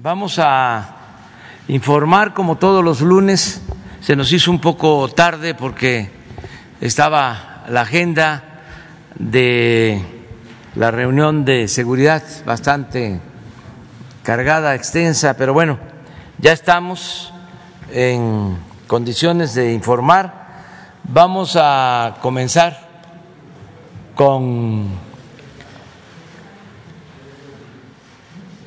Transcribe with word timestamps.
Vamos 0.00 0.38
a 0.38 0.94
informar 1.66 2.32
como 2.32 2.56
todos 2.56 2.84
los 2.84 3.00
lunes. 3.00 3.60
Se 4.00 4.14
nos 4.14 4.30
hizo 4.30 4.52
un 4.52 4.60
poco 4.60 5.08
tarde 5.08 5.56
porque 5.56 6.08
estaba 6.80 7.64
la 7.68 7.80
agenda 7.80 8.62
de 9.16 10.00
la 10.76 10.92
reunión 10.92 11.44
de 11.44 11.66
seguridad 11.66 12.22
bastante 12.46 13.20
cargada, 14.22 14.76
extensa, 14.76 15.34
pero 15.34 15.52
bueno, 15.52 15.80
ya 16.38 16.52
estamos 16.52 17.34
en 17.90 18.56
condiciones 18.86 19.54
de 19.54 19.72
informar. 19.72 20.62
Vamos 21.02 21.58
a 21.60 22.18
comenzar 22.22 22.88
con 24.14 25.07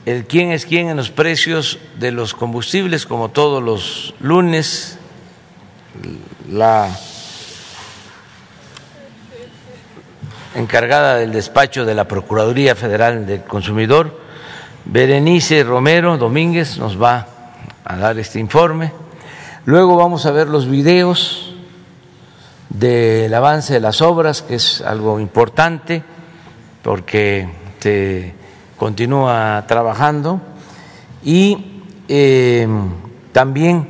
el 0.06 0.26
quién 0.26 0.52
es 0.52 0.66
quién 0.66 0.90
en 0.90 0.98
los 0.98 1.12
precios 1.12 1.80
de 2.00 2.12
los 2.12 2.34
combustibles, 2.34 3.06
como 3.06 3.30
todos 3.30 3.62
los 3.62 4.16
lunes, 4.20 4.98
la 6.50 6.90
encargada 10.56 11.16
del 11.16 11.32
despacho 11.32 11.86
de 11.86 11.96
la 11.96 12.08
Procuraduría 12.08 12.76
Federal 12.76 13.26
del 13.26 13.44
Consumidor, 13.44 14.20
Berenice 14.86 15.64
Romero 15.64 16.18
Domínguez, 16.18 16.78
nos 16.78 17.02
va 17.02 17.28
a 17.86 17.96
dar 17.98 18.18
este 18.18 18.40
informe. 18.40 18.92
Luego 19.66 19.96
vamos 19.96 20.26
a 20.26 20.32
ver 20.32 20.48
los 20.48 20.68
videos 20.68 21.54
del 22.70 23.32
avance 23.34 23.74
de 23.74 23.80
las 23.80 24.02
obras, 24.02 24.42
que 24.42 24.56
es 24.56 24.82
algo 24.82 25.20
importante, 25.20 26.04
porque 26.82 27.48
se 27.80 28.41
continúa 28.82 29.64
trabajando 29.68 30.42
y 31.24 31.84
eh, 32.08 32.68
también 33.32 33.88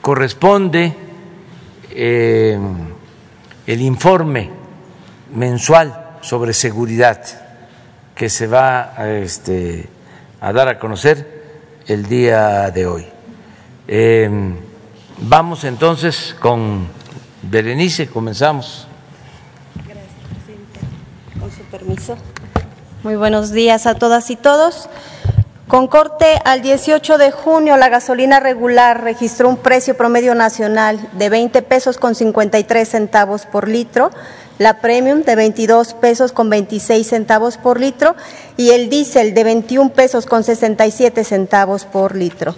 corresponde 0.00 0.92
eh, 1.92 2.58
el 3.64 3.80
informe 3.80 4.50
mensual 5.32 6.16
sobre 6.20 6.52
seguridad 6.52 7.22
que 8.16 8.28
se 8.28 8.48
va 8.48 8.92
a, 8.96 9.08
este, 9.08 9.88
a 10.40 10.52
dar 10.52 10.66
a 10.66 10.80
conocer 10.80 11.60
el 11.86 12.08
día 12.08 12.72
de 12.72 12.86
hoy. 12.88 13.06
Eh, 13.86 14.28
vamos 15.18 15.62
entonces 15.62 16.34
con 16.40 16.88
Berenice, 17.42 18.08
comenzamos. 18.08 18.88
Gracias, 19.86 20.08
presidente. 20.28 20.80
Con 21.38 21.52
su 21.52 21.62
permiso. 21.70 22.16
Muy 23.04 23.14
buenos 23.14 23.52
días 23.52 23.86
a 23.86 23.94
todas 23.94 24.28
y 24.28 24.34
todos. 24.34 24.88
Con 25.68 25.86
corte 25.86 26.26
al 26.44 26.62
18 26.62 27.16
de 27.16 27.30
junio, 27.30 27.76
la 27.76 27.88
gasolina 27.88 28.40
regular 28.40 29.04
registró 29.04 29.48
un 29.48 29.56
precio 29.56 29.96
promedio 29.96 30.34
nacional 30.34 30.98
de 31.12 31.28
20 31.28 31.62
pesos 31.62 31.96
con 31.96 32.16
53 32.16 32.88
centavos 32.88 33.46
por 33.46 33.68
litro, 33.68 34.10
la 34.58 34.80
premium 34.80 35.22
de 35.22 35.36
22 35.36 35.94
pesos 35.94 36.32
con 36.32 36.50
26 36.50 37.06
centavos 37.06 37.56
por 37.56 37.78
litro 37.78 38.16
y 38.56 38.70
el 38.70 38.90
diésel 38.90 39.32
de 39.32 39.44
21 39.44 39.90
pesos 39.90 40.26
con 40.26 40.42
67 40.42 41.22
centavos 41.22 41.84
por 41.84 42.16
litro. 42.16 42.56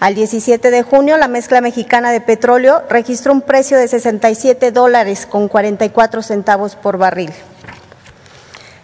Al 0.00 0.16
17 0.16 0.72
de 0.72 0.82
junio, 0.82 1.16
la 1.16 1.28
mezcla 1.28 1.60
mexicana 1.60 2.10
de 2.10 2.20
petróleo 2.20 2.82
registró 2.90 3.32
un 3.32 3.40
precio 3.40 3.78
de 3.78 3.86
67 3.86 4.72
dólares 4.72 5.26
con 5.26 5.46
44 5.46 6.22
centavos 6.22 6.74
por 6.74 6.98
barril. 6.98 7.32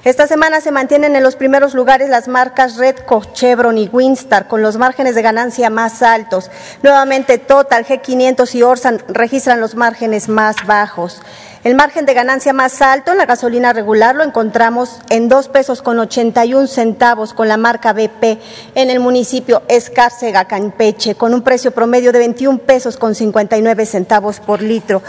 Esta 0.05 0.27
semana 0.27 0.61
se 0.61 0.73
mantienen 0.73 1.15
en 1.15 1.23
los 1.23 1.37
primeros 1.37 1.75
lugares 1.75 2.11
las 2.11 2.27
marcas 2.27 2.77
Redco, 2.77 3.23
Chevron 3.35 3.79
y 3.79 3.89
Winstar 3.89 4.49
con 4.49 4.61
los 4.61 4.77
márgenes 4.77 5.15
de 5.15 5.23
ganancia 5.23 5.71
más 5.71 6.03
altos. 6.03 6.51
Nuevamente 6.83 7.39
Total, 7.39 7.87
G500 7.87 8.53
y 8.57 8.65
Orsan 8.65 9.01
registran 9.07 9.61
los 9.61 9.77
márgenes 9.77 10.29
más 10.29 10.57
bajos. 10.67 11.23
El 11.63 11.77
margen 11.77 12.05
de 12.05 12.15
ganancia 12.15 12.53
más 12.53 12.83
alto 12.83 13.13
en 13.13 13.19
la 13.19 13.27
gasolina 13.27 13.73
regular 13.73 14.17
lo 14.17 14.25
encontramos 14.25 14.99
en 15.09 15.29
dos 15.29 15.47
pesos 15.47 15.83
con 15.83 16.01
81 16.01 16.67
centavos 16.67 17.33
con 17.33 17.47
la 17.47 17.57
marca 17.57 17.93
BP 17.93 18.41
en 18.75 18.91
el 18.91 18.99
municipio 18.99 19.63
Escárcega, 19.69 20.47
Campeche, 20.47 21.15
con 21.15 21.33
un 21.33 21.43
precio 21.43 21.71
promedio 21.71 22.11
de 22.11 22.19
21 22.19 22.59
pesos 22.59 22.97
con 22.97 23.15
59 23.15 23.87
centavos 23.87 24.41
por 24.41 24.63
litro. 24.63 25.01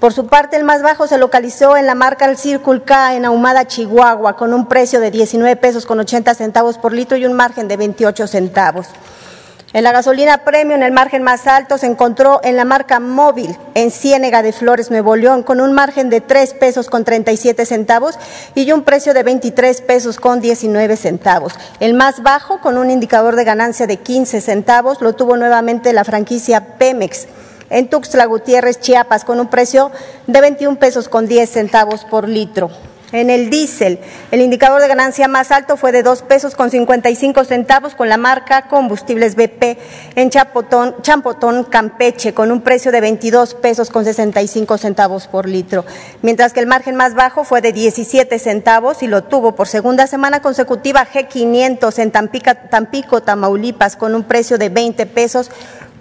Por 0.00 0.12
su 0.12 0.28
parte, 0.28 0.56
el 0.56 0.62
más 0.62 0.80
bajo 0.82 1.08
se 1.08 1.18
localizó 1.18 1.76
en 1.76 1.86
la 1.86 1.96
marca 1.96 2.26
El 2.26 2.38
Circle 2.38 2.82
K 2.82 3.16
en 3.16 3.24
Ahumada, 3.24 3.66
Chihuahua, 3.66 4.36
con 4.36 4.54
un 4.54 4.66
precio 4.66 5.00
de 5.00 5.10
19 5.10 5.56
pesos 5.56 5.86
con 5.86 5.98
80 5.98 6.34
centavos 6.34 6.78
por 6.78 6.92
litro 6.92 7.16
y 7.16 7.26
un 7.26 7.32
margen 7.32 7.66
de 7.66 7.76
28 7.76 8.28
centavos. 8.28 8.86
En 9.72 9.82
la 9.82 9.90
gasolina 9.90 10.44
premium, 10.44 10.82
el 10.84 10.92
margen 10.92 11.24
más 11.24 11.48
alto 11.48 11.78
se 11.78 11.86
encontró 11.86 12.40
en 12.44 12.56
la 12.56 12.64
marca 12.64 13.00
Móvil, 13.00 13.58
en 13.74 13.90
Ciénega 13.90 14.42
de 14.42 14.52
Flores, 14.52 14.92
Nuevo 14.92 15.16
León, 15.16 15.42
con 15.42 15.60
un 15.60 15.72
margen 15.72 16.10
de 16.10 16.20
3 16.20 16.54
pesos 16.54 16.88
con 16.88 17.02
37 17.02 17.66
centavos 17.66 18.20
y 18.54 18.70
un 18.70 18.84
precio 18.84 19.14
de 19.14 19.24
23 19.24 19.80
pesos 19.80 20.20
con 20.20 20.40
19 20.40 20.96
centavos. 20.96 21.54
El 21.80 21.94
más 21.94 22.22
bajo, 22.22 22.60
con 22.60 22.78
un 22.78 22.90
indicador 22.90 23.34
de 23.34 23.42
ganancia 23.42 23.88
de 23.88 23.96
15 23.96 24.40
centavos, 24.42 25.00
lo 25.00 25.14
tuvo 25.14 25.36
nuevamente 25.36 25.92
la 25.92 26.04
franquicia 26.04 26.78
Pemex 26.78 27.26
en 27.70 27.88
Tuxtla 27.88 28.26
Gutiérrez, 28.26 28.80
Chiapas, 28.80 29.24
con 29.24 29.40
un 29.40 29.48
precio 29.48 29.90
de 30.26 30.40
21 30.40 30.78
pesos 30.78 31.08
con 31.08 31.26
10 31.26 31.50
centavos 31.50 32.04
por 32.04 32.28
litro. 32.28 32.70
En 33.10 33.30
el 33.30 33.48
diésel, 33.48 34.00
el 34.30 34.42
indicador 34.42 34.82
de 34.82 34.88
ganancia 34.88 35.28
más 35.28 35.50
alto 35.50 35.78
fue 35.78 35.92
de 35.92 36.02
2 36.02 36.22
pesos 36.22 36.54
con 36.54 36.70
55 36.70 37.42
centavos 37.44 37.94
con 37.94 38.10
la 38.10 38.18
marca 38.18 38.68
Combustibles 38.68 39.34
BP 39.34 39.78
en 40.14 40.28
Champotón, 40.28 41.64
Campeche, 41.64 42.34
con 42.34 42.52
un 42.52 42.60
precio 42.60 42.92
de 42.92 43.00
22 43.00 43.54
pesos 43.54 43.88
con 43.88 44.04
65 44.04 44.76
centavos 44.76 45.26
por 45.26 45.48
litro, 45.48 45.86
mientras 46.20 46.52
que 46.52 46.60
el 46.60 46.66
margen 46.66 46.96
más 46.96 47.14
bajo 47.14 47.44
fue 47.44 47.62
de 47.62 47.72
17 47.72 48.38
centavos 48.38 49.02
y 49.02 49.06
lo 49.06 49.24
tuvo 49.24 49.54
por 49.54 49.68
segunda 49.68 50.06
semana 50.06 50.42
consecutiva 50.42 51.06
G500 51.10 51.98
en 52.00 52.10
Tampico, 52.68 53.22
Tamaulipas, 53.22 53.96
con 53.96 54.14
un 54.14 54.24
precio 54.24 54.58
de 54.58 54.68
20 54.68 55.06
pesos 55.06 55.50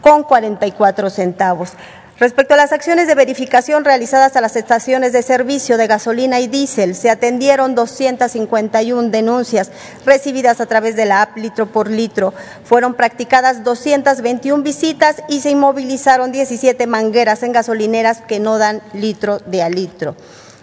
con 0.08 0.24
44 0.24 1.10
centavos. 1.10 1.74
Respecto 2.18 2.54
a 2.54 2.58
las 2.58 2.72
acciones 2.72 3.08
de 3.08 3.16
verificación 3.16 3.84
realizadas 3.84 4.38
a 4.38 4.42
las 4.42 4.56
estaciones 4.56 5.12
de 5.12 5.22
servicio 5.22 5.76
de 5.76 5.86
gasolina 5.86 6.40
y 6.40 6.48
diésel, 6.48 6.96
se 6.96 7.10
atendieron 7.10 7.76
251 7.76 9.10
denuncias 9.10 9.70
recibidas 10.06 10.62
a 10.62 10.66
través 10.66 10.96
de 10.96 11.04
la 11.04 11.24
app 11.24 11.36
litro 11.36 11.66
por 11.74 11.92
litro. 11.92 12.34
Fueron 12.64 12.94
practicadas 12.94 13.66
221 13.66 14.64
visitas 14.64 15.18
y 15.28 15.42
se 15.42 15.50
inmovilizaron 15.50 16.32
17 16.32 16.88
mangueras 16.88 17.44
en 17.44 17.52
gasolineras 17.52 18.22
que 18.22 18.40
no 18.40 18.58
dan 18.58 18.82
litro 18.94 19.40
de 19.40 19.62
a 19.62 19.70
litro. 19.70 20.16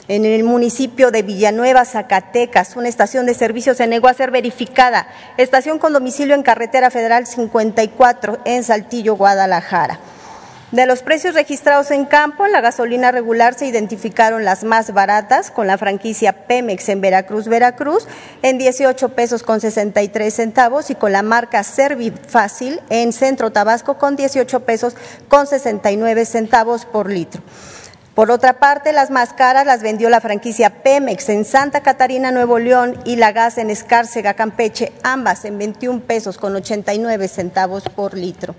En 0.06 0.26
el 0.26 0.44
municipio 0.44 1.10
de 1.10 1.22
Villanueva, 1.22 1.86
Zacatecas, 1.86 2.76
una 2.76 2.90
estación 2.90 3.24
de 3.24 3.32
servicio 3.32 3.74
se 3.74 3.86
negó 3.86 4.08
a 4.08 4.12
ser 4.12 4.30
verificada. 4.30 5.08
Estación 5.38 5.78
con 5.78 5.94
domicilio 5.94 6.34
en 6.34 6.42
carretera 6.42 6.90
federal 6.90 7.26
54 7.26 8.40
en 8.44 8.64
Saltillo, 8.64 9.16
Guadalajara. 9.16 9.98
De 10.72 10.84
los 10.84 11.02
precios 11.02 11.34
registrados 11.34 11.90
en 11.90 12.04
campo, 12.04 12.44
en 12.44 12.52
la 12.52 12.60
gasolina 12.60 13.12
regular 13.12 13.54
se 13.54 13.64
identificaron 13.64 14.44
las 14.44 14.62
más 14.62 14.92
baratas 14.92 15.50
con 15.50 15.66
la 15.66 15.78
franquicia 15.78 16.46
Pemex 16.46 16.90
en 16.90 17.00
Veracruz, 17.00 17.48
Veracruz, 17.48 18.06
en 18.42 18.58
18 18.58 19.10
pesos 19.10 19.42
con 19.42 19.62
63 19.62 20.34
centavos 20.34 20.90
y 20.90 20.96
con 20.96 21.12
la 21.12 21.22
marca 21.22 21.62
Servifácil 21.62 22.80
en 22.90 23.14
Centro 23.14 23.52
Tabasco 23.52 23.96
con 23.96 24.16
18 24.16 24.60
pesos 24.66 24.96
con 25.28 25.46
69 25.46 26.26
centavos 26.26 26.84
por 26.84 27.08
litro. 27.08 27.40
Por 28.14 28.30
otra 28.30 28.60
parte, 28.60 28.92
las 28.92 29.10
más 29.10 29.32
caras 29.32 29.66
las 29.66 29.82
vendió 29.82 30.08
la 30.08 30.20
franquicia 30.20 30.82
Pemex 30.84 31.28
en 31.30 31.44
Santa 31.44 31.80
Catarina, 31.80 32.30
Nuevo 32.30 32.60
León 32.60 32.96
y 33.04 33.16
la 33.16 33.32
gas 33.32 33.58
en 33.58 33.70
Escárcega, 33.70 34.34
Campeche, 34.34 34.92
ambas 35.02 35.44
en 35.44 35.58
21 35.58 36.00
pesos 36.02 36.38
con 36.38 36.54
89 36.54 37.26
centavos 37.26 37.82
por 37.88 38.14
litro. 38.14 38.54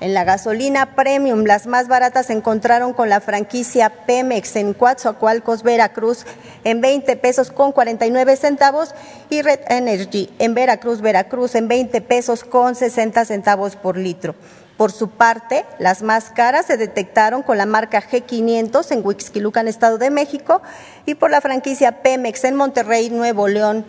En 0.00 0.14
la 0.14 0.24
gasolina 0.24 0.94
premium, 0.94 1.44
las 1.44 1.66
más 1.66 1.86
baratas 1.86 2.26
se 2.26 2.32
encontraron 2.32 2.94
con 2.94 3.10
la 3.10 3.20
franquicia 3.20 3.90
Pemex 4.06 4.56
en 4.56 4.72
Coatzacoalcos, 4.72 5.64
Veracruz, 5.64 6.24
en 6.64 6.80
20 6.80 7.16
pesos 7.16 7.50
con 7.50 7.72
49 7.72 8.36
centavos 8.36 8.94
y 9.28 9.42
Red 9.42 9.60
Energy 9.68 10.30
en 10.38 10.54
Veracruz, 10.54 11.02
Veracruz, 11.02 11.56
en 11.56 11.68
20 11.68 12.00
pesos 12.00 12.42
con 12.42 12.74
60 12.74 13.26
centavos 13.26 13.76
por 13.76 13.98
litro. 13.98 14.34
Por 14.78 14.92
su 14.92 15.10
parte, 15.10 15.66
las 15.80 16.02
más 16.02 16.30
caras 16.30 16.66
se 16.66 16.76
detectaron 16.76 17.42
con 17.42 17.58
la 17.58 17.66
marca 17.66 18.00
G500 18.00 18.92
en 18.92 19.04
Huixquilucan, 19.04 19.66
Estado 19.66 19.98
de 19.98 20.10
México, 20.10 20.62
y 21.04 21.16
por 21.16 21.32
la 21.32 21.40
franquicia 21.40 22.00
Pemex 22.00 22.44
en 22.44 22.54
Monterrey, 22.54 23.10
Nuevo 23.10 23.48
León, 23.48 23.84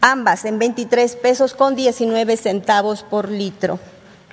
ambas 0.00 0.44
en 0.44 0.58
23 0.58 1.14
pesos 1.14 1.54
con 1.54 1.76
19 1.76 2.36
centavos 2.36 3.04
por 3.04 3.30
litro. 3.30 3.78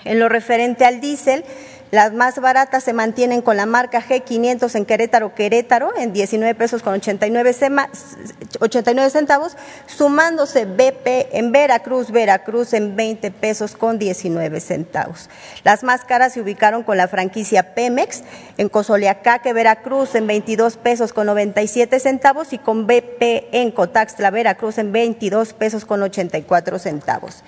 En 0.04 0.20
lo 0.20 0.30
referente 0.30 0.84
al 0.84 1.00
diésel, 1.00 1.46
Las 1.94 2.12
más 2.12 2.40
baratas 2.40 2.84
se 2.84 2.92
mantienen 2.92 3.44
con 3.44 3.56
la 3.56 3.68
marca 3.68 4.02
G500 4.02 4.74
en 4.74 4.86
Querétaro, 4.86 5.36
Querétaro, 5.36 5.96
en 5.96 6.12
19 6.12 6.56
pesos 6.56 6.82
con 6.82 6.96
89, 6.96 7.56
89 8.60 9.10
centavos, 9.12 9.56
sumándose 9.86 10.66
BP 10.66 11.30
en 11.34 11.52
Veracruz, 11.52 12.10
Veracruz 12.10 12.74
en 12.74 12.96
20 12.96 13.30
pesos 13.30 13.76
con 13.76 14.00
19 14.00 14.60
centavos. 14.60 15.30
Las 15.64 15.84
más 15.84 16.04
caras 16.04 16.34
se 16.34 16.42
ubicaron 16.42 16.82
con 16.82 16.98
la 16.98 17.08
franquicia 17.08 17.76
Pemex 17.76 18.24
en 18.58 18.70
Cozoleacaque, 18.70 19.54
Veracruz 19.54 20.16
en 20.16 20.26
22 20.26 20.78
pesos 20.78 21.14
con 21.14 21.28
97 21.28 22.00
centavos 22.00 22.54
y 22.54 22.58
con 22.58 22.88
BP 22.88 23.52
en 23.52 23.70
Cotaxtla, 23.70 24.32
Veracruz 24.32 24.80
en 24.80 24.92
22 24.92 25.54
pesos 25.54 25.86
con 25.86 26.02
84 26.02 26.80
centavos. 26.80 27.44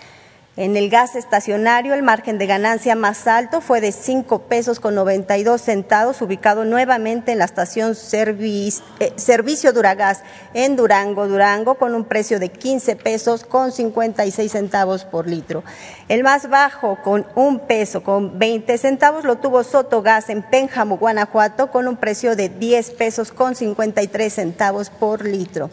En 0.57 0.77
el 0.77 0.89
gas 0.89 1.17
estacionario, 1.17 1.93
el 1.93 2.01
margen 2.01 2.37
de 2.37 2.47
ganancia 2.47 2.95
más 2.95 3.27
alto 3.27 3.59
fue 3.59 3.81
de 3.81 3.91
5 3.91 4.43
pesos 4.43 4.79
con 4.79 4.95
92 4.95 5.59
centavos, 5.59 6.21
ubicado 6.21 6.63
nuevamente 6.63 7.33
en 7.33 7.39
la 7.39 7.45
estación 7.45 7.91
eh, 7.91 8.71
Servicio 9.17 9.73
Duragas 9.73 10.23
en 10.53 10.77
Durango, 10.77 11.27
Durango, 11.27 11.75
con 11.75 11.93
un 11.93 12.05
precio 12.05 12.39
de 12.39 12.47
15 12.47 12.95
pesos 12.95 13.43
con 13.43 13.73
56 13.73 14.49
centavos 14.49 15.03
por 15.03 15.27
litro. 15.27 15.65
El 16.07 16.23
más 16.23 16.49
bajo, 16.49 16.99
con 17.03 17.25
un 17.35 17.59
peso 17.59 18.01
con 18.01 18.39
20 18.39 18.77
centavos, 18.77 19.25
lo 19.25 19.35
tuvo 19.35 19.61
Sotogas 19.65 20.29
en 20.29 20.41
Pénjamo, 20.41 20.97
Guanajuato, 20.97 21.69
con 21.69 21.89
un 21.89 21.97
precio 21.97 22.37
de 22.37 22.47
10 22.47 22.91
pesos 22.91 23.33
con 23.33 23.55
53 23.55 24.33
centavos 24.33 24.89
por 24.89 25.25
litro. 25.25 25.69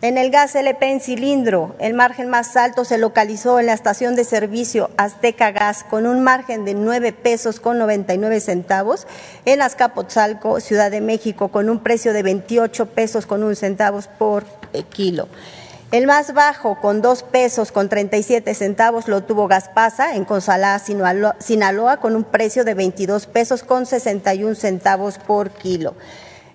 En 0.00 0.16
el 0.16 0.30
gas 0.30 0.54
LP 0.54 0.92
en 0.92 1.00
cilindro, 1.00 1.74
el 1.80 1.92
margen 1.92 2.28
más 2.28 2.56
alto 2.56 2.84
se 2.84 2.98
localizó 2.98 3.58
en 3.58 3.66
la 3.66 3.72
estación 3.72 4.14
de 4.14 4.22
servicio 4.22 4.90
Azteca 4.96 5.50
Gas 5.50 5.82
con 5.82 6.06
un 6.06 6.22
margen 6.22 6.64
de 6.64 6.74
9 6.74 7.12
pesos 7.12 7.58
con 7.58 7.78
99 7.78 8.38
centavos, 8.38 9.08
en 9.44 9.60
Azcapotzalco, 9.60 10.60
Ciudad 10.60 10.92
de 10.92 11.00
México, 11.00 11.48
con 11.48 11.68
un 11.68 11.80
precio 11.80 12.12
de 12.12 12.22
28 12.22 12.86
pesos 12.86 13.26
con 13.26 13.42
un 13.42 13.56
centavos 13.56 14.06
por 14.06 14.44
kilo. 14.90 15.26
El 15.90 16.06
más 16.06 16.32
bajo, 16.32 16.78
con 16.80 17.02
2 17.02 17.24
pesos 17.24 17.72
con 17.72 17.88
37 17.88 18.54
centavos, 18.54 19.08
lo 19.08 19.24
tuvo 19.24 19.48
Gaspasa 19.48 20.14
en 20.14 20.24
Consalá, 20.24 20.78
Sinaloa, 20.78 21.96
con 21.96 22.14
un 22.14 22.22
precio 22.22 22.64
de 22.64 22.74
22 22.74 23.26
pesos 23.26 23.64
con 23.64 23.84
61 23.84 24.54
centavos 24.54 25.18
por 25.18 25.50
kilo. 25.50 25.94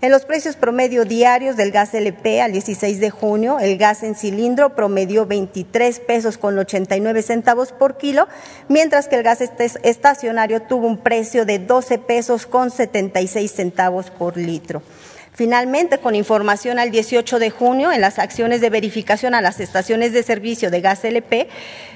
En 0.03 0.11
los 0.11 0.25
precios 0.25 0.57
promedio 0.57 1.05
diarios 1.05 1.55
del 1.55 1.71
gas 1.71 1.93
LP 1.93 2.41
al 2.41 2.51
16 2.51 2.99
de 2.99 3.09
junio, 3.09 3.59
el 3.59 3.77
gas 3.77 4.03
en 4.03 4.15
cilindro 4.15 4.75
promedió 4.75 5.25
23 5.25 5.97
pesos 6.01 6.37
con 6.37 6.59
89 6.59 7.21
centavos 7.21 7.71
por 7.71 7.95
kilo, 7.95 8.27
mientras 8.67 9.07
que 9.07 9.15
el 9.15 9.23
gas 9.23 9.39
estacionario 9.39 10.63
tuvo 10.63 10.87
un 10.87 10.97
precio 10.97 11.45
de 11.45 11.59
12 11.59 11.99
pesos 11.99 12.45
con 12.45 12.69
76 12.69 13.49
centavos 13.49 14.09
por 14.09 14.35
litro. 14.35 14.81
Finalmente, 15.33 15.97
con 15.97 16.13
información 16.13 16.77
al 16.77 16.91
18 16.91 17.39
de 17.39 17.49
junio, 17.49 17.91
en 17.91 18.01
las 18.01 18.19
acciones 18.19 18.61
de 18.61 18.69
verificación 18.69 19.33
a 19.33 19.41
las 19.41 19.59
estaciones 19.59 20.13
de 20.13 20.21
servicio 20.21 20.69
de 20.69 20.81
gas 20.81 21.03
LP, 21.03 21.49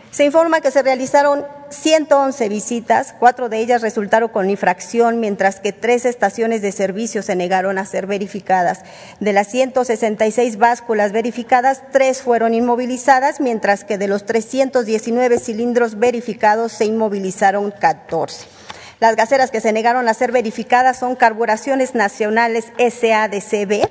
se 0.10 0.26
informa 0.26 0.62
que 0.62 0.72
se 0.72 0.82
realizaron 0.82 1.46
111 1.70 2.50
visitas, 2.50 3.14
cuatro 3.20 3.50
de 3.50 3.60
ellas 3.60 3.84
resultaron 3.84 4.30
con 4.30 4.50
infracción, 4.50 5.20
mientras 5.20 5.60
que 5.60 5.74
tres 5.74 6.06
estaciones 6.06 6.64
de 6.64 6.72
servicio 6.72 7.22
se 7.22 7.36
negaron 7.36 7.78
a 7.78 7.86
ser 7.86 8.08
verificadas. 8.08 8.82
De 9.20 9.34
las 9.34 9.50
166 9.50 10.58
básculas 10.58 11.12
verificadas, 11.12 11.84
tres 11.92 12.24
fueron 12.24 12.56
inmovilizadas, 12.56 13.40
mientras 13.40 13.84
que 13.84 14.00
de 14.00 14.08
los 14.08 14.26
319 14.26 15.40
cilindros 15.40 16.00
verificados 16.00 16.72
se 16.72 16.86
inmovilizaron 16.86 17.70
14. 17.70 18.57
Las 19.00 19.16
gaseras 19.16 19.52
que 19.52 19.62
se 19.62 19.72
negaron 19.72 20.08
a 20.08 20.14
ser 20.14 20.32
verificadas 20.32 20.98
son 20.98 21.16
Carburaciones 21.16 21.94
Nacionales 21.94 22.72
SADCB 22.78 23.88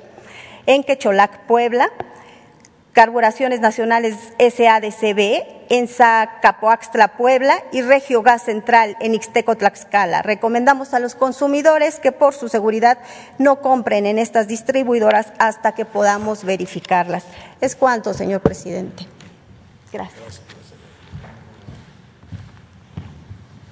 en 0.65 0.83
Quecholac, 0.83 1.45
Puebla, 1.45 1.89
Carburaciones 2.91 3.61
Nacionales 3.61 4.15
SADCB 4.37 5.45
en 5.69 5.87
Zacapoaxtla, 5.87 7.09
Puebla 7.15 7.63
y 7.71 7.83
Regio 7.83 8.21
Gas 8.21 8.43
Central 8.43 8.97
en 8.99 9.13
Ixteco, 9.15 9.55
Tlaxcala. 9.55 10.23
Recomendamos 10.23 10.93
a 10.93 10.99
los 10.99 11.15
consumidores 11.15 11.99
que 11.99 12.11
por 12.11 12.33
su 12.33 12.49
seguridad 12.49 12.97
no 13.37 13.61
compren 13.61 14.05
en 14.05 14.19
estas 14.19 14.47
distribuidoras 14.47 15.31
hasta 15.39 15.73
que 15.73 15.85
podamos 15.85 16.43
verificarlas. 16.43 17.23
Es 17.61 17.75
cuanto, 17.75 18.13
señor 18.13 18.41
presidente. 18.41 19.05
Gracias. 19.93 20.41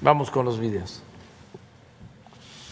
Vamos 0.01 0.29
con 0.29 0.45
los 0.45 0.59
videos. 0.59 1.01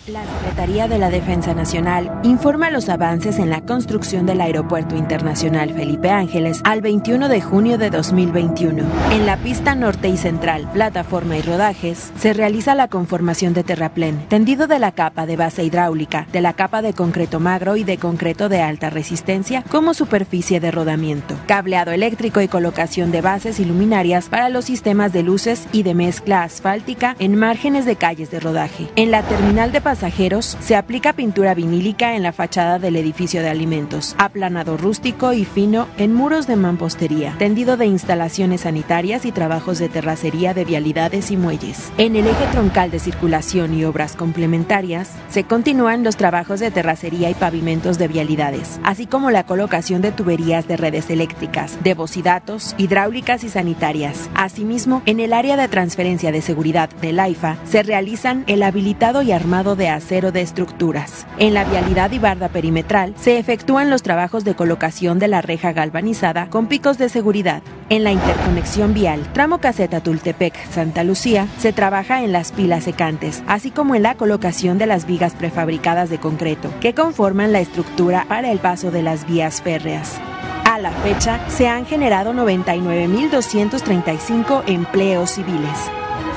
La 0.08 0.26
Secretaría 0.26 0.90
de 0.90 0.98
la 0.98 1.10
Defensa 1.10 1.54
Nacional 1.54 2.20
informa 2.24 2.70
los 2.70 2.90
avances 2.90 3.40
en 3.40 3.50
la 3.50 3.62
construcción 3.62 4.26
del 4.26 4.42
Aeropuerto 4.42 4.98
Internacional 4.98 5.74
Felipe 5.74 6.10
Ángeles 6.10 6.60
al 6.66 6.82
21 6.82 7.30
de 7.30 7.40
junio 7.40 7.78
de 7.78 7.90
2021. 7.90 8.84
En 9.14 9.26
la 9.26 9.38
pista 9.38 9.76
norte 9.76 10.10
y 10.10 10.18
central, 10.18 10.70
plataforma 10.74 11.38
y 11.38 11.42
rodajes, 11.42 12.12
se 12.18 12.34
realiza 12.34 12.76
la 12.76 12.90
conformación 12.90 13.54
de 13.54 13.64
terraplén, 13.64 14.28
tendido 14.28 14.68
de 14.68 14.78
la 14.78 14.92
capa 14.92 15.26
de 15.26 15.38
base 15.38 15.64
hidráulica, 15.64 16.28
de 16.34 16.42
la 16.42 16.52
capa 16.52 16.82
de 16.82 16.92
concreto 16.92 17.40
magro 17.40 17.78
y 17.78 17.86
de 17.86 17.98
concreto 17.98 18.50
de 18.50 18.62
alta 18.62 18.90
resistencia 18.90 19.64
como 19.72 19.94
superficie 19.94 20.60
de 20.60 20.72
rodamiento, 20.72 21.38
cableado 21.48 21.92
eléctrico 21.92 22.42
y 22.42 22.50
colocación 22.50 23.14
de 23.14 23.22
bases 23.22 23.58
y 23.62 23.64
luminarias 23.64 24.28
para 24.28 24.50
los 24.50 24.66
sistemas 24.66 25.14
de 25.14 25.24
luces 25.24 25.66
y 25.72 25.84
de 25.84 25.94
mezcla 25.94 26.44
asfáltica 26.44 27.16
en 27.20 27.38
márgenes 27.38 27.86
de 27.86 27.96
calles 27.96 28.32
de 28.32 28.42
rodaje. 28.42 28.90
En 28.98 29.10
la 29.10 29.22
terminal 29.24 29.72
de 29.72 29.93
pasajeros, 29.94 30.58
se 30.60 30.76
aplica 30.76 31.14
pintura 31.14 31.54
vinílica 31.54 32.16
en 32.16 32.24
la 32.24 32.32
fachada 32.32 32.80
del 32.80 32.96
edificio 32.96 33.44
de 33.44 33.50
alimentos, 33.50 34.16
aplanado 34.18 34.76
rústico 34.76 35.34
y 35.34 35.46
fino 35.46 35.88
en 36.00 36.16
muros 36.16 36.48
de 36.48 36.56
mampostería, 36.56 37.36
tendido 37.38 37.78
de 37.78 37.86
instalaciones 37.86 38.62
sanitarias 38.62 39.24
y 39.24 39.32
trabajos 39.32 39.78
de 39.78 39.90
terracería 39.90 40.56
de 40.56 40.66
vialidades 40.66 41.30
y 41.30 41.38
muelles. 41.38 41.92
En 42.00 42.16
el 42.16 42.26
eje 42.26 42.46
troncal 42.52 42.90
de 42.90 42.98
circulación 42.98 43.76
y 43.76 43.86
obras 43.86 44.16
complementarias, 44.16 45.12
se 45.30 45.44
continúan 45.44 46.04
los 46.04 46.18
trabajos 46.18 46.60
de 46.60 46.72
terracería 46.72 47.30
y 47.30 47.36
pavimentos 47.36 48.00
de 48.00 48.08
vialidades, 48.08 48.80
así 48.84 49.06
como 49.06 49.30
la 49.30 49.46
colocación 49.46 50.02
de 50.02 50.12
tuberías 50.12 50.68
de 50.68 50.76
redes 50.76 51.12
eléctricas, 51.12 51.78
de 51.84 51.94
voz 51.94 52.18
y 52.18 52.24
datos, 52.24 52.74
hidráulicas 52.80 53.44
y 53.44 53.50
sanitarias. 53.50 54.28
Asimismo, 54.34 55.04
en 55.06 55.20
el 55.20 55.34
área 55.34 55.56
de 55.56 55.68
transferencia 55.68 56.32
de 56.32 56.42
seguridad 56.42 56.90
del 57.00 57.20
AIFA, 57.20 57.58
se 57.64 57.84
realizan 57.84 58.44
el 58.48 58.64
habilitado 58.64 59.22
y 59.22 59.32
armado 59.32 59.76
de 59.76 59.83
acero 59.90 60.32
de 60.32 60.42
estructuras. 60.42 61.26
En 61.40 61.54
la 61.54 61.64
vialidad 61.64 62.12
y 62.12 62.20
barda 62.20 62.50
perimetral 62.50 63.14
se 63.18 63.38
efectúan 63.38 63.90
los 63.90 64.04
trabajos 64.04 64.44
de 64.44 64.56
colocación 64.56 65.20
de 65.20 65.28
la 65.28 65.42
reja 65.42 65.74
galvanizada 65.74 66.50
con 66.50 66.68
picos 66.68 66.98
de 66.98 67.10
seguridad. 67.10 67.64
En 67.90 68.04
la 68.04 68.12
interconexión 68.12 68.94
vial, 68.94 69.22
tramo 69.34 69.60
caseta 69.60 70.02
Tultepec-Santa 70.02 71.04
Lucía, 71.04 71.48
se 71.58 71.74
trabaja 71.74 72.24
en 72.24 72.32
las 72.32 72.52
pilas 72.52 72.84
secantes, 72.84 73.44
así 73.48 73.72
como 73.72 73.96
en 73.96 74.04
la 74.04 74.16
colocación 74.16 74.78
de 74.78 74.86
las 74.86 75.06
vigas 75.06 75.34
prefabricadas 75.34 76.10
de 76.10 76.20
concreto, 76.20 76.70
que 76.80 76.94
conforman 76.94 77.52
la 77.52 77.60
estructura 77.60 78.26
para 78.28 78.52
el 78.52 78.60
paso 78.60 78.92
de 78.92 79.04
las 79.04 79.28
vías 79.28 79.62
férreas. 79.62 80.20
A 80.66 80.80
la 80.80 80.92
fecha, 80.92 81.50
se 81.50 81.68
han 81.68 81.86
generado 81.86 82.34
99.235 82.34 84.64
empleos 84.68 85.32
civiles. 85.32 85.92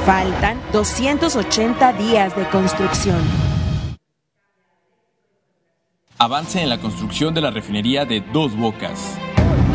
Faltan 0.07 0.61
280 0.71 1.93
días 1.95 2.37
de 2.37 2.49
construcción. 2.51 3.19
Avance 6.17 6.63
en 6.63 6.69
la 6.69 6.79
construcción 6.79 7.35
de 7.35 7.41
la 7.41 7.51
refinería 7.51 8.05
de 8.05 8.21
Dos 8.21 8.57
Bocas. 8.57 9.19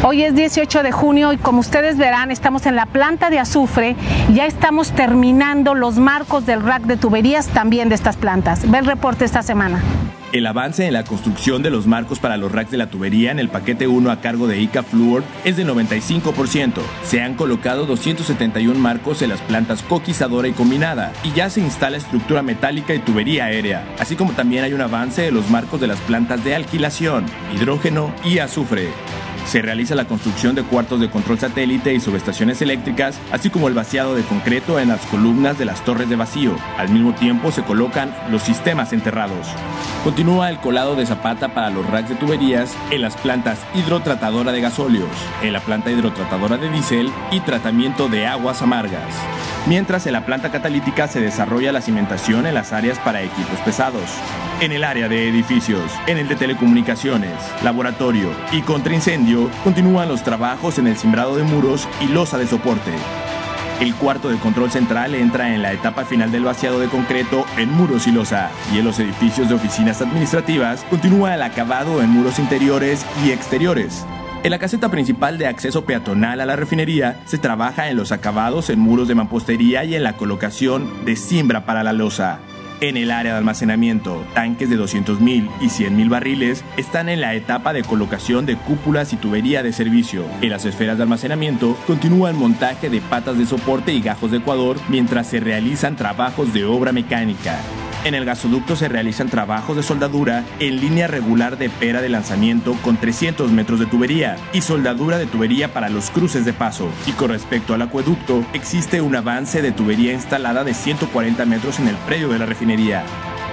Hoy 0.04 0.24
es 0.24 0.34
18 0.34 0.82
de 0.82 0.92
junio 0.92 1.32
y 1.32 1.38
como 1.38 1.60
ustedes 1.60 2.00
verán 2.00 2.32
estamos 2.32 2.66
en 2.66 2.76
la 2.76 2.88
planta 2.88 3.30
de 3.30 3.38
azufre, 3.38 3.96
ya 4.34 4.48
estamos 4.48 4.94
terminando 4.94 5.76
los 5.76 5.98
marcos 5.98 6.48
del 6.48 6.64
rack 6.64 6.84
de 6.84 6.98
tuberías 6.98 7.48
también 7.50 7.88
de 7.88 7.96
estas 7.96 8.18
plantas. 8.18 8.70
Ve 8.70 8.80
el 8.80 8.88
reporte 8.88 9.26
esta 9.26 9.44
semana. 9.44 9.80
El 10.32 10.48
avance 10.48 10.88
en 10.88 10.94
la 10.94 11.04
construcción 11.04 11.62
de 11.62 11.70
los 11.70 11.86
marcos 11.86 12.18
para 12.18 12.38
los 12.38 12.52
racks 12.52 12.72
de 12.72 12.78
la 12.78 12.90
tubería 12.90 13.32
en 13.32 13.38
el 13.38 13.50
paquete 13.50 13.88
1 13.88 14.10
a 14.10 14.22
cargo 14.22 14.48
de 14.48 14.60
ICA 14.60 14.82
Fluor 14.82 15.24
es 15.44 15.56
de 15.56 15.68
95%. 15.68 16.80
Se 17.04 17.22
han 17.22 17.36
colocado 17.36 17.86
271 17.86 18.80
marcos 18.80 19.22
en 19.22 19.30
las 19.30 19.42
plantas 19.42 19.84
coquizadora 19.84 20.48
y 20.48 20.54
combinada 20.54 21.12
y 21.24 21.32
ya 21.34 21.52
se 21.52 21.62
instala 21.62 21.98
estructura 21.98 22.42
metálica 22.42 22.96
y 22.96 23.00
tubería 23.00 23.46
aérea, 23.46 23.86
así 24.00 24.16
como 24.16 24.32
también 24.32 24.64
hay 24.64 24.74
un 24.74 24.82
avance 24.82 25.22
de 25.22 25.32
los 25.32 25.50
marcos 25.52 25.80
de 25.80 25.88
las 25.88 26.00
plantas 26.00 26.44
de 26.44 26.56
alquilación, 26.56 27.26
hidrógeno 27.54 28.12
y 28.24 28.40
azufre. 28.40 28.90
Se 29.46 29.62
realiza 29.62 29.96
la 29.96 30.06
construcción 30.06 30.56
de 30.56 30.64
cuartos 30.64 31.00
de 31.00 31.10
control 31.10 31.40
satélite 31.40 31.94
y 31.94 32.00
subestaciones 32.00 32.62
eléctricas, 32.62 33.20
así 33.32 33.50
como 33.50 33.68
el 33.68 33.74
vaciado 33.74 34.16
de 34.16 34.24
concreto 34.24 34.80
en 34.80 34.90
las 34.90 35.06
columnas 35.08 35.58
de 35.58 35.66
las 35.66 35.84
torres 35.84 36.10
de 36.10 36.16
vacío. 36.16 36.56
Al 36.78 36.90
mismo 36.90 37.14
tiempo 37.14 37.52
se 37.52 37.64
colocan 37.64 38.16
los 38.30 38.44
sistemas 38.44 38.94
enterrados. 38.94 39.48
Continúa 40.04 40.50
el 40.50 40.60
colado 40.60 40.96
de 40.96 41.06
zapata 41.06 41.54
para 41.54 41.70
los 41.70 41.86
racks 41.88 42.10
de 42.10 42.16
tuberías 42.16 42.76
en 42.92 43.02
las 43.02 43.18
plantas 43.18 43.60
hidrotratadora 43.76 44.52
de 44.52 44.62
gasóleos, 44.62 45.10
en 45.42 45.54
la 45.54 45.60
planta 45.60 45.92
hidrotratadora 45.92 46.58
de 46.58 46.70
diésel 46.70 47.12
y 47.32 47.40
tratamiento 47.42 48.08
de 48.08 48.28
aguas 48.28 48.62
amargas. 48.62 49.14
Mientras 49.68 50.08
en 50.08 50.14
la 50.14 50.26
planta 50.26 50.52
catalítica 50.52 51.08
se 51.08 51.22
desarrolla 51.22 51.72
la 51.72 51.82
cimentación 51.82 52.48
en 52.48 52.56
las 52.56 52.74
áreas 52.74 52.98
para 53.00 53.22
equipos 53.22 53.60
pesados. 53.64 54.10
En 54.62 54.72
el 54.72 54.84
área 54.84 55.10
de 55.10 55.28
edificios, 55.28 55.92
en 56.06 56.20
el 56.20 56.28
de 56.28 56.36
telecomunicaciones, 56.36 57.34
laboratorio 57.64 58.30
y 58.52 58.62
contra 58.62 58.94
incendio, 58.94 59.50
continúan 59.64 60.08
los 60.08 60.24
trabajos 60.24 60.78
en 60.78 60.86
el 60.86 60.98
cimbrado 60.98 61.36
de 61.36 61.42
muros 61.42 61.90
y 62.00 62.06
losa 62.06 62.38
de 62.38 62.46
soporte. 62.46 62.92
El 63.80 63.96
cuarto 63.96 64.30
de 64.30 64.38
control 64.38 64.70
central 64.70 65.16
entra 65.16 65.56
en 65.56 65.64
la 65.64 65.74
etapa 65.74 66.06
final 66.06 66.32
del 66.32 66.44
vaciado 66.44 66.80
de 66.80 66.90
concreto 66.90 67.44
en 67.58 67.72
muros 67.72 68.06
y 68.06 68.12
losa, 68.12 68.52
y 68.72 68.78
en 68.78 68.86
los 68.86 69.00
edificios 69.00 69.50
de 69.50 69.56
oficinas 69.56 70.00
administrativas 70.00 70.84
continúa 70.92 71.34
el 71.34 71.42
acabado 71.42 72.00
en 72.04 72.12
muros 72.12 72.38
interiores 72.38 73.04
y 73.26 73.32
exteriores. 73.32 74.06
En 74.44 74.52
la 74.52 74.60
caseta 74.60 74.90
principal 74.90 75.40
de 75.40 75.48
acceso 75.48 75.86
peatonal 75.86 76.40
a 76.40 76.46
la 76.46 76.56
refinería 76.56 77.20
se 77.26 77.40
trabaja 77.40 77.90
en 77.90 77.98
los 77.98 78.12
acabados 78.12 78.70
en 78.70 78.80
muros 78.80 79.08
de 79.08 79.16
mampostería 79.16 79.86
y 79.86 79.96
en 79.96 80.04
la 80.04 80.18
colocación 80.18 81.04
de 81.04 81.16
cimbra 81.16 81.66
para 81.66 81.84
la 81.84 81.94
losa. 81.94 82.42
En 82.82 82.98
el 82.98 83.12
área 83.12 83.34
de 83.34 83.38
almacenamiento, 83.38 84.26
tanques 84.34 84.68
de 84.68 84.76
200.000 84.76 85.52
y 85.62 85.66
100.000 85.66 86.10
barriles 86.10 86.66
están 86.78 87.10
en 87.10 87.22
la 87.22 87.36
etapa 87.36 87.74
de 87.74 87.84
colocación 87.84 88.48
de 88.48 88.56
cúpulas 88.58 89.14
y 89.14 89.18
tubería 89.18 89.62
de 89.62 89.72
servicio. 89.72 90.26
En 90.42 90.50
las 90.50 90.66
esferas 90.66 90.98
de 90.98 91.04
almacenamiento 91.04 91.78
continúa 91.86 92.32
el 92.32 92.38
montaje 92.38 92.90
de 92.90 93.00
patas 93.00 93.38
de 93.38 93.46
soporte 93.46 93.94
y 93.94 94.02
gajos 94.02 94.32
de 94.32 94.38
Ecuador 94.38 94.78
mientras 94.90 95.28
se 95.28 95.40
realizan 95.40 95.96
trabajos 95.96 96.56
de 96.56 96.66
obra 96.66 96.92
mecánica. 96.92 97.60
En 98.04 98.16
el 98.16 98.26
gasoducto 98.26 98.76
se 98.76 98.90
realizan 98.90 99.30
trabajos 99.30 99.76
de 99.76 99.84
soldadura 99.84 100.44
en 100.60 100.82
línea 100.82 101.06
regular 101.06 101.60
de 101.60 101.70
pera 101.70 102.02
de 102.02 102.10
lanzamiento 102.10 102.74
con 102.82 102.98
300 102.98 103.52
metros 103.52 103.80
de 103.80 103.86
tubería 103.86 104.38
y 104.54 104.62
soldadura 104.62 105.20
de 105.20 105.28
tubería 105.28 105.72
para 105.72 105.88
los 105.88 106.10
cruces 106.10 106.44
de 106.44 106.52
paso. 106.52 106.90
Y 107.06 107.12
con 107.12 107.30
respecto 107.30 107.76
al 107.76 107.84
acueducto, 107.84 108.44
existe 108.54 109.02
un 109.02 109.16
avance 109.16 109.62
de 109.62 109.72
tubería 109.72 110.14
instalada 110.14 110.64
de 110.64 110.74
140 110.74 111.46
metros 111.46 111.80
en 111.80 111.90
el 111.90 111.96
predio 111.96 112.30
de 112.30 112.40
la 112.40 112.48
refinería. 112.48 113.04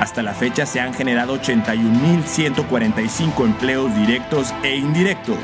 Hasta 0.01 0.23
la 0.23 0.33
fecha 0.33 0.65
se 0.65 0.81
han 0.81 0.95
generado 0.95 1.39
81.145 1.39 3.45
empleos 3.45 3.95
directos 3.97 4.55
e 4.63 4.77
indirectos. 4.77 5.37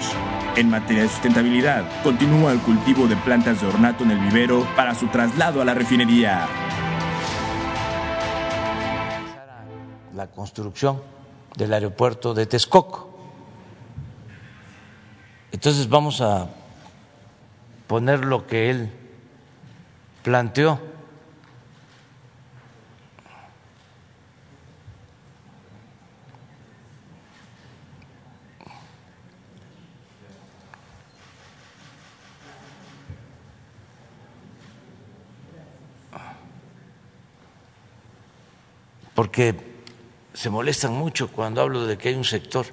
En 0.56 0.70
materia 0.70 1.02
de 1.02 1.10
sustentabilidad, 1.10 1.84
continúa 2.02 2.52
el 2.52 2.60
cultivo 2.60 3.06
de 3.06 3.16
plantas 3.16 3.60
de 3.60 3.66
ornato 3.66 4.02
en 4.04 4.12
el 4.12 4.20
vivero 4.20 4.66
para 4.76 4.94
su 4.94 5.08
traslado 5.08 5.60
a 5.60 5.66
la 5.66 5.74
refinería. 5.74 6.48
La 10.14 10.28
construcción 10.28 11.02
del 11.56 11.72
aeropuerto 11.72 12.34
de 12.34 12.46
Texcoco. 12.46 13.10
Entonces 15.50 15.88
vamos 15.88 16.20
a 16.20 16.48
poner 17.86 18.24
lo 18.24 18.46
que 18.46 18.70
él 18.70 18.92
planteó. 20.22 20.80
Porque 39.14 39.73
se 40.34 40.50
molestan 40.50 40.92
mucho 40.92 41.28
cuando 41.28 41.62
hablo 41.62 41.86
de 41.86 41.96
que 41.96 42.10
hay 42.10 42.14
un 42.16 42.24
sector 42.24 42.66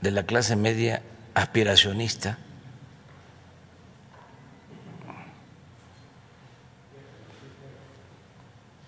de 0.00 0.10
la 0.10 0.24
clase 0.24 0.56
media 0.56 1.02
aspiracionista 1.34 2.38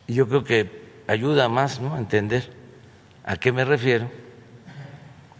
y 0.06 0.14
yo 0.14 0.28
creo 0.28 0.42
que 0.42 0.88
ayuda 1.06 1.48
más 1.48 1.80
¿no? 1.80 1.94
a 1.94 1.98
entender 1.98 2.50
a 3.24 3.36
qué 3.36 3.52
me 3.52 3.64
refiero 3.64 4.10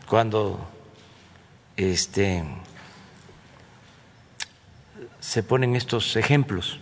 cuando 0.06 0.68
este, 1.76 2.44
se 5.20 5.42
ponen 5.42 5.76
estos 5.76 6.16
ejemplos. 6.16 6.80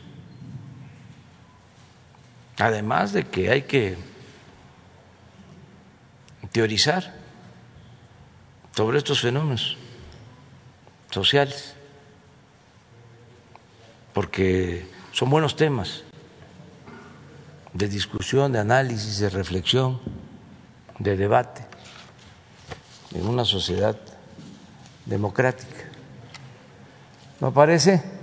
Además 2.58 3.12
de 3.12 3.24
que 3.24 3.50
hay 3.50 3.62
que 3.62 3.96
teorizar 6.52 7.14
sobre 8.74 8.98
estos 8.98 9.20
fenómenos 9.20 9.76
sociales, 11.10 11.74
porque 14.12 14.88
son 15.12 15.30
buenos 15.30 15.56
temas 15.56 16.04
de 17.72 17.88
discusión, 17.88 18.52
de 18.52 18.58
análisis, 18.58 19.18
de 19.18 19.30
reflexión, 19.30 20.00
de 20.98 21.16
debate 21.16 21.66
en 23.14 23.26
una 23.26 23.44
sociedad 23.44 23.96
democrática. 25.04 25.84
¿No 27.40 27.52
parece? 27.52 28.15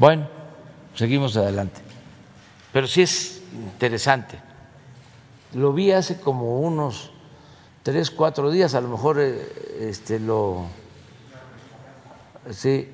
Bueno, 0.00 0.26
seguimos 0.94 1.36
adelante. 1.36 1.78
Pero 2.72 2.86
sí 2.86 3.02
es 3.02 3.42
interesante. 3.52 4.40
Lo 5.52 5.74
vi 5.74 5.92
hace 5.92 6.18
como 6.18 6.58
unos 6.60 7.10
tres, 7.82 8.10
cuatro 8.10 8.50
días, 8.50 8.74
a 8.74 8.80
lo 8.80 8.88
mejor 8.88 9.20
eh, 9.20 9.46
este, 9.78 10.18
lo. 10.18 10.64
Sí. 12.50 12.90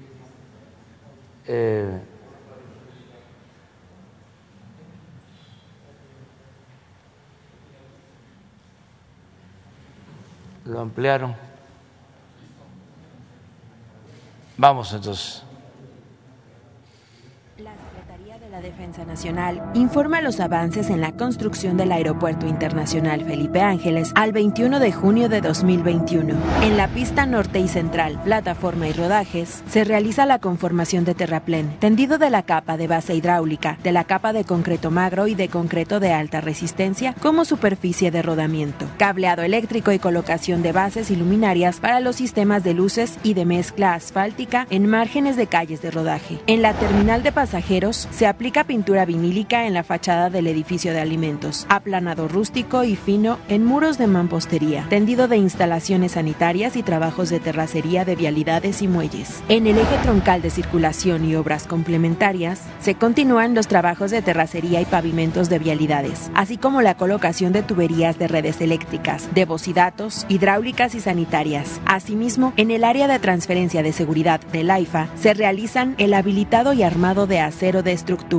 Eh, 1.46 2.00
lo 10.64 10.80
ampliaron. 10.80 11.36
Vamos 14.56 14.92
entonces. 14.92 15.44
La 18.56 18.62
Defensa 18.62 19.04
Nacional 19.04 19.62
informa 19.74 20.22
los 20.22 20.40
avances 20.40 20.88
en 20.88 21.02
la 21.02 21.12
construcción 21.12 21.76
del 21.76 21.92
Aeropuerto 21.92 22.46
Internacional 22.46 23.22
Felipe 23.22 23.60
Ángeles 23.60 24.12
al 24.14 24.32
21 24.32 24.80
de 24.80 24.92
junio 24.92 25.28
de 25.28 25.42
2021. 25.42 26.34
En 26.62 26.78
la 26.78 26.88
pista 26.88 27.26
norte 27.26 27.58
y 27.58 27.68
central, 27.68 28.18
plataforma 28.24 28.88
y 28.88 28.94
rodajes, 28.94 29.62
se 29.68 29.84
realiza 29.84 30.24
la 30.24 30.38
conformación 30.38 31.04
de 31.04 31.14
terraplén, 31.14 31.70
tendido 31.80 32.16
de 32.16 32.30
la 32.30 32.44
capa 32.44 32.78
de 32.78 32.86
base 32.86 33.14
hidráulica, 33.14 33.76
de 33.82 33.92
la 33.92 34.04
capa 34.04 34.32
de 34.32 34.44
concreto 34.44 34.90
magro 34.90 35.26
y 35.26 35.34
de 35.34 35.50
concreto 35.50 36.00
de 36.00 36.14
alta 36.14 36.40
resistencia 36.40 37.14
como 37.20 37.44
superficie 37.44 38.10
de 38.10 38.22
rodamiento, 38.22 38.86
cableado 38.96 39.42
eléctrico 39.42 39.92
y 39.92 39.98
colocación 39.98 40.62
de 40.62 40.72
bases 40.72 41.10
y 41.10 41.16
luminarias 41.16 41.78
para 41.78 42.00
los 42.00 42.16
sistemas 42.16 42.64
de 42.64 42.72
luces 42.72 43.18
y 43.22 43.34
de 43.34 43.44
mezcla 43.44 43.92
asfáltica 43.92 44.66
en 44.70 44.88
márgenes 44.88 45.36
de 45.36 45.46
calles 45.46 45.82
de 45.82 45.90
rodaje. 45.90 46.40
En 46.46 46.62
la 46.62 46.72
terminal 46.72 47.22
de 47.22 47.32
pasajeros 47.32 48.08
se 48.12 48.26
aplica 48.26 48.45
pintura 48.52 49.04
vinílica 49.04 49.66
en 49.66 49.74
la 49.74 49.82
fachada 49.82 50.30
del 50.30 50.46
edificio 50.46 50.92
de 50.92 51.00
alimentos, 51.00 51.66
aplanado 51.68 52.28
rústico 52.28 52.84
y 52.84 52.96
fino 52.96 53.38
en 53.48 53.64
muros 53.64 53.98
de 53.98 54.06
mampostería, 54.06 54.86
tendido 54.88 55.28
de 55.28 55.36
instalaciones 55.36 56.12
sanitarias 56.12 56.76
y 56.76 56.82
trabajos 56.82 57.28
de 57.28 57.40
terracería 57.40 58.04
de 58.04 58.16
vialidades 58.16 58.82
y 58.82 58.88
muelles. 58.88 59.42
En 59.48 59.66
el 59.66 59.78
eje 59.78 59.98
troncal 60.02 60.42
de 60.42 60.50
circulación 60.50 61.24
y 61.24 61.34
obras 61.34 61.66
complementarias, 61.66 62.62
se 62.80 62.94
continúan 62.94 63.54
los 63.54 63.66
trabajos 63.66 64.10
de 64.10 64.22
terracería 64.22 64.80
y 64.80 64.84
pavimentos 64.84 65.48
de 65.48 65.58
vialidades, 65.58 66.30
así 66.34 66.56
como 66.56 66.82
la 66.82 66.96
colocación 66.96 67.52
de 67.52 67.62
tuberías 67.62 68.18
de 68.18 68.28
redes 68.28 68.60
eléctricas, 68.60 69.34
de 69.34 69.44
voz 69.44 69.68
y 69.68 69.72
datos, 69.72 70.24
hidráulicas 70.28 70.94
y 70.94 71.00
sanitarias. 71.00 71.80
Asimismo, 71.84 72.52
en 72.56 72.70
el 72.70 72.84
área 72.84 73.08
de 73.08 73.18
transferencia 73.18 73.82
de 73.82 73.92
seguridad 73.92 74.40
del 74.52 74.70
AIFA 74.70 75.08
se 75.16 75.34
realizan 75.34 75.94
el 75.98 76.14
habilitado 76.14 76.72
y 76.72 76.82
armado 76.82 77.26
de 77.26 77.40
acero 77.40 77.82
de 77.82 77.92
estructura 77.92 78.35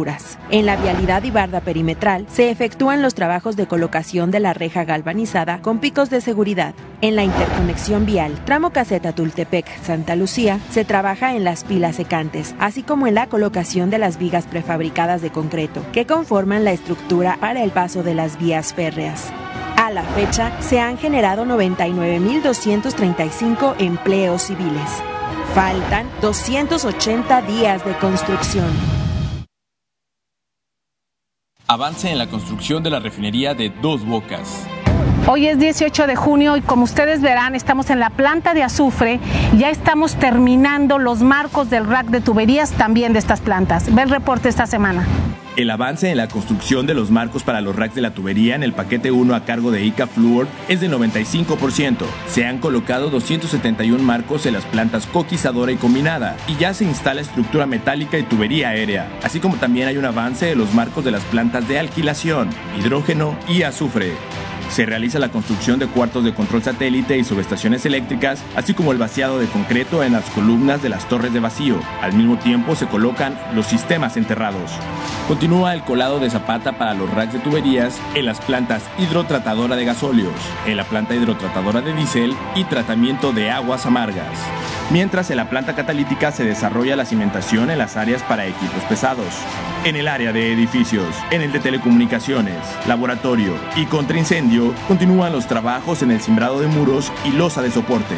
En 0.51 0.65
la 0.65 0.75
vialidad 0.75 1.23
y 1.23 1.31
perimetral 1.31 2.25
se 2.29 2.51
efectúan 2.51 3.01
los 3.01 3.15
trabajos 3.15 3.55
de 3.55 3.67
colocación 3.67 4.31
de 4.31 4.39
la 4.39 4.53
reja 4.53 4.83
galvanizada 4.83 5.61
con 5.61 5.79
picos 5.79 6.09
de 6.09 6.21
seguridad. 6.21 6.73
En 7.01 7.15
la 7.15 7.23
interconexión 7.23 8.05
vial, 8.05 8.33
tramo 8.45 8.71
caseta 8.71 9.13
Tultepec-Santa 9.13 10.15
Lucía, 10.15 10.59
se 10.69 10.85
trabaja 10.85 11.35
en 11.35 11.43
las 11.43 11.63
pilas 11.63 11.95
secantes, 11.95 12.53
así 12.59 12.83
como 12.83 13.07
en 13.07 13.15
la 13.15 13.27
colocación 13.27 13.89
de 13.89 13.97
las 13.97 14.19
vigas 14.19 14.45
prefabricadas 14.45 15.21
de 15.21 15.31
concreto, 15.31 15.83
que 15.93 16.05
conforman 16.05 16.63
la 16.63 16.73
estructura 16.73 17.37
para 17.39 17.63
el 17.63 17.71
paso 17.71 18.03
de 18.03 18.13
las 18.13 18.37
vías 18.37 18.73
férreas. 18.73 19.31
A 19.77 19.89
la 19.89 20.03
fecha, 20.03 20.61
se 20.61 20.79
han 20.79 20.97
generado 20.97 21.45
99.235 21.45 23.75
empleos 23.79 24.43
civiles. 24.43 24.89
Faltan 25.53 26.07
280 26.21 27.41
días 27.43 27.85
de 27.85 27.93
construcción. 27.97 29.06
Avance 31.69 32.09
en 32.09 32.17
la 32.17 32.27
construcción 32.27 32.81
de 32.81 32.89
la 32.89 33.01
refinería 33.01 33.53
de 33.53 33.69
Dos 33.81 34.05
Bocas. 34.05 34.65
Hoy 35.27 35.47
es 35.47 35.59
18 35.59 36.07
de 36.07 36.15
junio 36.15 36.55
y 36.55 36.61
como 36.61 36.85
ustedes 36.85 37.21
verán 37.21 37.55
estamos 37.55 37.89
en 37.89 37.99
la 37.99 38.09
planta 38.09 38.53
de 38.53 38.63
azufre, 38.63 39.19
ya 39.57 39.69
estamos 39.69 40.15
terminando 40.15 40.97
los 40.97 41.21
marcos 41.21 41.69
del 41.69 41.85
rack 41.85 42.07
de 42.07 42.21
tuberías 42.21 42.71
también 42.71 43.11
de 43.11 43.19
estas 43.19 43.41
plantas. 43.41 43.93
Ve 43.93 44.03
el 44.03 44.09
reporte 44.09 44.47
esta 44.47 44.65
semana. 44.65 45.05
El 45.57 45.71
avance 45.71 46.11
en 46.11 46.17
la 46.17 46.27
construcción 46.27 46.85
de 46.85 46.93
los 46.93 47.09
marcos 47.09 47.41
para 47.41 47.61
los 47.61 47.75
racks 47.75 47.95
de 47.95 48.01
la 48.01 48.11
tubería 48.11 48.53
en 48.53 48.61
el 48.61 48.73
paquete 48.73 49.09
1 49.09 49.33
a 49.33 49.43
cargo 49.43 49.71
de 49.71 49.83
ICA 49.83 50.05
Fluor 50.05 50.47
es 50.67 50.81
del 50.81 50.93
95%. 50.93 52.05
Se 52.27 52.45
han 52.45 52.59
colocado 52.59 53.09
271 53.09 54.03
marcos 54.03 54.45
en 54.45 54.53
las 54.53 54.65
plantas 54.65 55.07
coquizadora 55.07 55.71
y 55.71 55.77
combinada 55.77 56.37
y 56.47 56.57
ya 56.57 56.75
se 56.75 56.83
instala 56.83 57.21
estructura 57.21 57.65
metálica 57.65 58.19
y 58.19 58.23
tubería 58.23 58.69
aérea, 58.69 59.09
así 59.23 59.39
como 59.39 59.55
también 59.55 59.87
hay 59.87 59.97
un 59.97 60.05
avance 60.05 60.45
de 60.45 60.55
los 60.55 60.75
marcos 60.75 61.03
de 61.03 61.09
las 61.09 61.23
plantas 61.23 61.67
de 61.67 61.79
alquilación, 61.79 62.51
hidrógeno 62.79 63.35
y 63.49 63.63
azufre. 63.63 64.13
Se 64.69 64.85
realiza 64.85 65.17
la 65.17 65.29
construcción 65.29 65.79
de 65.79 65.87
cuartos 65.87 66.23
de 66.23 66.33
control 66.33 66.61
satélite 66.61 67.17
y 67.17 67.23
subestaciones 67.23 67.85
eléctricas, 67.85 68.43
así 68.55 68.73
como 68.73 68.91
el 68.91 68.97
vaciado 68.97 69.39
de 69.39 69.47
concreto 69.47 70.03
en 70.03 70.13
las 70.13 70.29
columnas 70.31 70.83
de 70.83 70.89
las 70.89 71.07
torres 71.07 71.33
de 71.33 71.39
vacío. 71.39 71.79
Al 72.01 72.13
mismo 72.13 72.37
tiempo 72.37 72.75
se 72.75 72.87
colocan 72.87 73.39
los 73.55 73.65
sistemas 73.65 74.17
enterrados. 74.17 74.71
Continúa 75.47 75.73
el 75.73 75.83
colado 75.83 76.19
de 76.19 76.29
zapata 76.29 76.73
para 76.73 76.93
los 76.93 77.09
racks 77.09 77.31
de 77.31 77.39
tuberías 77.39 78.01
en 78.15 78.25
las 78.25 78.41
plantas 78.41 78.83
hidrotratadora 78.97 79.77
de 79.77 79.85
gasóleos, 79.85 80.35
en 80.65 80.75
la 80.75 80.83
planta 80.83 81.15
hidrotratadora 81.15 81.79
de 81.79 81.93
diésel 81.93 82.35
y 82.53 82.65
tratamiento 82.65 83.31
de 83.31 83.49
aguas 83.49 83.85
amargas. 83.85 84.37
Mientras 84.91 85.31
en 85.31 85.37
la 85.37 85.49
planta 85.49 85.73
catalítica 85.73 86.33
se 86.33 86.43
desarrolla 86.43 86.97
la 86.97 87.05
cimentación 87.05 87.71
en 87.71 87.77
las 87.77 87.95
áreas 87.95 88.23
para 88.23 88.45
equipos 88.45 88.83
pesados. 88.89 89.35
En 89.85 89.95
el 89.95 90.09
área 90.09 90.33
de 90.33 90.51
edificios, 90.51 91.15
en 91.31 91.41
el 91.41 91.53
de 91.53 91.61
telecomunicaciones, 91.61 92.57
laboratorio 92.85 93.53
y 93.77 93.85
contra 93.85 94.17
incendio, 94.17 94.73
continúan 94.89 95.31
los 95.31 95.47
trabajos 95.47 96.01
en 96.01 96.11
el 96.11 96.19
cimbrado 96.19 96.59
de 96.59 96.67
muros 96.67 97.09
y 97.23 97.31
losa 97.31 97.61
de 97.61 97.71
soporte. 97.71 98.17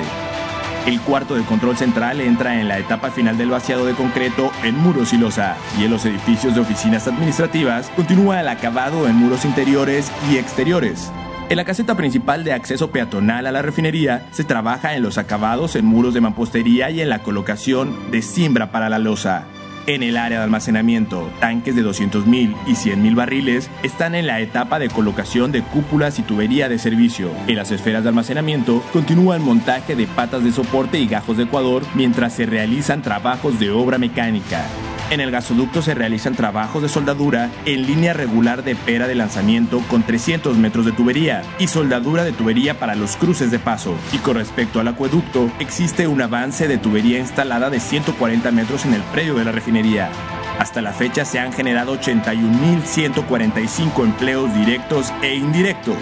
El 0.86 1.02
cuarto 1.02 1.36
de 1.36 1.44
control 1.44 1.78
central 1.78 2.22
entra 2.22 2.60
en 2.60 2.68
la 2.68 2.80
etapa 2.80 3.12
final 3.12 3.38
del 3.38 3.50
vaciado 3.50 3.86
de 3.86 3.94
concreto 3.94 4.52
en 4.64 4.76
muros 4.76 5.14
y 5.14 5.18
losa, 5.18 5.56
y 5.78 5.84
en 5.84 5.92
los 5.92 6.06
edificios 6.06 6.56
de 6.56 6.62
oficinas 6.62 7.08
administrativas 7.08 7.90
continúa 7.96 8.40
el 8.40 8.48
acabado 8.48 9.08
en 9.08 9.16
muros 9.16 9.46
interiores 9.46 10.12
y 10.32 10.38
exteriores. 10.38 11.12
En 11.50 11.58
la 11.58 11.66
caseta 11.66 11.96
principal 11.96 12.44
de 12.44 12.54
acceso 12.54 12.92
peatonal 12.92 13.48
a 13.48 13.52
la 13.52 13.62
refinería 13.62 14.28
se 14.32 14.44
trabaja 14.44 14.96
en 14.96 15.04
los 15.04 15.18
acabados 15.18 15.76
en 15.76 15.86
muros 15.86 16.14
de 16.14 16.22
mampostería 16.22 16.90
y 16.92 17.02
en 17.02 17.10
la 17.10 17.24
colocación 17.24 18.12
de 18.12 18.22
cimbra 18.22 18.72
para 18.72 18.90
la 18.90 19.00
losa. 19.00 19.46
En 19.90 20.04
el 20.04 20.18
área 20.18 20.38
de 20.38 20.44
almacenamiento, 20.44 21.32
tanques 21.40 21.76
de 21.76 21.84
200.000 21.84 22.56
y 22.68 22.74
100.000 22.74 23.16
barriles 23.16 23.72
están 23.82 24.14
en 24.14 24.28
la 24.28 24.40
etapa 24.40 24.78
de 24.78 24.88
colocación 24.88 25.52
de 25.52 25.64
cúpulas 25.64 26.20
y 26.20 26.22
tubería 26.22 26.70
de 26.70 26.78
servicio. 26.78 27.32
En 27.48 27.56
las 27.56 27.72
esferas 27.72 28.04
de 28.04 28.10
almacenamiento 28.10 28.84
continúa 28.94 29.36
el 29.36 29.42
montaje 29.42 29.96
de 29.96 30.06
patas 30.06 30.44
de 30.44 30.52
soporte 30.52 31.00
y 31.00 31.08
gajos 31.08 31.38
de 31.38 31.46
Ecuador 31.46 31.82
mientras 31.96 32.34
se 32.34 32.46
realizan 32.46 33.02
trabajos 33.02 33.60
de 33.60 33.72
obra 33.72 33.98
mecánica. 33.98 34.64
En 35.12 35.22
el 35.22 35.32
gasoducto 35.32 35.82
se 35.82 35.96
realizan 35.96 36.36
trabajos 36.36 36.84
de 36.84 36.90
soldadura 36.90 37.50
en 37.66 37.88
línea 37.88 38.14
regular 38.14 38.64
de 38.64 38.76
pera 38.76 39.08
de 39.08 39.16
lanzamiento 39.16 39.80
con 39.90 40.04
300 40.04 40.56
metros 40.58 40.86
de 40.86 40.92
tubería 40.92 41.42
y 41.58 41.66
soldadura 41.66 42.24
de 42.24 42.32
tubería 42.32 42.78
para 42.78 42.94
los 42.94 43.18
cruces 43.18 43.50
de 43.50 43.58
paso. 43.58 43.96
Y 44.14 44.20
con 44.20 44.36
respecto 44.36 44.80
al 44.80 44.88
acueducto, 44.88 45.52
existe 45.58 46.08
un 46.08 46.22
avance 46.22 46.68
de 46.68 46.78
tubería 46.78 47.18
instalada 47.18 47.72
de 47.72 47.80
140 47.80 48.52
metros 48.52 48.86
en 48.86 48.94
el 48.94 49.02
predio 49.02 49.34
de 49.34 49.46
la 49.46 49.52
refinería. 49.52 50.12
Hasta 50.60 50.84
la 50.84 50.94
fecha 50.94 51.26
se 51.26 51.40
han 51.40 51.54
generado 51.54 52.00
81.145 52.00 54.04
empleos 54.04 54.54
directos 54.54 55.12
e 55.24 55.34
indirectos. 55.34 55.98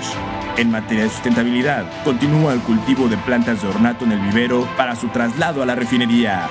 En 0.58 0.70
materia 0.70 1.04
de 1.04 1.10
sustentabilidad, 1.10 1.86
continúa 2.04 2.52
el 2.52 2.60
cultivo 2.60 3.08
de 3.08 3.16
plantas 3.18 3.62
de 3.62 3.70
ornato 3.70 4.04
en 4.04 4.12
el 4.12 4.20
vivero 4.20 4.68
para 4.76 4.98
su 4.98 5.08
traslado 5.10 5.64
a 5.64 5.66
la 5.66 5.76
refinería. 5.76 6.50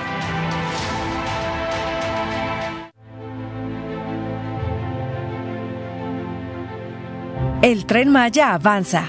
El 7.63 7.87
tren 7.87 8.09
Maya 8.09 8.53
avanza. 8.53 9.05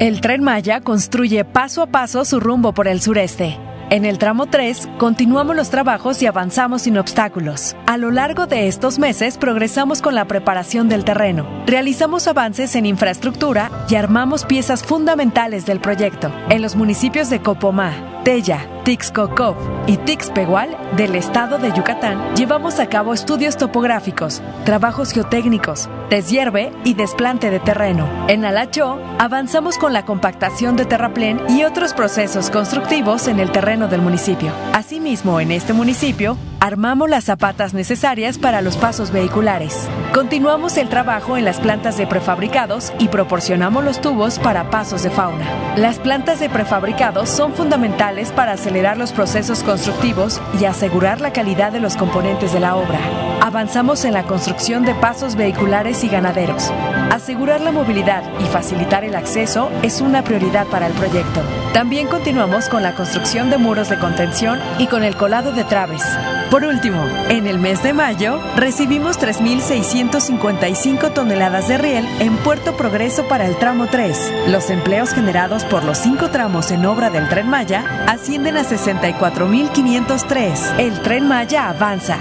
El 0.00 0.20
tren 0.20 0.42
Maya 0.42 0.80
construye 0.80 1.44
paso 1.44 1.82
a 1.82 1.86
paso 1.86 2.24
su 2.24 2.40
rumbo 2.40 2.74
por 2.74 2.88
el 2.88 3.00
sureste. 3.00 3.56
En 3.90 4.06
el 4.06 4.18
tramo 4.18 4.46
3, 4.46 4.88
continuamos 4.98 5.54
los 5.54 5.68
trabajos 5.68 6.22
y 6.22 6.26
avanzamos 6.26 6.82
sin 6.82 6.96
obstáculos. 6.96 7.76
A 7.86 7.98
lo 7.98 8.10
largo 8.10 8.46
de 8.46 8.66
estos 8.66 8.98
meses 8.98 9.36
progresamos 9.36 10.00
con 10.00 10.14
la 10.14 10.24
preparación 10.24 10.88
del 10.88 11.04
terreno, 11.04 11.46
realizamos 11.66 12.26
avances 12.26 12.74
en 12.76 12.86
infraestructura 12.86 13.70
y 13.88 13.96
armamos 13.96 14.46
piezas 14.46 14.82
fundamentales 14.82 15.66
del 15.66 15.80
proyecto. 15.80 16.32
En 16.48 16.62
los 16.62 16.76
municipios 16.76 17.28
de 17.28 17.40
Copomá, 17.40 18.22
Tella, 18.24 18.66
Tixcocop 18.84 19.56
y 19.86 19.98
Tixpehual 19.98 20.76
del 20.96 21.14
estado 21.14 21.58
de 21.58 21.72
Yucatán, 21.72 22.34
llevamos 22.36 22.80
a 22.80 22.88
cabo 22.88 23.12
estudios 23.12 23.58
topográficos, 23.58 24.42
trabajos 24.64 25.12
geotécnicos, 25.12 25.90
deshierve 26.08 26.72
y 26.84 26.94
desplante 26.94 27.50
de 27.50 27.60
terreno. 27.60 28.08
En 28.28 28.46
Alacho, 28.46 28.98
avanzamos 29.18 29.76
con 29.76 29.92
la 29.92 30.06
compactación 30.06 30.76
de 30.76 30.86
terraplén 30.86 31.38
y 31.50 31.64
otros 31.64 31.92
procesos 31.92 32.50
constructivos 32.50 33.28
en 33.28 33.40
el 33.40 33.52
terreno 33.52 33.73
del 33.74 34.00
municipio. 34.00 34.52
Asimismo, 34.72 35.40
en 35.40 35.50
este 35.50 35.72
municipio, 35.72 36.36
armamos 36.64 37.10
las 37.10 37.24
zapatas 37.24 37.74
necesarias 37.74 38.38
para 38.38 38.62
los 38.62 38.78
pasos 38.78 39.10
vehiculares. 39.10 39.86
Continuamos 40.14 40.78
el 40.78 40.88
trabajo 40.88 41.36
en 41.36 41.44
las 41.44 41.60
plantas 41.60 41.98
de 41.98 42.06
prefabricados 42.06 42.90
y 42.98 43.08
proporcionamos 43.08 43.84
los 43.84 44.00
tubos 44.00 44.38
para 44.38 44.70
pasos 44.70 45.02
de 45.02 45.10
fauna. 45.10 45.44
Las 45.76 45.98
plantas 45.98 46.40
de 46.40 46.48
prefabricados 46.48 47.28
son 47.28 47.52
fundamentales 47.52 48.32
para 48.32 48.52
acelerar 48.52 48.96
los 48.96 49.12
procesos 49.12 49.62
constructivos 49.62 50.40
y 50.58 50.64
asegurar 50.64 51.20
la 51.20 51.34
calidad 51.34 51.70
de 51.70 51.80
los 51.80 51.96
componentes 51.96 52.54
de 52.54 52.60
la 52.60 52.76
obra. 52.76 52.98
Avanzamos 53.42 54.06
en 54.06 54.14
la 54.14 54.22
construcción 54.22 54.86
de 54.86 54.94
pasos 54.94 55.36
vehiculares 55.36 56.02
y 56.02 56.08
ganaderos. 56.08 56.72
Asegurar 57.10 57.60
la 57.60 57.72
movilidad 57.72 58.22
y 58.40 58.44
facilitar 58.44 59.04
el 59.04 59.16
acceso 59.16 59.70
es 59.82 60.00
una 60.00 60.24
prioridad 60.24 60.66
para 60.68 60.86
el 60.86 60.94
proyecto. 60.94 61.42
También 61.74 62.06
continuamos 62.06 62.70
con 62.70 62.82
la 62.82 62.94
construcción 62.94 63.50
de 63.50 63.58
muros 63.58 63.90
de 63.90 63.98
contención 63.98 64.58
y 64.78 64.86
con 64.86 65.04
el 65.04 65.14
colado 65.14 65.52
de 65.52 65.64
traves. 65.64 66.02
Por 66.50 66.64
último, 66.64 67.04
en 67.28 67.46
el 67.46 67.58
mes 67.58 67.82
de 67.82 67.92
mayo 67.92 68.40
recibimos 68.56 69.18
3.655 69.18 71.12
toneladas 71.12 71.68
de 71.68 71.76
riel 71.78 72.06
en 72.20 72.36
Puerto 72.36 72.76
Progreso 72.76 73.26
para 73.26 73.48
el 73.48 73.56
tramo 73.56 73.88
3. 73.88 74.32
Los 74.48 74.70
empleos 74.70 75.12
generados 75.12 75.64
por 75.64 75.82
los 75.84 75.98
cinco 75.98 76.30
tramos 76.30 76.70
en 76.70 76.86
obra 76.86 77.10
del 77.10 77.28
tren 77.28 77.48
Maya 77.48 78.04
ascienden 78.06 78.56
a 78.56 78.62
64.503. 78.62 80.78
El 80.78 81.02
tren 81.02 81.26
Maya 81.26 81.70
avanza. 81.70 82.18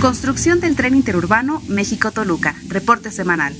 Construcción 0.00 0.60
del 0.60 0.76
tren 0.76 0.94
interurbano 0.94 1.62
México-Toluca. 1.68 2.54
Reporte 2.68 3.10
semanal. 3.10 3.54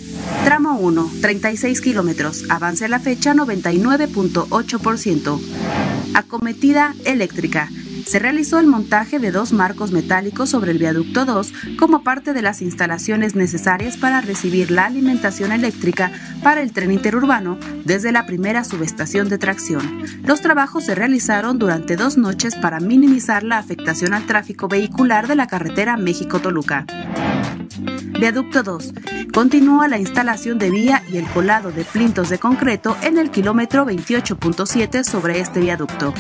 Tramo 0.45 0.79
1, 0.79 1.11
36 1.23 1.81
kilómetros. 1.81 2.45
Avance 2.51 2.85
a 2.85 2.89
la 2.89 3.01
fecha 3.01 3.33
99.8%. 3.35 5.41
Acometida 6.15 6.95
eléctrica 7.05 7.69
se 8.09 8.19
realizó 8.19 8.59
el 8.59 8.67
montaje 8.67 9.19
de 9.19 9.31
dos 9.31 9.53
marcos 9.53 9.93
metálicos 9.93 10.49
sobre 10.49 10.73
el 10.73 10.79
viaducto 10.79 11.27
2 11.27 11.53
como 11.79 12.03
parte 12.03 12.33
de 12.33 12.41
las 12.41 12.63
instalaciones 12.63 13.35
necesarias 13.35 13.99
para 13.99 14.23
recibir 14.23 14.71
la 14.71 14.87
alimentación 14.87 15.53
eléctrica 15.53 16.11
para 16.43 16.63
el 16.63 16.73
tren 16.73 16.91
interurbano 16.91 17.59
desde 17.85 18.11
la 18.11 18.25
primera 18.25 18.65
subestación 18.65 19.29
de 19.29 19.37
tracción. 19.37 20.03
Los 20.25 20.41
trabajos 20.41 20.87
se 20.87 20.95
realizaron 20.95 21.59
durante 21.59 21.97
dos 21.97 22.17
noches 22.17 22.55
para 22.57 22.81
minimizar 22.81 23.43
la 23.43 23.59
afectación 23.59 24.15
al 24.15 24.25
tráfico 24.25 24.69
vehicular 24.69 25.29
de 25.29 25.37
la 25.37 25.47
carretera 25.47 25.99
México-Toluca. 25.99 26.87
Viaducto 28.19 28.63
2. 28.63 28.95
Continúa 29.35 29.87
la 29.87 29.99
instalación 29.99 30.59
de 30.59 30.71
vía 30.71 31.03
y 31.13 31.19
el 31.19 31.27
colado 31.27 31.73
de 31.73 31.85
plintos 31.85 32.31
de 32.31 32.39
concreto 32.39 32.97
en 33.03 33.19
el 33.19 33.31
kilómetro 33.31 33.85
28.7 33.85 35.05
sobre 35.05 35.41
este 35.41 35.61
viaducto. 35.61 36.15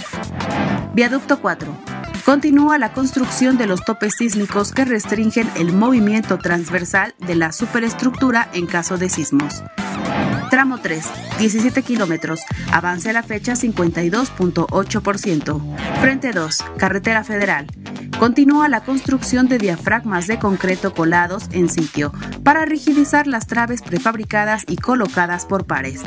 Viaducto 0.99 1.41
4 1.41 1.73
Continúa 2.25 2.77
la 2.77 2.93
construcción 2.93 3.57
de 3.57 3.69
los 3.69 3.85
topes 3.85 4.17
sísmicos 4.17 4.73
que 4.73 4.85
restringen 4.85 5.49
el 5.55 5.73
movimiento 5.73 6.39
transversal 6.39 7.15
de 7.25 7.37
la 7.37 7.53
superestructura 7.53 8.49
en 8.53 8.67
caso 8.67 8.99
de 8.99 9.09
sismos. 9.09 9.63
Tramo 10.51 10.79
3, 10.79 11.07
17 11.39 11.85
kilómetros, 11.85 12.41
avance 12.73 13.11
a 13.11 13.13
la 13.13 13.23
fecha 13.23 13.53
52.8%. 13.53 15.77
Frente 16.01 16.33
2, 16.33 16.65
Carretera 16.79 17.23
Federal. 17.23 17.69
Continúa 18.19 18.69
la 18.69 18.81
construcción 18.81 19.47
de 19.47 19.59
diafragmas 19.59 20.27
de 20.27 20.41
concreto 20.41 20.95
colados 20.95 21.45
en 21.53 21.69
sitio 21.69 22.13
para 22.43 22.65
rigidizar 22.65 23.29
las 23.29 23.47
traves 23.47 23.83
prefabricadas 23.83 24.65
y 24.67 24.75
colocadas 24.75 25.47
por 25.47 25.65
pares. 25.65 26.03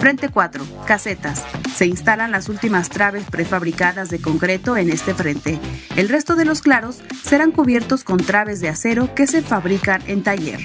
Frente 0.00 0.30
4, 0.30 0.64
Casetas. 0.86 1.44
Se 1.74 1.84
instalan 1.84 2.32
las 2.32 2.48
últimas 2.48 2.88
traves 2.88 3.24
prefabricadas 3.30 4.08
de 4.08 4.18
concreto 4.18 4.78
en 4.78 4.88
este 4.88 5.12
frente. 5.14 5.60
El 5.94 6.08
resto 6.08 6.36
de 6.36 6.46
los 6.46 6.62
claros 6.62 7.02
serán 7.22 7.52
cubiertos 7.52 8.02
con 8.02 8.16
traves 8.16 8.60
de 8.60 8.70
acero 8.70 9.14
que 9.14 9.26
se 9.26 9.42
fabrican 9.42 10.02
en 10.06 10.22
taller. 10.22 10.60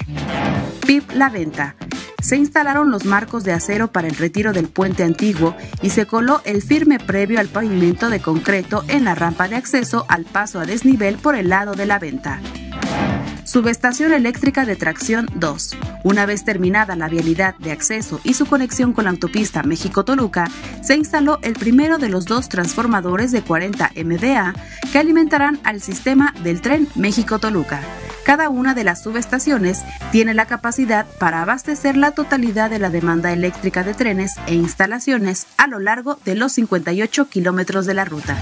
PIB 0.86 1.12
La 1.12 1.28
Venta 1.28 1.76
se 2.22 2.36
instalaron 2.36 2.90
los 2.90 3.04
marcos 3.04 3.44
de 3.44 3.52
acero 3.52 3.92
para 3.92 4.08
el 4.08 4.16
retiro 4.16 4.54
del 4.54 4.68
puente 4.68 5.04
antiguo 5.04 5.54
y 5.82 5.90
se 5.90 6.06
coló 6.06 6.40
el 6.44 6.62
firme 6.62 6.98
previo 6.98 7.38
al 7.38 7.48
pavimento 7.48 8.08
de 8.08 8.20
concreto 8.20 8.84
en 8.88 9.04
la 9.04 9.14
rampa 9.14 9.48
de 9.48 9.56
acceso 9.56 10.06
al 10.08 10.24
paso 10.24 10.58
a 10.58 10.64
desnivel 10.64 11.18
por 11.18 11.36
el 11.36 11.50
lado 11.50 11.74
de 11.74 11.86
la 11.86 11.98
venta. 11.98 12.40
Subestación 13.46 14.12
eléctrica 14.12 14.66
de 14.66 14.74
tracción 14.74 15.28
2. 15.36 15.76
Una 16.02 16.26
vez 16.26 16.44
terminada 16.44 16.96
la 16.96 17.08
vialidad 17.08 17.54
de 17.58 17.70
acceso 17.70 18.20
y 18.24 18.34
su 18.34 18.44
conexión 18.44 18.92
con 18.92 19.04
la 19.04 19.10
autopista 19.10 19.62
México-Toluca, 19.62 20.50
se 20.82 20.96
instaló 20.96 21.38
el 21.42 21.52
primero 21.52 21.98
de 21.98 22.08
los 22.08 22.24
dos 22.24 22.48
transformadores 22.48 23.30
de 23.30 23.42
40 23.42 23.92
MVA 24.04 24.52
que 24.90 24.98
alimentarán 24.98 25.60
al 25.62 25.80
sistema 25.80 26.34
del 26.42 26.60
tren 26.60 26.88
México-Toluca. 26.96 27.80
Cada 28.24 28.48
una 28.48 28.74
de 28.74 28.82
las 28.82 29.04
subestaciones 29.04 29.84
tiene 30.10 30.34
la 30.34 30.46
capacidad 30.46 31.06
para 31.20 31.42
abastecer 31.42 31.96
la 31.96 32.10
totalidad 32.10 32.68
de 32.68 32.80
la 32.80 32.90
demanda 32.90 33.32
eléctrica 33.32 33.84
de 33.84 33.94
trenes 33.94 34.34
e 34.48 34.54
instalaciones 34.54 35.46
a 35.56 35.68
lo 35.68 35.78
largo 35.78 36.18
de 36.24 36.34
los 36.34 36.50
58 36.50 37.28
kilómetros 37.28 37.86
de 37.86 37.94
la 37.94 38.04
ruta. 38.04 38.36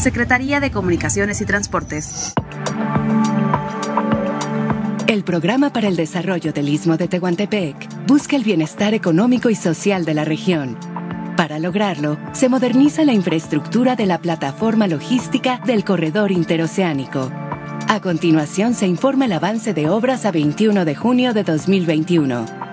Secretaría 0.00 0.58
de 0.60 0.70
Comunicaciones 0.70 1.42
y 1.42 1.44
Transportes. 1.44 2.32
El 5.08 5.24
Programa 5.24 5.72
para 5.72 5.88
el 5.88 5.96
Desarrollo 5.96 6.52
del 6.52 6.68
Istmo 6.68 6.98
de 6.98 7.08
Tehuantepec 7.08 8.06
busca 8.06 8.36
el 8.36 8.44
bienestar 8.44 8.92
económico 8.92 9.48
y 9.48 9.54
social 9.54 10.04
de 10.04 10.12
la 10.12 10.26
región. 10.26 10.76
Para 11.34 11.58
lograrlo, 11.58 12.18
se 12.32 12.50
moderniza 12.50 13.06
la 13.06 13.14
infraestructura 13.14 13.96
de 13.96 14.04
la 14.04 14.18
plataforma 14.18 14.86
logística 14.86 15.62
del 15.64 15.82
corredor 15.82 16.30
interoceánico 16.30 17.32
a 17.90 18.00
continuación 18.00 18.74
se 18.74 18.86
informa 18.86 19.24
el 19.24 19.32
avance 19.32 19.72
de 19.72 19.88
obras 19.88 20.26
a 20.26 20.30
21 20.30 20.84
de 20.84 20.94
junio 20.94 21.32
de 21.32 21.42
2021. 21.42 22.67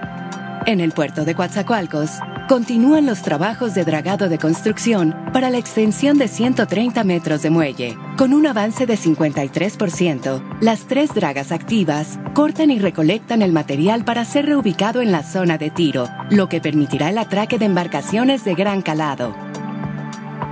En 0.68 0.80
el 0.80 0.94
puerto 0.94 1.26
de 1.26 1.36
Coatzacoalcos, 1.36 2.10
continúan 2.50 3.06
los 3.06 3.22
trabajos 3.22 3.76
de 3.76 3.86
dragado 3.86 4.30
de 4.30 4.40
construcción 4.40 5.16
para 5.32 5.52
la 5.52 5.60
extensión 5.60 6.18
de 6.18 6.28
130 6.28 7.04
metros 7.04 7.44
de 7.44 7.52
muelle. 7.52 7.96
Con 8.18 8.34
un 8.34 8.48
avance 8.48 8.88
de 8.88 8.98
53%, 8.98 10.42
las 10.62 10.88
tres 10.88 11.14
dragas 11.14 11.52
activas 11.52 12.18
cortan 12.34 12.72
y 12.72 12.80
recolectan 12.80 13.44
el 13.44 13.52
material 13.52 14.06
para 14.06 14.26
ser 14.26 14.48
reubicado 14.48 15.04
en 15.04 15.12
la 15.12 15.22
zona 15.22 15.60
de 15.60 15.70
tiro, 15.70 16.10
lo 16.32 16.50
que 16.50 16.62
permitirá 16.62 17.10
el 17.10 17.20
atraque 17.20 17.60
de 17.60 17.66
embarcaciones 17.66 18.44
de 18.44 18.56
gran 18.56 18.82
calado. 18.82 19.36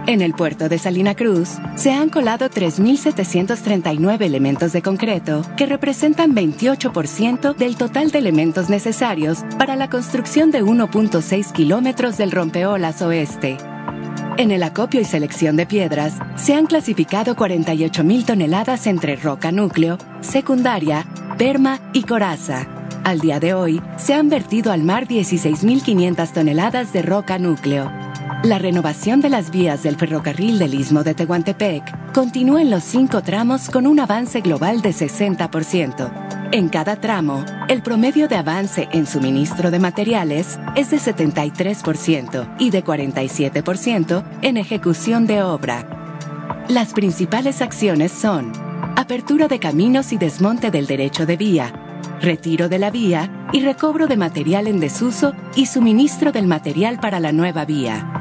En 0.06 0.22
el 0.22 0.34
puerto 0.34 0.68
de 0.68 0.78
Salina 0.80 1.16
Cruz 1.16 1.52
se 1.78 1.94
han 1.94 2.10
colado 2.10 2.50
3.739 2.50 4.22
elementos 4.22 4.74
de 4.74 4.82
concreto 4.82 5.44
que 5.56 5.66
representan 5.66 6.36
28% 6.36 7.56
del 7.56 7.78
total 7.78 8.12
de 8.12 8.20
elementos 8.20 8.70
necesarios 8.70 9.46
para 9.58 9.78
la 9.78 9.90
construcción 9.90 10.52
de 10.52 10.62
1.6 10.62 11.54
kilómetros 11.54 12.18
del 12.18 12.32
rompeolas 12.32 13.02
oeste. 13.02 13.56
En 14.36 14.52
el 14.52 14.64
acopio 14.64 15.00
y 15.00 15.06
selección 15.06 15.56
de 15.56 15.66
piedras 15.66 16.16
se 16.36 16.54
han 16.54 16.66
clasificado 16.66 17.38
48.000 17.38 18.26
toneladas 18.26 18.88
entre 18.88 19.16
roca 19.16 19.54
núcleo, 19.54 19.98
secundaria, 20.20 21.06
perma 21.38 21.80
y 21.94 22.04
coraza. 22.04 22.68
Al 23.06 23.22
día 23.22 23.40
de 23.40 23.54
hoy, 23.54 23.82
se 23.96 24.14
han 24.14 24.28
vertido 24.28 24.74
al 24.74 24.84
mar 24.84 25.08
16.500 25.08 26.34
toneladas 26.34 26.92
de 26.92 27.04
roca 27.04 27.40
núcleo. 27.40 28.03
La 28.44 28.60
renovación 28.60 29.22
de 29.22 29.30
las 29.30 29.52
vías 29.52 29.84
del 29.84 29.96
ferrocarril 29.96 30.60
del 30.60 30.74
Istmo 30.74 31.06
de 31.06 31.14
Tehuantepec 31.14 32.12
continúa 32.12 32.62
en 32.62 32.70
los 32.70 32.84
cinco 32.84 33.22
tramos 33.22 33.70
con 33.70 33.88
un 33.88 34.02
avance 34.02 34.42
global 34.42 34.82
de 34.82 34.90
60%. 34.90 36.50
En 36.52 36.68
cada 36.68 36.98
tramo, 36.98 37.46
el 37.70 37.82
promedio 37.82 38.28
de 38.28 38.36
avance 38.36 38.90
en 38.92 39.08
suministro 39.08 39.72
de 39.72 39.80
materiales 39.80 40.60
es 40.76 40.92
de 40.92 40.98
73% 40.98 42.56
y 42.60 42.70
de 42.70 42.84
47% 42.84 44.26
en 44.42 44.58
ejecución 44.58 45.26
de 45.26 45.42
obra. 45.42 46.66
Las 46.68 46.92
principales 46.92 47.62
acciones 47.62 48.12
son 48.12 48.52
apertura 48.98 49.48
de 49.48 49.60
caminos 49.60 50.12
y 50.12 50.18
desmonte 50.18 50.70
del 50.70 50.86
derecho 50.86 51.26
de 51.26 51.38
vía, 51.38 51.72
retiro 52.20 52.68
de 52.68 52.80
la 52.80 52.92
vía 52.92 53.48
y 53.54 53.62
recobro 53.62 54.08
de 54.08 54.18
material 54.18 54.68
en 54.68 54.82
desuso 54.82 55.34
y 55.56 55.68
suministro 55.68 56.34
del 56.34 56.48
material 56.48 57.00
para 57.00 57.22
la 57.22 57.32
nueva 57.32 57.64
vía. 57.64 58.20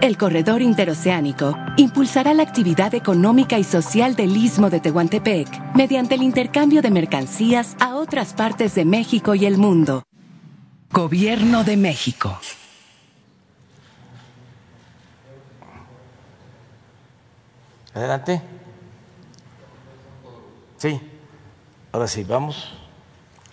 El 0.00 0.18
corredor 0.18 0.60
interoceánico 0.60 1.56
impulsará 1.76 2.34
la 2.34 2.42
actividad 2.42 2.94
económica 2.94 3.58
y 3.58 3.64
social 3.64 4.16
del 4.16 4.36
istmo 4.36 4.70
de 4.70 4.80
Tehuantepec 4.80 5.74
mediante 5.74 6.14
el 6.14 6.22
intercambio 6.22 6.82
de 6.82 6.90
mercancías 6.90 7.76
a 7.80 7.94
otras 7.94 8.34
partes 8.34 8.74
de 8.74 8.84
México 8.84 9.34
y 9.34 9.46
el 9.46 9.56
mundo. 9.56 10.02
Gobierno 10.90 11.64
de 11.64 11.76
México. 11.76 12.38
Adelante. 17.94 18.42
Sí. 20.78 21.00
Ahora 21.92 22.08
sí, 22.08 22.24
vamos. 22.24 22.72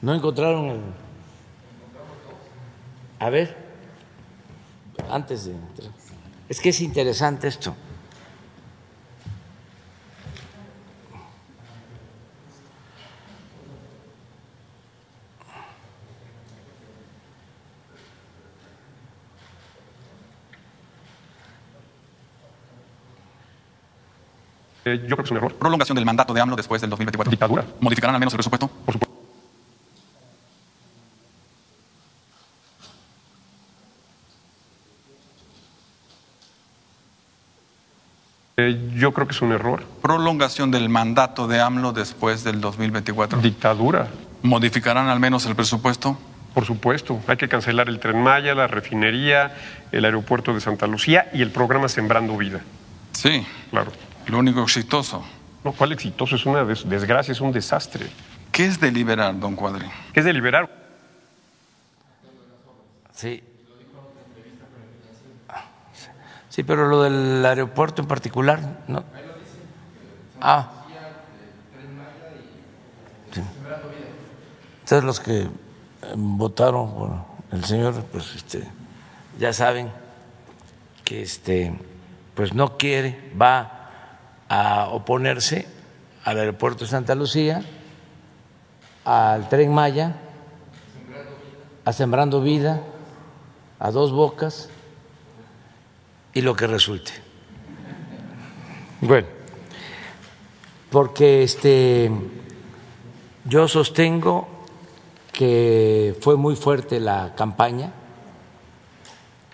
¿No 0.02 0.14
encontraron 0.14 0.66
el... 0.66 0.82
A 3.20 3.30
ver, 3.30 3.56
antes 5.10 5.46
de 5.46 5.52
entrar. 5.52 6.01
Es 6.52 6.60
que 6.60 6.68
es 6.68 6.82
interesante 6.82 7.48
esto. 7.48 7.74
Eh, 24.84 25.00
yo 25.04 25.06
creo 25.06 25.18
que 25.20 25.24
es 25.24 25.32
un 25.32 25.38
error. 25.38 25.56
Prolongación 25.56 25.96
del 25.96 26.04
mandato 26.04 26.34
de 26.34 26.42
AMLO 26.42 26.58
después 26.58 26.82
del 26.82 26.90
2024. 26.90 27.32
Dictadura. 27.32 27.66
¿Modificarán 27.80 28.16
al 28.16 28.20
menos 28.20 28.34
el 28.34 28.40
presupuesto? 28.40 28.68
Por 28.68 28.94
supuesto. 28.94 29.01
Eh, 38.69 38.91
yo 38.95 39.12
creo 39.13 39.26
que 39.28 39.34
es 39.34 39.41
un 39.41 39.52
error. 39.52 39.84
Prolongación 40.02 40.69
del 40.71 40.88
mandato 40.89 41.47
de 41.47 41.60
AMLO 41.62 41.93
después 41.93 42.43
del 42.43 42.62
2024. 42.62 43.39
Dictadura. 43.39 44.08
¿Modificarán 44.43 45.08
al 45.08 45.19
menos 45.19 45.45
el 45.45 45.56
presupuesto? 45.56 46.17
Por 46.54 46.65
supuesto. 46.65 47.19
Hay 47.28 47.38
que 47.38 47.47
cancelar 47.47 47.88
el 47.89 48.00
tren 48.00 48.21
Maya, 48.21 48.54
la 48.54 48.67
refinería, 48.67 49.56
el 49.91 50.04
aeropuerto 50.06 50.54
de 50.54 50.60
Santa 50.62 50.86
Lucía 50.86 51.30
y 51.34 51.41
el 51.41 51.50
programa 51.52 51.88
Sembrando 51.88 52.36
Vida. 52.38 52.60
Sí. 53.13 53.45
Claro. 53.69 53.91
Lo 54.28 54.38
único 54.39 54.62
exitoso. 54.63 55.24
No, 55.63 55.71
¿cuál 55.71 55.91
exitoso? 55.93 56.36
Es 56.36 56.45
una 56.45 56.63
des- 56.65 56.88
desgracia, 56.89 57.32
es 57.32 57.41
un 57.41 57.52
desastre. 57.52 58.08
¿Qué 58.52 58.65
es 58.65 58.80
deliberar, 58.80 59.39
don 59.39 59.56
Cuadri? 59.56 59.86
¿Qué 60.13 60.19
es 60.19 60.26
deliberar? 60.26 60.69
Sí. 63.13 63.41
Sí, 66.52 66.64
pero 66.64 66.90
lo 66.90 67.02
del 67.04 67.46
aeropuerto 67.46 68.02
en 68.02 68.10
particular, 68.10 68.84
¿no? 68.90 69.06
Ah. 70.42 70.70
Sí. 73.32 73.42
Ustedes 74.84 75.04
los 75.06 75.22
que 75.22 75.44
eh, 75.44 75.50
votaron 76.18 76.94
por 76.94 77.12
el 77.54 77.64
señor, 77.64 78.04
pues 78.12 78.36
este, 78.36 78.68
ya 79.40 79.54
saben 79.54 79.92
que 81.06 81.22
este, 81.22 81.74
pues 82.36 82.54
no 82.54 82.78
quiere, 82.78 83.32
va 83.42 83.90
a 84.50 84.90
oponerse 84.90 85.70
al 86.26 86.38
aeropuerto 86.38 86.84
de 86.84 86.92
Santa 86.92 87.16
Lucía, 87.16 87.64
al 89.06 89.48
tren 89.48 89.74
Maya, 89.74 90.18
a 91.86 91.94
Sembrando 91.94 92.42
Vida, 92.42 92.82
a 93.80 93.90
Dos 93.90 94.12
Bocas 94.12 94.68
y 96.34 96.41
lo 96.41 96.56
que 96.56 96.67
resulte. 96.67 97.12
Bueno, 99.02 99.28
porque 100.89 101.44
este, 101.44 102.12
yo 103.46 103.67
sostengo 103.67 104.48
que 105.32 106.15
fue 106.22 106.38
muy 106.38 106.56
fuerte 106.56 107.00
la 107.00 107.34
campaña 107.36 107.94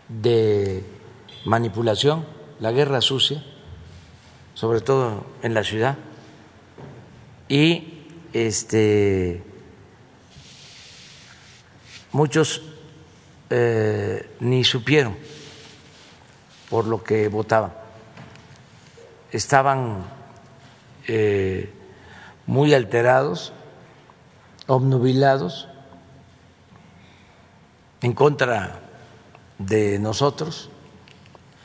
de 0.09 0.83
manipulación, 1.45 2.25
la 2.59 2.71
guerra 2.71 3.01
sucia, 3.01 3.43
sobre 4.53 4.81
todo 4.81 5.25
en 5.43 5.53
la 5.53 5.63
ciudad, 5.63 5.97
y 7.47 8.03
este, 8.33 9.43
muchos 12.11 12.61
eh, 13.49 14.29
ni 14.39 14.63
supieron 14.63 15.15
por 16.69 16.85
lo 16.85 17.03
que 17.03 17.27
votaban. 17.27 17.73
Estaban 19.31 20.03
eh, 21.07 21.73
muy 22.45 22.73
alterados, 22.73 23.53
obnubilados, 24.67 25.67
en 28.01 28.13
contra 28.13 28.81
de 29.57 29.99
nosotros, 29.99 30.69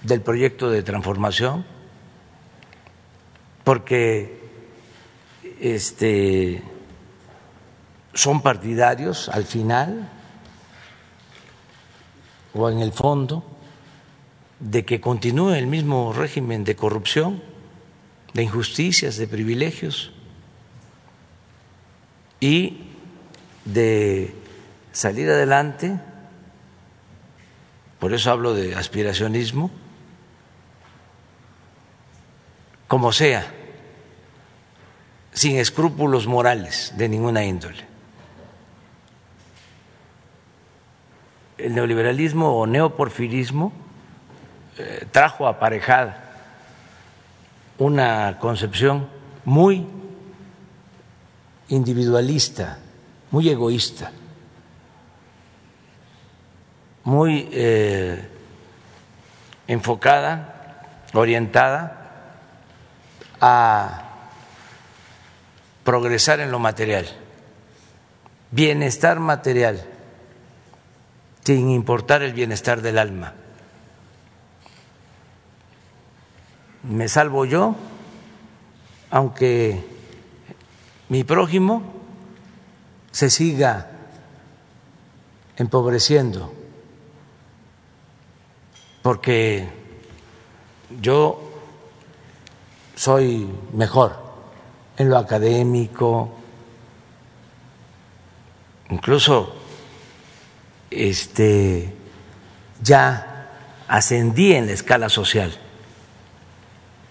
del 0.03 0.23
proyecto 0.23 0.71
de 0.71 0.83
transformación, 0.83 1.65
porque 3.65 4.41
este, 5.61 6.63
son 8.15 8.43
partidarios 8.43 9.29
al 9.29 9.45
final 9.45 10.09
o 12.55 12.69
en 12.69 12.81
el 12.81 12.93
fondo 12.93 13.52
de 14.63 14.85
que 14.85 15.01
continúe 15.01 15.55
el 15.55 15.67
mismo 15.67 16.13
régimen 16.13 16.63
de 16.63 16.77
corrupción, 16.77 17.43
de 18.33 18.45
injusticias, 18.45 19.17
de 19.17 19.27
privilegios 19.27 20.13
y 22.39 22.79
de 23.65 24.35
salir 24.93 25.29
adelante, 25.29 25.99
por 27.99 28.15
eso 28.15 28.31
hablo 28.31 28.55
de 28.55 28.77
aspiracionismo, 28.77 29.71
como 32.87 33.11
sea, 33.11 33.53
sin 35.33 35.57
escrúpulos 35.57 36.29
morales 36.29 36.95
de 36.97 37.09
ninguna 37.09 37.45
índole. 37.45 37.85
El 41.59 41.75
neoliberalismo 41.75 42.61
o 42.61 42.67
neoporfirismo 42.67 43.82
eh, 44.83 45.07
trajo 45.11 45.47
aparejada 45.47 46.23
una 47.79 48.39
concepción 48.39 49.09
muy 49.45 49.87
individualista, 51.69 52.79
muy 53.31 53.49
egoísta, 53.49 54.13
muy 57.05 57.49
eh, 57.53 58.29
enfocada, 59.67 61.09
orientada 61.15 61.99
a 63.41 64.03
progresar 65.83 66.41
en 66.41 66.53
lo 66.53 66.59
material, 66.59 67.07
bienestar 68.51 69.19
material, 69.19 69.83
sin 71.43 71.71
importar 71.71 72.23
el 72.23 72.33
bienestar 72.33 72.83
del 72.83 72.99
alma. 72.99 73.35
Me 76.85 77.09
salvo 77.09 77.45
yo, 77.45 77.77
aunque 79.11 79.85
mi 81.09 81.25
prójimo 81.25 81.83
se 83.11 83.31
siga 83.31 83.91
empobreciendo, 85.57 86.53
porque 89.03 89.69
yo 91.01 91.41
soy 92.97 93.49
mejor 93.73 94.17
en 94.97 95.09
lo 95.09 95.19
académico, 95.19 96.31
incluso 98.91 99.55
este 100.91 101.95
ya 102.83 103.49
ascendí 103.89 104.53
en 104.53 104.67
la 104.67 104.73
escala 104.73 105.09
social 105.09 105.59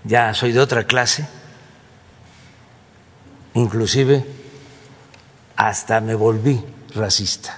ya 0.04 0.34
soy 0.34 0.52
de 0.52 0.60
otra 0.60 0.86
clase, 0.86 1.28
inclusive 3.54 4.26
hasta 5.56 6.02
me 6.02 6.16
volví 6.16 6.64
racista. 6.96 7.58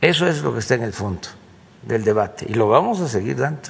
Eso 0.00 0.26
es 0.26 0.42
lo 0.42 0.52
que 0.52 0.60
está 0.60 0.74
en 0.74 0.82
el 0.82 0.92
fondo 0.92 1.28
del 1.82 2.04
debate 2.04 2.46
y 2.48 2.54
lo 2.54 2.68
vamos 2.68 3.00
a 3.00 3.08
seguir 3.08 3.36
dando, 3.36 3.68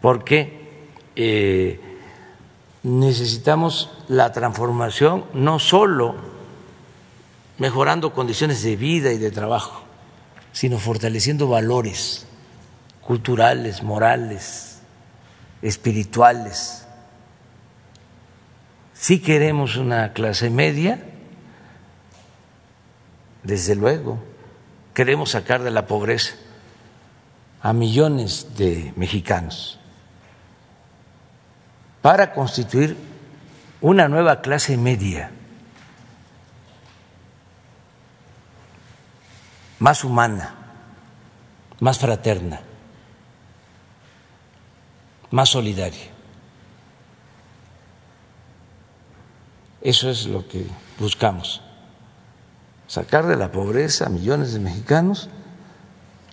porque 0.00 0.88
eh, 1.16 1.80
necesitamos 2.82 3.90
la 4.08 4.32
transformación 4.32 5.24
no 5.34 5.58
solo 5.58 6.14
mejorando 7.58 8.12
condiciones 8.12 8.62
de 8.62 8.76
vida 8.76 9.12
y 9.12 9.18
de 9.18 9.30
trabajo, 9.30 9.82
sino 10.52 10.78
fortaleciendo 10.78 11.48
valores 11.48 12.25
culturales, 13.06 13.84
morales, 13.84 14.80
espirituales. 15.62 16.86
Si 18.94 19.20
queremos 19.20 19.76
una 19.76 20.12
clase 20.12 20.50
media, 20.50 20.98
desde 23.44 23.76
luego, 23.76 24.18
queremos 24.92 25.30
sacar 25.30 25.62
de 25.62 25.70
la 25.70 25.86
pobreza 25.86 26.34
a 27.62 27.72
millones 27.72 28.56
de 28.56 28.92
mexicanos 28.96 29.78
para 32.02 32.32
constituir 32.32 32.96
una 33.80 34.08
nueva 34.08 34.40
clase 34.40 34.76
media, 34.76 35.30
más 39.78 40.02
humana, 40.02 40.54
más 41.78 42.00
fraterna 42.00 42.65
más 45.30 45.50
solidaria. 45.50 46.16
Eso 49.82 50.10
es 50.10 50.26
lo 50.26 50.48
que 50.48 50.66
buscamos, 50.98 51.62
sacar 52.86 53.26
de 53.26 53.36
la 53.36 53.52
pobreza 53.52 54.06
a 54.06 54.08
millones 54.08 54.52
de 54.52 54.60
mexicanos 54.60 55.28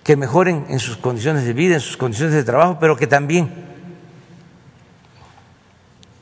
que 0.02 0.16
mejoren 0.16 0.66
en 0.68 0.80
sus 0.80 0.96
condiciones 0.96 1.44
de 1.44 1.52
vida, 1.52 1.74
en 1.74 1.80
sus 1.80 1.96
condiciones 1.96 2.34
de 2.34 2.44
trabajo, 2.44 2.78
pero 2.80 2.96
que 2.96 3.06
también 3.06 3.64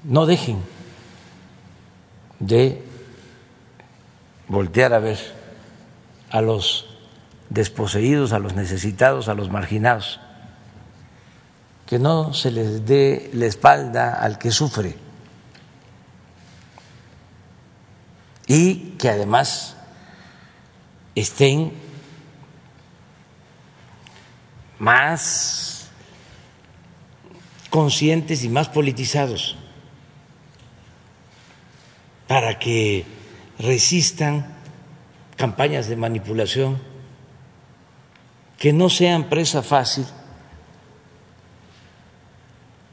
no 0.05 0.27
dejen 0.27 0.63
de 2.39 2.85
voltear 4.49 4.93
a 4.93 4.99
ver 4.99 5.19
a 6.31 6.41
los 6.41 6.87
desposeídos, 7.51 8.33
a 8.33 8.39
los 8.39 8.55
necesitados, 8.55 9.29
a 9.29 9.35
los 9.35 9.51
marginados 9.51 10.21
que 11.93 11.99
no 11.99 12.33
se 12.33 12.51
les 12.51 12.87
dé 12.87 13.29
la 13.35 13.45
espalda 13.45 14.15
al 14.15 14.39
que 14.39 14.51
sufre. 14.51 14.97
Y 18.47 18.97
que 18.97 19.11
además 19.11 19.77
estén 21.15 21.75
más 24.79 25.91
conscientes 27.69 28.43
y 28.43 28.49
más 28.49 28.71
politizados 28.71 29.57
para 32.27 32.59
que 32.59 33.05
resistan 33.59 34.47
campañas 35.37 35.89
de 35.89 35.97
manipulación, 35.97 36.81
que 38.57 38.73
no 38.73 38.89
sean 38.89 39.29
presa 39.29 39.63
fácil 39.63 40.07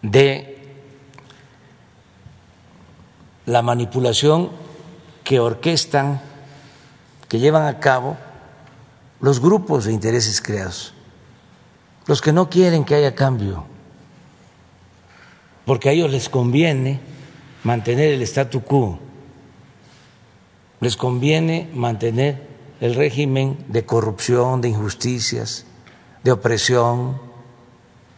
de 0.01 0.57
la 3.45 3.61
manipulación 3.61 4.49
que 5.23 5.39
orquestan, 5.39 6.21
que 7.27 7.39
llevan 7.39 7.65
a 7.65 7.79
cabo 7.79 8.17
los 9.19 9.39
grupos 9.39 9.85
de 9.85 9.93
intereses 9.93 10.41
creados, 10.41 10.93
los 12.05 12.21
que 12.21 12.31
no 12.31 12.49
quieren 12.49 12.85
que 12.85 12.95
haya 12.95 13.15
cambio, 13.15 13.65
porque 15.65 15.89
a 15.89 15.91
ellos 15.91 16.11
les 16.11 16.29
conviene 16.29 16.99
mantener 17.63 18.13
el 18.13 18.21
statu 18.21 18.61
quo, 18.61 18.99
les 20.79 20.95
conviene 20.95 21.69
mantener 21.73 22.47
el 22.79 22.95
régimen 22.95 23.57
de 23.67 23.85
corrupción, 23.85 24.61
de 24.61 24.69
injusticias, 24.69 25.65
de 26.23 26.31
opresión, 26.31 27.19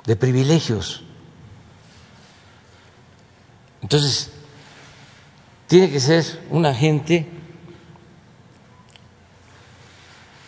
de 0.05 0.15
privilegios 0.15 1.03
Entonces, 3.81 4.31
tiene 5.67 5.89
que 5.89 5.99
ser 5.99 6.23
una 6.49 6.73
gente 6.73 7.27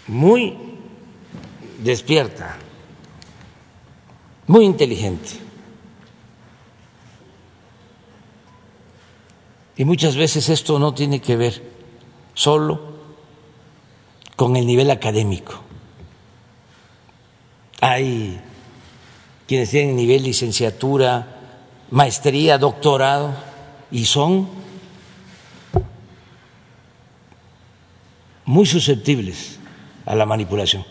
muy 0.07 0.57
despierta, 1.79 2.57
muy 4.47 4.65
inteligente. 4.65 5.29
Y 9.75 9.85
muchas 9.85 10.15
veces 10.15 10.49
esto 10.49 10.77
no 10.77 10.93
tiene 10.93 11.19
que 11.19 11.35
ver 11.35 11.63
solo 12.33 12.93
con 14.35 14.55
el 14.55 14.65
nivel 14.65 14.91
académico. 14.91 15.61
Hay 17.81 18.39
quienes 19.47 19.71
tienen 19.71 19.95
nivel 19.95 20.23
licenciatura, 20.23 21.32
maestría, 21.93 22.57
doctorado, 22.57 23.35
y 23.91 24.05
son 24.05 24.49
muy 28.45 28.65
susceptibles 28.65 29.59
a 30.03 30.15
la 30.15 30.25
manipulación. 30.25 30.83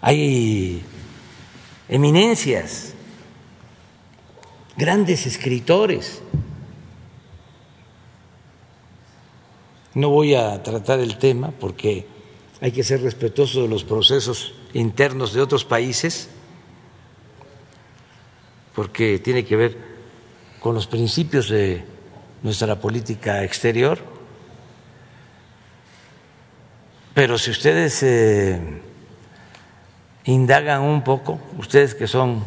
Hay 0.00 0.84
eminencias, 1.88 2.94
grandes 4.76 5.26
escritores. 5.26 6.22
No 9.94 10.10
voy 10.10 10.36
a 10.36 10.62
tratar 10.62 11.00
el 11.00 11.18
tema 11.18 11.50
porque 11.58 12.06
hay 12.60 12.70
que 12.70 12.84
ser 12.84 13.02
respetuoso 13.02 13.62
de 13.62 13.68
los 13.68 13.82
procesos 13.82 14.54
internos 14.72 15.32
de 15.32 15.40
otros 15.40 15.64
países, 15.64 16.28
porque 18.74 19.18
tiene 19.18 19.44
que 19.44 19.56
ver 19.56 19.76
con 20.60 20.74
los 20.74 20.86
principios 20.86 21.48
de 21.48 21.84
nuestra 22.42 22.80
política 22.80 23.42
exterior. 23.42 23.98
Pero 27.14 27.38
si 27.38 27.50
ustedes 27.50 28.02
eh, 28.02 28.60
indagan 30.24 30.82
un 30.82 31.02
poco, 31.02 31.40
ustedes 31.58 31.94
que 31.94 32.06
son 32.06 32.44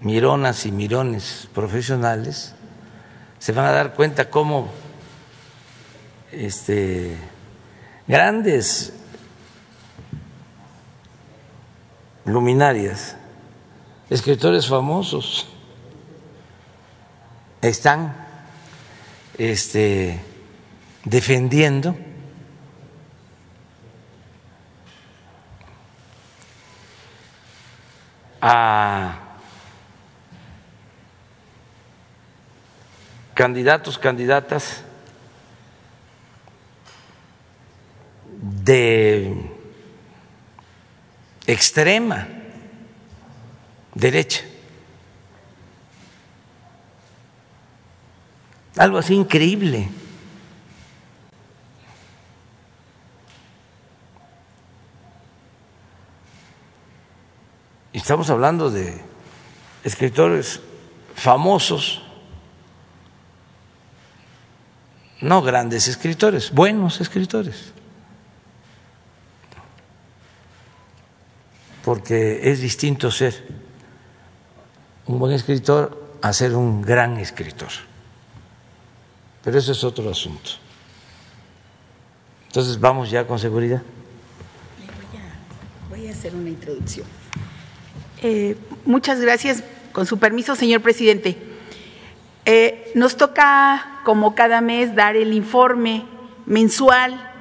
mironas 0.00 0.66
y 0.66 0.72
mirones 0.72 1.48
profesionales, 1.54 2.54
se 3.38 3.52
van 3.52 3.66
a 3.66 3.72
dar 3.72 3.94
cuenta 3.94 4.28
cómo 4.28 4.68
este, 6.32 7.16
grandes 8.06 8.92
luminarias, 12.32 13.16
escritores 14.10 14.66
famosos, 14.66 15.46
están 17.60 18.14
este, 19.36 20.20
defendiendo 21.04 21.96
a 28.40 29.18
candidatos, 33.34 33.98
candidatas 33.98 34.84
de 38.40 39.57
extrema 41.48 42.28
derecha. 43.94 44.44
Algo 48.76 48.98
así 48.98 49.14
increíble. 49.14 49.88
Estamos 57.94 58.28
hablando 58.30 58.70
de 58.70 59.02
escritores 59.82 60.60
famosos, 61.16 62.02
no 65.20 65.42
grandes 65.42 65.88
escritores, 65.88 66.52
buenos 66.52 67.00
escritores. 67.00 67.72
Porque 71.88 72.50
es 72.50 72.60
distinto 72.60 73.10
ser 73.10 73.32
un 75.06 75.18
buen 75.18 75.32
escritor 75.32 76.18
a 76.20 76.34
ser 76.34 76.54
un 76.54 76.82
gran 76.82 77.16
escritor. 77.16 77.70
Pero 79.42 79.56
eso 79.56 79.72
es 79.72 79.82
otro 79.82 80.10
asunto. 80.10 80.50
Entonces 82.48 82.78
vamos 82.78 83.10
ya 83.10 83.26
con 83.26 83.38
seguridad. 83.38 83.80
Voy 85.88 86.06
a, 86.06 86.10
hacer 86.10 86.34
una 86.34 86.50
introducción. 86.50 87.06
Eh, 88.20 88.58
muchas 88.84 89.22
gracias. 89.22 89.64
Con 89.92 90.04
su 90.04 90.18
permiso, 90.18 90.56
señor 90.56 90.82
presidente. 90.82 91.38
Eh, 92.44 92.92
nos 92.94 93.16
toca, 93.16 94.02
como 94.04 94.34
cada 94.34 94.60
mes, 94.60 94.94
dar 94.94 95.16
el 95.16 95.32
informe 95.32 96.04
mensual 96.44 97.32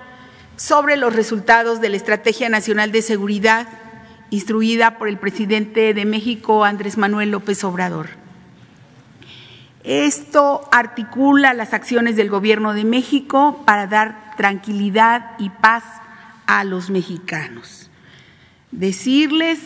sobre 0.55 0.95
los 0.95 1.13
resultados 1.13 1.81
de 1.81 1.89
la 1.89 1.97
Estrategia 1.97 2.47
Nacional 2.47 2.93
de 2.93 3.01
Seguridad 3.01 3.86
instruida 4.29 4.97
por 4.97 5.07
el 5.07 5.17
presidente 5.17 5.93
de 5.93 6.05
México, 6.05 6.65
Andrés 6.65 6.97
Manuel 6.97 7.31
López 7.31 7.63
Obrador. 7.63 8.09
Esto 9.83 10.67
articula 10.71 11.53
las 11.53 11.73
acciones 11.73 12.15
del 12.17 12.29
Gobierno 12.29 12.73
de 12.73 12.83
México 12.83 13.63
para 13.65 13.87
dar 13.87 14.33
tranquilidad 14.35 15.31
y 15.39 15.49
paz 15.49 15.83
a 16.45 16.63
los 16.65 16.89
mexicanos. 16.89 17.89
Decirles, 18.71 19.59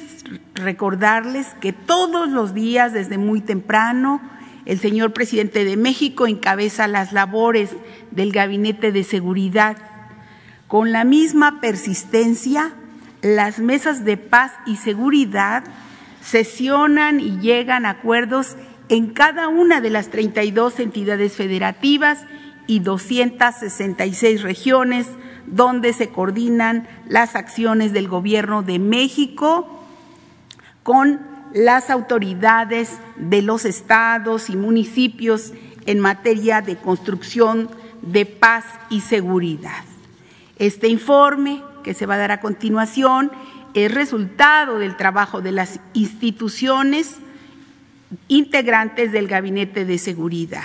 recordarles 0.54 1.48
que 1.60 1.74
todos 1.74 2.30
los 2.30 2.54
días, 2.54 2.94
desde 2.94 3.18
muy 3.18 3.42
temprano, 3.42 4.22
el 4.66 4.80
señor 4.80 5.12
presidente 5.12 5.66
de 5.66 5.76
México 5.76 6.28
encabeza 6.28 6.88
las 6.88 7.14
labores 7.14 7.72
del 8.12 8.32
Gabinete 8.32 8.92
de 8.92 9.04
Seguridad 9.04 9.78
con 10.68 10.92
la 10.92 11.04
misma 11.04 11.60
persistencia 11.62 12.74
las 13.22 13.60
mesas 13.60 14.04
de 14.04 14.18
paz 14.18 14.54
y 14.66 14.78
seguridad 14.78 15.64
sesionan 16.22 17.20
y 17.20 17.40
llegan 17.40 17.86
a 17.86 17.92
acuerdos 17.92 18.56
en 18.90 19.08
cada 19.08 19.48
una 19.48 19.82
de 19.82 19.90
las 19.90 20.10
32 20.10 20.80
entidades 20.80 21.36
federativas 21.36 22.26
y 22.68 22.80
266 22.80 24.42
regiones 24.42 25.08
donde 25.48 25.94
se 25.94 26.10
coordinan 26.10 26.88
las 27.08 27.36
acciones 27.36 27.94
del 27.94 28.08
Gobierno 28.08 28.64
de 28.64 28.80
México 28.80 29.84
con 30.84 31.20
las 31.54 31.90
autoridades 31.90 33.00
de 33.18 33.42
los 33.42 33.66
estados 33.66 34.50
y 34.50 34.56
municipios 34.56 35.54
en 35.86 36.00
materia 36.00 36.62
de 36.62 36.78
construcción 36.78 37.70
de 38.02 38.26
paz 38.26 38.66
y 38.90 39.02
seguridad. 39.02 39.84
Este 40.58 40.88
informe 40.88 41.62
que 41.82 41.94
se 41.94 42.06
va 42.06 42.16
a 42.16 42.20
dar 42.20 42.32
a 42.32 42.40
continuación 42.40 43.32
es 43.74 43.94
resultado 43.94 44.80
del 44.80 44.98
trabajo 44.98 45.42
de 45.42 45.52
las 45.52 45.80
instituciones 45.94 47.18
integrantes 48.28 49.12
del 49.12 49.28
Gabinete 49.28 49.86
de 49.86 49.98
Seguridad, 49.98 50.64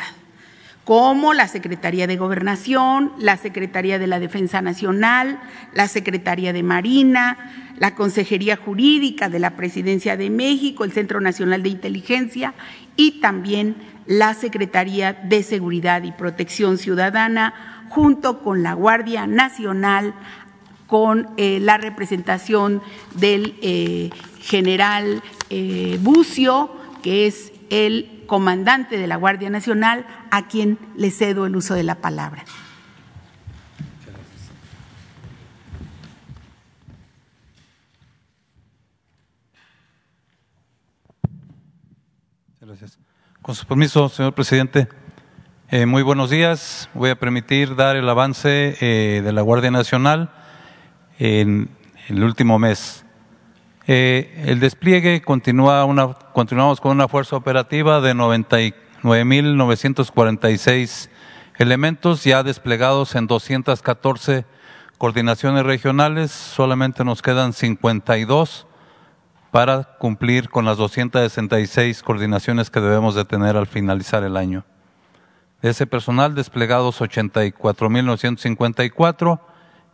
como 0.85 1.33
la 1.33 1.48
Secretaría 1.48 2.07
de 2.07 2.16
Gobernación, 2.16 3.12
la 3.18 3.37
Secretaría 3.37 3.98
de 3.98 4.07
la 4.07 4.18
Defensa 4.18 4.61
Nacional, 4.62 5.40
la 5.72 5.88
Secretaría 5.88 6.52
de 6.52 6.62
Marina, 6.62 7.72
la 7.79 7.94
Consejería 7.94 8.57
Jurídica 8.57 9.29
de 9.29 9.38
la 9.38 9.57
Presidencia 9.57 10.16
de 10.16 10.31
México, 10.31 10.85
el 10.85 10.92
Centro 10.92 11.20
Nacional 11.20 11.62
de 11.62 11.68
Inteligencia 11.68 12.55
y 12.96 13.20
también 13.20 13.76
la 14.07 14.35
Secretaría 14.35 15.12
de 15.12 15.42
Seguridad 15.42 16.02
y 16.02 16.12
Protección 16.12 16.79
Ciudadana, 16.79 17.85
junto 17.88 18.40
con 18.42 18.62
la 18.62 18.72
Guardia 18.74 19.26
Nacional, 19.26 20.14
con 20.87 21.29
eh, 21.37 21.59
la 21.61 21.79
representación 21.79 22.83
del 23.14 23.57
eh, 23.62 24.11
general 24.40 25.22
eh, 25.51 25.99
Bucio, 26.01 26.70
que 27.03 27.27
es 27.27 27.53
el 27.70 28.25
comandante 28.27 28.99
de 28.99 29.07
la 29.07 29.16
Guardia 29.16 29.51
Nacional, 29.51 30.07
a 30.31 30.46
quien 30.46 30.79
le 30.96 31.11
cedo 31.11 31.46
el 31.46 31.57
uso 31.57 31.75
de 31.75 31.83
la 31.83 31.96
palabra. 31.96 32.44
Gracias. 42.61 42.99
Con 43.42 43.55
su 43.55 43.64
permiso, 43.66 44.09
señor 44.09 44.35
presidente. 44.35 44.88
muy 45.87 46.03
buenos 46.03 46.31
días. 46.31 46.88
Voy 46.94 47.11
a 47.11 47.16
permitir 47.16 47.77
dar 47.77 47.94
el 47.94 48.09
avance 48.09 48.49
de 48.81 49.33
la 49.33 49.42
Guardia 49.42 49.70
Nacional 49.70 50.31
en 51.19 51.71
el 52.08 52.23
último 52.23 52.58
mes. 52.58 53.06
Eh, 53.87 54.44
el 54.46 54.60
despliegue 54.60 55.23
continúa 55.23 55.83
una, 55.85 56.14
continuamos 56.33 56.81
con 56.81 56.92
una 56.92 57.08
fuerza 57.08 57.37
operativa 57.37 58.00
de 58.00 58.14
99.946 58.14 61.10
elementos 61.58 62.25
ya 62.25 62.42
desplegados 62.42 63.14
en 63.14 63.27
214 63.27 64.46
coordinaciones 64.98 65.64
regionales, 65.64 66.33
solamente 66.33 67.04
nos 67.04 67.23
quedan 67.23 67.52
52 67.52 68.67
para 69.50 69.85
cumplir 69.98 70.48
con 70.50 70.64
las 70.64 70.79
266 70.79 72.02
coordinaciones 72.02 72.71
que 72.71 72.81
debemos 72.81 73.14
de 73.14 73.25
tener 73.25 73.56
al 73.56 73.69
finalizar 73.69 74.25
el 74.25 74.37
año. 74.37 74.64
De 75.62 75.71
ese 75.71 75.87
personal 75.87 76.35
desplegados 76.35 77.00
84.954 77.00 79.40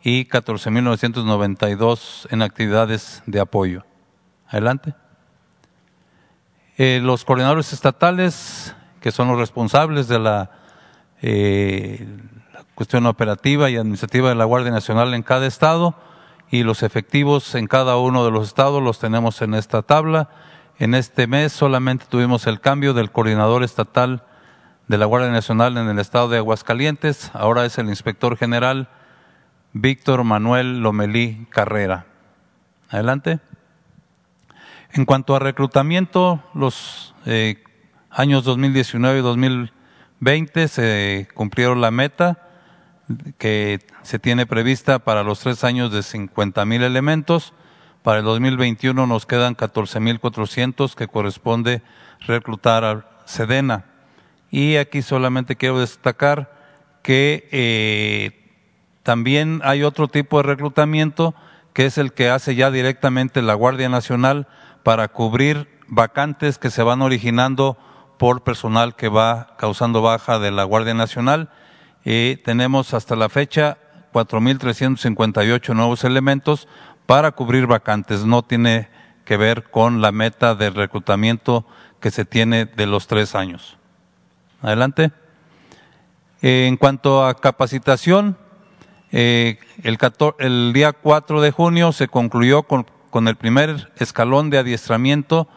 y 0.03 0.25
14.992 0.25 2.27
en 2.31 2.43
actividades 2.43 3.23
de 3.27 3.41
apoyo. 3.41 3.85
Adelante. 4.49 4.95
Eh, 6.77 7.01
los 7.03 7.25
coordinadores 7.25 7.73
estatales, 7.73 8.75
que 9.01 9.13
son 9.13 9.29
los 9.29 9.39
responsables 9.39 10.09
de 10.09 10.19
la, 10.19 10.51
eh, 11.21 12.07
la 12.53 12.65
cuestión 12.75 13.07
operativa 13.07 13.71
y 13.71 13.77
administrativa 13.77 14.31
de 14.31 14.35
la 14.35 14.45
Guardia 14.45 14.73
Nacional 14.73 15.15
en 15.15 15.23
cada 15.23 15.47
estado, 15.47 15.95
y 16.51 16.65
los 16.65 16.83
efectivos 16.83 17.55
en 17.55 17.67
cada 17.67 17.97
uno 17.97 18.25
de 18.25 18.31
los 18.31 18.49
estados 18.49 18.83
los 18.83 18.99
tenemos 18.99 19.41
en 19.41 19.55
esta 19.55 19.83
tabla. 19.83 20.29
En 20.79 20.95
este 20.95 21.27
mes 21.27 21.53
solamente 21.53 22.07
tuvimos 22.09 22.47
el 22.47 22.61
cambio 22.61 22.93
del 22.93 23.11
coordinador 23.11 23.63
estatal 23.63 24.25
de 24.89 24.99
la 24.99 25.07
Guardia 25.07 25.31
Nacional 25.31 25.79
en 25.79 25.89
el 25.89 25.99
estado 25.99 26.29
de 26.29 26.39
Aguascalientes, 26.39 27.31
ahora 27.33 27.65
es 27.65 27.79
el 27.79 27.89
inspector 27.89 28.37
general 28.37 28.89
Víctor 29.73 30.25
Manuel 30.25 30.81
Lomelí 30.81 31.47
Carrera. 31.51 32.07
Adelante. 32.91 33.41
En 34.93 35.07
cuanto 35.07 35.35
a 35.35 35.39
reclutamiento, 35.39 36.43
los 36.53 37.15
eh, 37.25 37.63
años 38.11 38.45
2019 38.45 39.21
y 39.21 39.23
2020 39.23 40.69
se 40.69 41.29
cumplieron 41.35 41.81
la 41.81 41.91
meta 41.91 42.49
que 43.39 43.81
se 44.03 44.19
tiene 44.19 44.47
prevista 44.47 44.99
para 44.99 45.23
los 45.23 45.41
tres 45.41 45.65
años 45.65 45.91
de 45.93 46.03
50 46.03 46.65
mil 46.67 46.83
elementos. 46.83 47.55
Para 48.03 48.19
el 48.19 48.25
2021 48.25 49.07
nos 49.07 49.27
quedan 49.27 49.55
14 49.55 50.01
mil 50.01 50.21
400 50.21 50.95
que 50.95 51.09
corresponde 51.09 51.83
reclutar 52.21 52.85
a 52.85 53.07
Sedena. 53.25 53.87
Y 54.51 54.77
aquí 54.77 55.01
solamente 55.01 55.57
quiero 55.57 55.81
destacar 55.81 56.53
que 57.03 57.49
eh, 57.51 58.42
también 59.03 59.61
hay 59.65 59.83
otro 59.83 60.09
tipo 60.09 60.39
de 60.39 60.45
reclutamiento 60.45 61.35
que 61.73 61.87
es 61.87 61.99
el 61.99 62.13
que 62.13 62.31
hace 62.31 62.55
ya 62.55 62.71
directamente 62.71 63.43
la 63.43 63.55
Guardia 63.55 63.89
Nacional 63.89 64.47
para 64.83 65.09
cubrir 65.09 65.69
vacantes 65.89 66.59
que 66.59 66.71
se 66.71 66.83
van 66.83 67.03
originando 67.03 67.79
por 68.19 68.43
personal 68.43 68.95
que 68.95 69.09
va 69.09 69.57
causando 69.59 70.03
baja 70.03 70.39
de 70.39 70.51
la 70.51 70.65
Guardia 70.65 70.95
Nacional. 70.95 71.51
Y 72.05 72.37
tenemos 72.37 72.95
hasta 72.95 73.17
la 73.17 73.29
fecha 73.29 73.79
4.358 74.13 75.75
nuevos 75.75 76.05
elementos 76.05 76.69
para 77.07 77.33
cubrir 77.33 77.67
vacantes. 77.67 78.25
No 78.25 78.43
tiene 78.43 78.89
que 79.25 79.37
ver 79.37 79.65
con 79.65 80.01
la 80.01 80.13
meta 80.13 80.55
de 80.55 80.71
reclutamiento 80.71 81.67
que 82.01 82.11
se 82.11 82.25
tiene 82.25 82.67
de 82.67 82.87
los 82.87 83.07
tres 83.07 83.35
años. 83.35 83.77
Adelante. 84.61 85.11
En 86.43 86.77
cuanto 86.77 87.25
a 87.25 87.35
capacitación, 87.35 88.37
eh, 89.15 89.59
el, 89.83 90.73
día 90.73 90.95
4 90.95 91.41
de 91.43 91.51
junio 91.51 91.93
se 91.93 92.09
concluyó 92.09 92.63
con, 92.63 92.87
el 93.29 93.37
primer 93.37 93.93
escalón 93.99 94.49
de 94.49 94.57
adiestramiento 94.57 95.49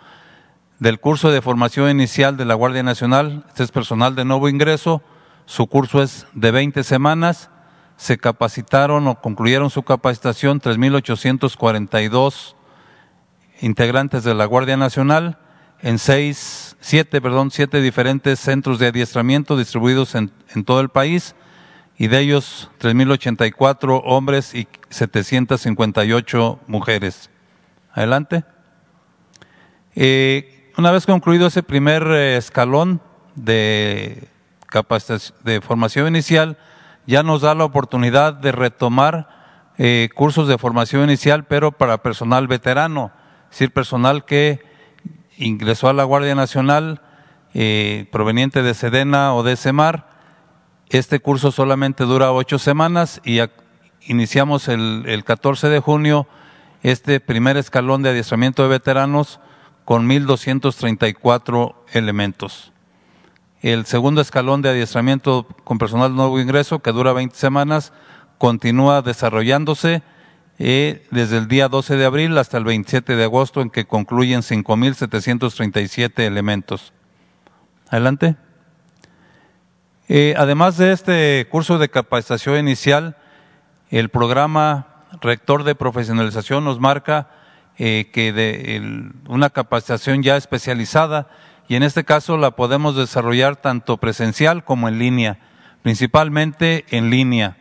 del 0.79 0.99
curso 0.99 1.31
de 1.31 1.41
formación 1.41 1.89
inicial 1.89 2.35
de 2.35 2.43
la 2.43 2.53
Guardia 2.53 2.83
Nacional. 2.83 3.45
Este 3.47 3.63
es 3.63 3.71
personal 3.71 4.13
de 4.13 4.25
nuevo 4.25 4.49
ingreso. 4.49 5.01
Su 5.45 5.67
curso 5.67 6.03
es 6.03 6.27
de 6.33 6.51
20 6.51 6.83
semanas. 6.83 7.49
Se 7.95 8.17
capacitaron 8.17 9.07
o 9.07 9.21
concluyeron 9.21 9.69
su 9.69 9.83
capacitación 9.83 10.59
3.842 10.59 12.55
integrantes 13.61 14.25
de 14.25 14.33
la 14.35 14.43
Guardia 14.43 14.75
Nacional 14.75 15.39
en 15.81 15.97
seis, 15.97 16.75
siete, 16.81 17.21
perdón, 17.21 17.51
siete 17.51 17.79
diferentes 17.79 18.37
centros 18.39 18.79
de 18.79 18.87
adiestramiento 18.87 19.55
distribuidos 19.55 20.13
en 20.15 20.31
todo 20.65 20.81
el 20.81 20.89
país 20.89 21.35
y 21.97 22.07
de 22.07 22.19
ellos 22.19 22.69
3.084 22.79 24.01
hombres 24.05 24.53
y 24.53 24.67
758 24.89 26.59
mujeres. 26.67 27.29
Adelante. 27.93 28.43
Eh, 29.95 30.71
una 30.77 30.91
vez 30.91 31.05
concluido 31.05 31.47
ese 31.47 31.63
primer 31.63 32.03
eh, 32.07 32.35
escalón 32.35 33.01
de, 33.35 34.27
de 35.43 35.61
formación 35.61 36.07
inicial, 36.07 36.57
ya 37.07 37.23
nos 37.23 37.41
da 37.41 37.55
la 37.55 37.63
oportunidad 37.63 38.33
de 38.33 38.51
retomar 38.51 39.29
eh, 39.77 40.09
cursos 40.13 40.49
de 40.49 40.57
formación 40.57 41.03
inicial, 41.03 41.45
pero 41.45 41.71
para 41.71 42.01
personal 42.01 42.47
veterano, 42.47 43.11
es 43.45 43.51
decir, 43.51 43.71
personal 43.71 44.25
que 44.25 44.59
ingresó 45.37 45.87
a 45.87 45.93
la 45.93 46.03
Guardia 46.03 46.35
Nacional 46.35 47.01
proveniente 48.11 48.63
de 48.63 48.73
Sedena 48.73 49.33
o 49.33 49.41
de 49.41 49.55
Semar, 49.55 50.14
este 50.89 51.19
curso 51.19 51.51
solamente 51.51 52.03
dura 52.03 52.31
ocho 52.31 52.59
semanas 52.59 53.21
y 53.23 53.39
iniciamos 54.07 54.67
el, 54.67 55.03
el 55.07 55.23
14 55.23 55.69
de 55.69 55.79
junio 55.79 56.27
este 56.83 57.19
primer 57.19 57.57
escalón 57.57 58.03
de 58.03 58.09
adiestramiento 58.09 58.61
de 58.63 58.69
veteranos 58.69 59.39
con 59.85 60.07
1.234 60.07 61.75
elementos. 61.93 62.71
El 63.61 63.87
segundo 63.87 64.21
escalón 64.21 64.61
de 64.61 64.69
adiestramiento 64.69 65.47
con 65.63 65.79
personal 65.79 66.15
nuevo 66.15 66.39
ingreso, 66.39 66.79
que 66.79 66.91
dura 66.91 67.13
20 67.13 67.35
semanas, 67.35 67.93
continúa 68.37 69.01
desarrollándose 69.01 70.03
eh, 70.59 71.07
desde 71.09 71.37
el 71.37 71.47
día 71.47 71.67
12 71.67 71.97
de 71.97 72.05
abril 72.05 72.37
hasta 72.37 72.57
el 72.57 72.63
27 72.63 73.15
de 73.15 73.23
agosto, 73.23 73.61
en 73.61 73.71
que 73.71 73.85
concluyen 73.85 74.41
5.737 74.41 76.19
elementos. 76.19 76.93
Adelante. 77.89 78.35
Eh, 80.07 80.35
además 80.37 80.77
de 80.77 80.91
este 80.91 81.47
curso 81.49 81.79
de 81.79 81.89
capacitación 81.89 82.59
inicial, 82.59 83.17
el 83.89 84.09
programa 84.09 84.87
rector 85.19 85.63
de 85.63 85.73
profesionalización 85.73 86.63
nos 86.63 86.79
marca 86.79 87.29
eh, 87.77 88.11
que 88.13 88.31
de 88.31 89.01
una 89.27 89.49
capacitación 89.49 90.21
ya 90.21 90.37
especializada 90.37 91.27
y 91.67 91.75
en 91.75 91.83
este 91.83 92.03
caso 92.03 92.37
la 92.37 92.51
podemos 92.51 92.95
desarrollar 92.95 93.55
tanto 93.55 93.97
presencial 93.97 94.63
como 94.63 94.87
en 94.87 94.99
línea, 94.99 95.39
principalmente 95.81 96.85
en 96.91 97.09
línea. 97.09 97.57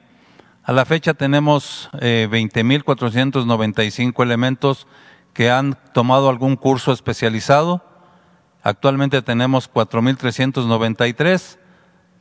A 0.64 0.72
la 0.72 0.84
fecha 0.84 1.14
tenemos 1.14 1.88
eh, 2.00 2.28
20.495 2.30 4.22
elementos 4.22 4.86
que 5.32 5.50
han 5.50 5.78
tomado 5.94 6.28
algún 6.28 6.56
curso 6.56 6.92
especializado. 6.92 7.82
Actualmente 8.62 9.22
tenemos 9.22 9.72
4.393 9.72 11.58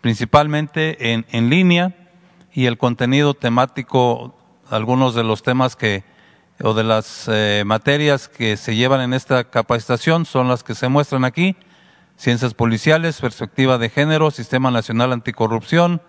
principalmente 0.04 1.14
en, 1.14 1.26
en 1.32 1.50
línea 1.50 1.96
y 2.52 2.66
el 2.66 2.78
contenido 2.78 3.36
temático, 3.36 4.36
algunos 4.70 5.16
de 5.16 5.24
los 5.24 5.44
temas 5.44 5.78
que 5.78 6.04
o 6.62 6.74
de 6.74 6.84
las 6.84 7.30
eh, 7.32 7.64
materias 7.66 8.28
que 8.28 8.58
se 8.58 8.76
llevan 8.76 9.00
en 9.00 9.14
esta 9.14 9.46
capacitación 9.46 10.26
son 10.26 10.50
las 10.50 10.62
que 10.62 10.76
se 10.76 10.90
muestran 10.90 11.24
aquí, 11.24 11.56
ciencias 12.18 12.54
policiales, 12.54 13.22
perspectiva 13.22 13.78
de 13.78 13.90
género, 13.90 14.30
sistema 14.30 14.72
nacional 14.72 15.14
anticorrupción, 15.14 16.02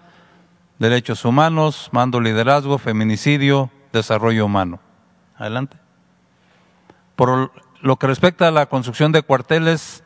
derechos 0.81 1.25
humanos, 1.25 1.89
mando 1.93 2.21
liderazgo, 2.21 2.79
feminicidio, 2.79 3.71
desarrollo 3.93 4.47
humano. 4.47 4.81
Adelante. 5.37 5.77
Por 7.15 7.53
lo 7.81 7.97
que 7.97 8.09
respecta 8.09 8.49
a 8.49 8.51
la 8.51 8.67
construcción 8.67 9.13
de 9.13 9.23
cuarteles, 9.23 10.03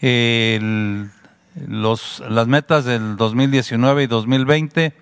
el 0.00 1.10
los, 1.54 2.22
las 2.28 2.46
metas 2.46 2.84
del 2.84 3.16
2019 3.16 4.04
y 4.04 4.06
2020, 4.06 4.94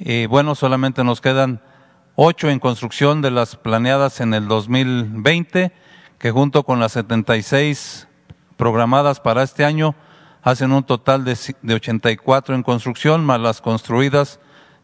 eh, 0.00 0.26
bueno, 0.28 0.54
solamente 0.54 1.04
nos 1.04 1.20
quedan 1.20 1.60
ocho 2.14 2.50
en 2.50 2.58
construcción 2.58 3.22
de 3.22 3.30
las 3.30 3.56
planeadas 3.56 4.20
en 4.20 4.34
el 4.34 4.48
2020, 4.48 5.72
que 6.18 6.30
junto 6.30 6.64
con 6.64 6.80
las 6.80 6.92
76 6.92 8.08
programadas 8.56 9.20
para 9.20 9.42
este 9.42 9.64
año 9.64 9.94
hacen 10.42 10.72
un 10.72 10.82
total 10.82 11.24
de, 11.24 11.36
de 11.62 11.74
84 11.74 12.54
en 12.54 12.62
construcción, 12.62 13.24
más 13.24 13.40
las 13.40 13.60
construidas 13.60 14.40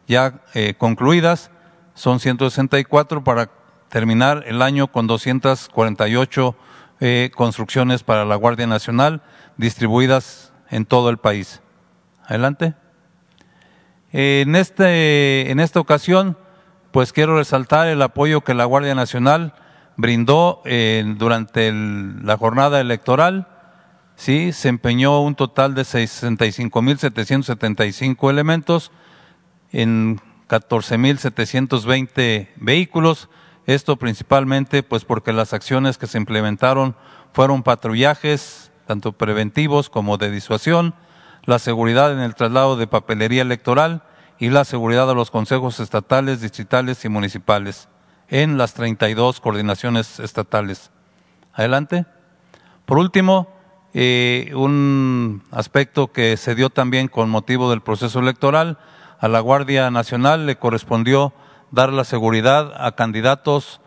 ya 0.07 0.43
eh, 0.53 0.75
concluidas, 0.77 1.51
son 1.93 2.19
164 2.19 3.23
para 3.23 3.49
terminar 3.89 4.43
el 4.47 4.61
año 4.61 4.91
con 4.91 5.07
248 5.07 6.55
eh, 6.99 7.31
construcciones 7.35 8.03
para 8.03 8.25
la 8.25 8.35
Guardia 8.35 8.67
Nacional, 8.67 9.21
distribuidas 9.57 10.44
en 10.69 10.85
todo 10.85 11.09
el 11.09 11.17
país. 11.17 11.61
Adelante. 12.25 12.75
En, 14.11 14.55
este, 14.55 15.49
en 15.51 15.59
esta 15.59 15.79
ocasión, 15.79 16.37
pues 16.91 17.11
quiero 17.11 17.37
resaltar 17.37 17.87
el 17.87 18.01
apoyo 18.01 18.41
que 18.41 18.53
la 18.53 18.65
Guardia 18.65 18.95
Nacional 18.95 19.53
brindó 19.97 20.61
durante 21.17 21.71
la 21.71 22.37
jornada 22.37 22.79
electoral, 22.79 23.47
sí, 24.15 24.53
se 24.53 24.69
empeñó 24.69 25.21
un 25.21 25.35
total 25.35 25.75
de 25.75 25.81
65.775 25.83 28.29
elementos 28.29 28.91
en 29.71 30.19
14.720 30.47 32.49
vehículos. 32.57 33.29
Esto 33.65 33.97
principalmente 33.97 34.83
pues 34.83 35.05
porque 35.05 35.33
las 35.33 35.53
acciones 35.53 35.97
que 35.97 36.05
se 36.07 36.17
implementaron 36.17 36.95
fueron 37.33 37.63
patrullajes, 37.63 38.64
tanto 38.85 39.13
preventivos 39.13 39.89
como 39.89 40.17
de 40.17 40.31
disuasión, 40.31 40.93
la 41.45 41.59
seguridad 41.59 42.11
en 42.11 42.19
el 42.19 42.35
traslado 42.35 42.77
de 42.77 42.87
papelería 42.87 43.41
electoral 43.41 44.03
y 44.39 44.49
la 44.49 44.65
seguridad 44.65 45.07
de 45.07 45.15
los 45.15 45.31
consejos 45.31 45.79
estatales, 45.79 46.41
distritales 46.41 47.05
y 47.05 47.09
municipales 47.09 47.87
en 48.27 48.57
las 48.57 48.73
32 48.73 49.39
coordinaciones 49.39 50.19
estatales. 50.19 50.91
Adelante. 51.53 52.05
Por 52.85 52.97
último, 52.97 53.47
eh, 53.93 54.51
un 54.55 55.43
aspecto 55.51 56.11
que 56.11 56.37
se 56.37 56.55
dio 56.55 56.69
también 56.69 57.07
con 57.07 57.29
motivo 57.29 57.69
del 57.69 57.81
proceso 57.81 58.19
electoral, 58.19 58.77
a 59.19 59.27
la 59.27 59.39
Guardia 59.39 59.89
Nacional 59.89 60.45
le 60.45 60.57
correspondió 60.57 61.33
dar 61.71 61.93
la 61.93 62.03
seguridad 62.03 62.73
a 62.77 62.93
candidatos 62.93 63.79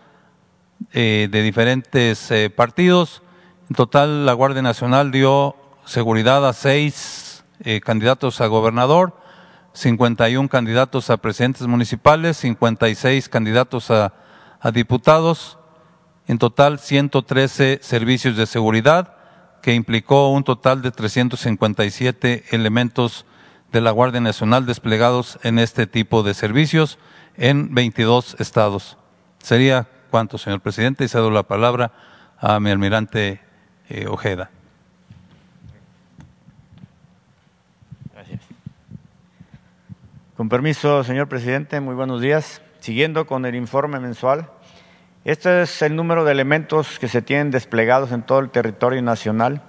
eh, 0.93 1.29
de 1.31 1.43
diferentes 1.43 2.31
eh, 2.31 2.51
partidos. 2.51 3.23
En 3.69 3.77
total, 3.77 4.27
la 4.27 4.33
Guardia 4.33 4.63
Nacional 4.63 5.11
dio 5.11 5.57
seguridad 5.85 6.47
a 6.47 6.53
seis 6.53 7.45
candidatos 7.85 8.41
a 8.41 8.47
gobernador, 8.47 9.15
51 9.73 10.49
candidatos 10.49 11.11
a 11.11 11.19
presidentes 11.19 11.67
municipales, 11.67 12.37
56 12.39 13.29
candidatos 13.29 13.91
a 13.91 14.15
a 14.61 14.71
diputados, 14.71 15.59
en 16.27 16.39
total 16.39 16.79
113 16.79 17.81
servicios 17.83 18.37
de 18.37 18.47
seguridad, 18.47 19.15
que 19.63 19.75
implicó 19.75 20.31
un 20.31 20.45
total 20.45 20.83
de 20.83 20.91
357 20.91 22.45
elementos 22.51 23.25
de 23.73 23.81
la 23.81 23.91
Guardia 23.91 24.21
Nacional 24.21 24.67
desplegados 24.67 25.39
en 25.43 25.59
este 25.59 25.87
tipo 25.87 26.23
de 26.23 26.35
servicios 26.35 26.99
en 27.37 27.75
22 27.75 28.37
estados. 28.41 28.99
Sería 29.39 29.89
cuánto, 30.11 30.39
señor 30.39 30.61
presidente, 30.61 31.05
y 31.05 31.09
cedo 31.09 31.31
la 31.31 31.43
palabra 31.45 31.93
a 32.39 32.61
mi 32.61 32.71
almirante 32.71 33.41
eh, 33.89 34.07
Ojeda. 34.07 34.51
Gracias. 38.13 38.41
Con 40.37 40.49
permiso, 40.49 41.03
señor 41.05 41.29
presidente, 41.29 41.81
muy 41.81 41.95
buenos 41.95 42.21
días. 42.21 42.63
Siguiendo 42.81 43.27
con 43.27 43.45
el 43.45 43.55
informe 43.55 43.99
mensual, 43.99 44.51
este 45.25 45.63
es 45.63 45.83
el 45.83 45.97
número 45.97 46.25
de 46.25 46.33
elementos 46.33 46.99
que 46.99 47.09
se 47.09 47.23
tienen 47.23 47.51
desplegados 47.51 48.13
en 48.13 48.23
todo 48.23 48.39
el 48.39 48.51
territorio 48.51 49.03
nacional, 49.03 49.63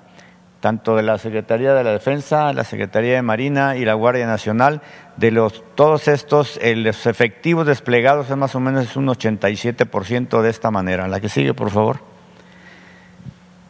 tanto 0.59 0.95
de 0.95 1.03
la 1.03 1.17
Secretaría 1.17 1.73
de 1.73 1.83
la 1.83 1.91
Defensa, 1.91 2.53
la 2.53 2.63
Secretaría 2.63 3.15
de 3.15 3.21
Marina 3.23 3.77
y 3.77 3.83
la 3.83 3.95
Guardia 3.95 4.27
Nacional. 4.27 4.81
De 5.17 5.31
los, 5.31 5.63
todos 5.75 6.07
estos, 6.07 6.59
los 6.63 7.05
efectivos 7.07 7.65
desplegados 7.65 8.29
es 8.29 8.37
más 8.37 8.53
o 8.53 8.59
menos 8.59 8.95
un 8.95 9.07
87% 9.07 10.41
de 10.41 10.49
esta 10.49 10.69
manera. 10.69 11.07
La 11.07 11.19
que 11.19 11.29
sigue, 11.29 11.53
por 11.53 11.71
favor. 11.71 12.18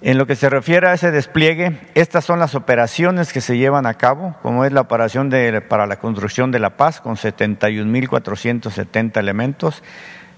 En 0.02 0.18
lo 0.18 0.26
que 0.26 0.38
se 0.38 0.50
refiere 0.50 0.88
a 0.88 0.94
ese 0.94 1.12
despliegue, 1.12 1.78
estas 1.94 2.24
son 2.24 2.40
las 2.40 2.56
operaciones 2.56 3.34
que 3.34 3.42
se 3.42 3.58
llevan 3.58 3.86
a 3.86 3.96
cabo, 3.96 4.38
como 4.42 4.64
es 4.64 4.72
la 4.72 4.80
operación 4.80 5.30
para 5.68 5.88
la 5.88 6.00
construcción 6.00 6.52
de 6.52 6.60
la 6.60 6.78
paz 6.78 7.02
con 7.02 7.18
71.470 7.18 9.18
elementos, 9.18 9.84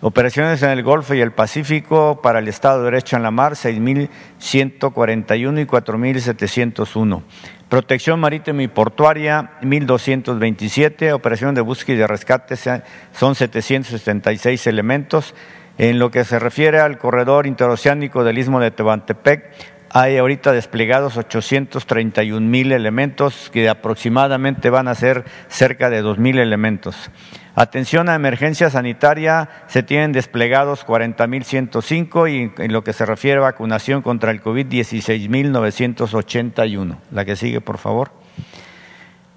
operaciones 0.01 0.63
en 0.63 0.71
el 0.71 0.81
Golfo 0.81 1.13
y 1.13 1.21
el 1.21 1.31
Pacífico 1.31 2.21
para 2.23 2.39
el 2.39 2.47
Estado 2.47 2.79
de 2.79 2.85
Derecho 2.85 3.17
en 3.17 3.23
la 3.23 3.29
Mar 3.29 3.53
6.141 3.53 5.61
y 5.61 5.65
4.701. 5.67 7.21
Protección 7.69 8.19
marítima 8.19 8.63
y 8.63 8.67
portuaria 8.67 9.59
1.227, 9.61 11.13
operación 11.13 11.53
de 11.53 11.61
búsqueda 11.61 11.97
y 11.97 11.99
de 11.99 12.07
rescate 12.07 12.55
son 12.55 13.35
776 13.35 14.65
elementos, 14.65 15.35
en 15.77 15.99
lo 15.99 16.11
que 16.11 16.23
se 16.23 16.39
refiere 16.39 16.79
al 16.79 16.97
corredor 16.97 17.47
interoceánico 17.47 18.23
del 18.23 18.37
Istmo 18.37 18.59
de 18.59 18.71
Tehuantepec, 18.71 19.51
hay 19.93 20.17
ahorita 20.17 20.53
desplegados 20.53 21.17
831 21.17 22.47
mil 22.47 22.71
elementos, 22.71 23.49
que 23.51 23.67
aproximadamente 23.67 24.69
van 24.69 24.87
a 24.87 24.95
ser 24.95 25.25
cerca 25.49 25.89
de 25.89 26.01
2 26.01 26.17
mil 26.17 26.39
elementos. 26.39 27.11
Atención 27.55 28.07
a 28.07 28.15
emergencia 28.15 28.69
sanitaria, 28.69 29.49
se 29.67 29.83
tienen 29.83 30.13
desplegados 30.13 30.87
40.105 30.87 32.31
y 32.31 32.53
en 32.63 32.71
lo 32.71 32.85
que 32.85 32.93
se 32.93 33.05
refiere 33.05 33.39
a 33.39 33.41
vacunación 33.41 34.01
contra 34.01 34.31
el 34.31 34.39
COVID, 34.39 34.67
16.981. 34.67 36.95
La 37.11 37.25
que 37.25 37.35
sigue, 37.35 37.59
por 37.59 37.77
favor. 37.77 38.20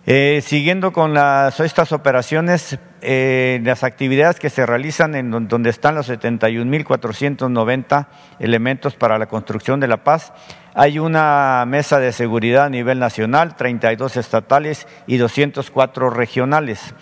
Eh, 0.07 0.43
siguiendo 0.45 0.93
con 0.93 1.17
estas 1.17 1.93
operaciones, 1.93 2.79
eh, 3.01 3.59
las 3.65 3.85
actividades 3.85 4.39
que 4.39 4.51
se 4.51 4.67
realizan 4.67 5.15
en 5.15 5.31
donde 5.49 5.71
están 5.71 5.95
los 5.95 6.11
71.490 6.11 8.09
elementos 8.39 8.97
para 8.97 9.19
la 9.19 9.25
construcción 9.27 9.81
de 9.81 9.89
la 9.89 10.05
paz, 10.05 10.35
hay 10.75 10.99
una 10.99 11.65
mesa 11.67 12.01
de 12.01 12.13
seguridad 12.13 12.67
a 12.67 12.69
nivel 12.69 12.99
nacional, 12.99 13.57
32 13.57 14.19
estatales 14.19 14.87
y 15.07 15.17
204 15.17 16.11
regionales. 16.11 16.95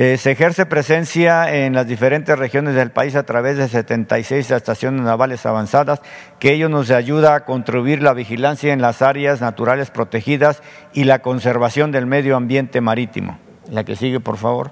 eh, 0.00 0.16
se 0.16 0.30
ejerce 0.30 0.64
presencia 0.64 1.52
en 1.52 1.74
las 1.74 1.88
diferentes 1.88 2.38
regiones 2.38 2.76
del 2.76 2.92
país 2.92 3.16
a 3.16 3.24
través 3.24 3.56
de 3.56 3.66
76 3.66 4.48
estaciones 4.48 5.02
navales 5.02 5.44
avanzadas, 5.44 6.02
que 6.38 6.52
ello 6.52 6.68
nos 6.68 6.92
ayuda 6.92 7.34
a 7.34 7.44
contribuir 7.44 8.00
la 8.00 8.14
vigilancia 8.14 8.72
en 8.72 8.80
las 8.80 9.02
áreas 9.02 9.40
naturales 9.40 9.90
protegidas 9.90 10.62
y 10.92 11.02
la 11.02 11.18
conservación 11.18 11.90
del 11.90 12.06
medio 12.06 12.36
ambiente 12.36 12.80
marítimo. 12.80 13.40
La 13.72 13.82
que 13.82 13.96
sigue, 13.96 14.20
por 14.20 14.36
favor. 14.36 14.70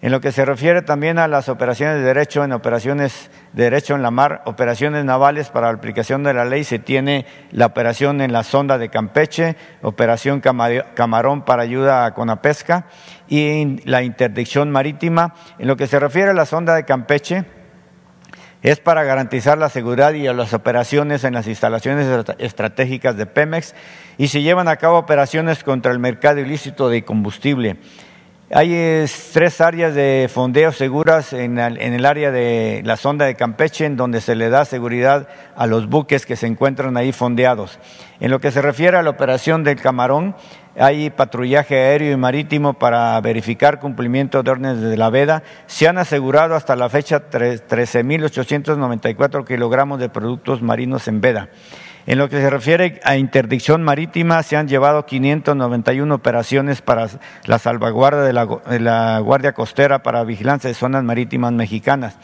En 0.00 0.12
lo 0.12 0.20
que 0.20 0.30
se 0.30 0.44
refiere 0.44 0.82
también 0.82 1.18
a 1.18 1.26
las 1.26 1.48
operaciones 1.48 1.96
de 1.96 2.02
derecho 2.02 2.44
en 2.44 2.52
operaciones 2.52 3.32
de 3.52 3.64
derecho 3.64 3.96
en 3.96 4.02
la 4.02 4.12
mar, 4.12 4.42
operaciones 4.44 5.04
navales 5.04 5.48
para 5.48 5.66
la 5.66 5.76
aplicación 5.76 6.22
de 6.22 6.34
la 6.34 6.44
ley, 6.44 6.62
se 6.62 6.78
tiene 6.78 7.26
la 7.50 7.66
operación 7.66 8.20
en 8.20 8.32
la 8.32 8.44
sonda 8.44 8.78
de 8.78 8.90
Campeche, 8.90 9.56
operación 9.82 10.40
Camarón 10.40 11.42
para 11.42 11.64
ayuda 11.64 12.14
con 12.14 12.28
la 12.28 12.40
pesca 12.40 12.86
y 13.28 13.80
la 13.84 14.02
interdicción 14.02 14.70
marítima. 14.70 15.34
En 15.58 15.68
lo 15.68 15.76
que 15.76 15.86
se 15.86 15.98
refiere 15.98 16.30
a 16.30 16.34
la 16.34 16.46
sonda 16.46 16.74
de 16.74 16.84
Campeche, 16.84 17.44
es 18.62 18.80
para 18.80 19.04
garantizar 19.04 19.56
la 19.56 19.68
seguridad 19.68 20.12
y 20.14 20.24
las 20.24 20.52
operaciones 20.52 21.22
en 21.22 21.34
las 21.34 21.46
instalaciones 21.46 22.26
estratégicas 22.38 23.16
de 23.16 23.26
Pemex 23.26 23.74
y 24.16 24.28
se 24.28 24.42
llevan 24.42 24.66
a 24.66 24.76
cabo 24.76 24.98
operaciones 24.98 25.62
contra 25.62 25.92
el 25.92 26.00
mercado 26.00 26.40
ilícito 26.40 26.88
de 26.88 27.04
combustible. 27.04 27.76
Hay 28.50 29.04
tres 29.34 29.60
áreas 29.60 29.94
de 29.94 30.26
fondeo 30.32 30.72
seguras 30.72 31.34
en 31.34 31.58
el, 31.58 32.06
área 32.06 32.30
de 32.30 32.80
la 32.82 32.96
sonda 32.96 33.26
de 33.26 33.34
Campeche, 33.34 33.84
en 33.84 33.98
donde 33.98 34.22
se 34.22 34.34
le 34.34 34.48
da 34.48 34.64
seguridad 34.64 35.28
a 35.54 35.66
los 35.66 35.86
buques 35.86 36.24
que 36.24 36.34
se 36.34 36.46
encuentran 36.46 36.96
ahí 36.96 37.12
fondeados. 37.12 37.78
En 38.20 38.30
lo 38.30 38.40
que 38.40 38.50
se 38.50 38.62
refiere 38.62 38.96
a 38.96 39.02
la 39.02 39.10
operación 39.10 39.64
del 39.64 39.78
Camarón, 39.78 40.34
hay 40.78 41.10
patrullaje 41.10 41.74
aéreo 41.74 42.14
y 42.14 42.16
marítimo 42.16 42.72
para 42.72 43.20
verificar 43.20 43.80
cumplimiento 43.80 44.42
de 44.42 44.50
órdenes 44.50 44.80
de 44.80 44.96
la 44.96 45.10
veda. 45.10 45.42
Se 45.66 45.86
han 45.86 45.98
asegurado 45.98 46.54
hasta 46.54 46.74
la 46.74 46.88
fecha 46.88 47.28
13.894 47.28 49.46
kilogramos 49.46 50.00
de 50.00 50.08
productos 50.08 50.62
marinos 50.62 51.06
en 51.06 51.20
veda. 51.20 51.50
En 52.08 52.16
lo 52.16 52.30
que 52.30 52.40
se 52.40 52.48
refiere 52.48 53.02
a 53.04 53.18
interdicción 53.18 53.82
marítima, 53.82 54.42
se 54.42 54.56
han 54.56 54.66
llevado 54.66 55.04
591 55.04 56.14
operaciones 56.14 56.80
para 56.80 57.06
la 57.44 57.58
salvaguarda 57.58 58.24
de 58.24 58.80
la, 58.80 59.18
Guardia 59.18 59.52
Costera 59.52 60.02
para 60.02 60.24
vigilancia 60.24 60.68
de 60.68 60.74
zonas 60.74 61.04
marítimas 61.04 61.52
mexicanas. 61.52 62.16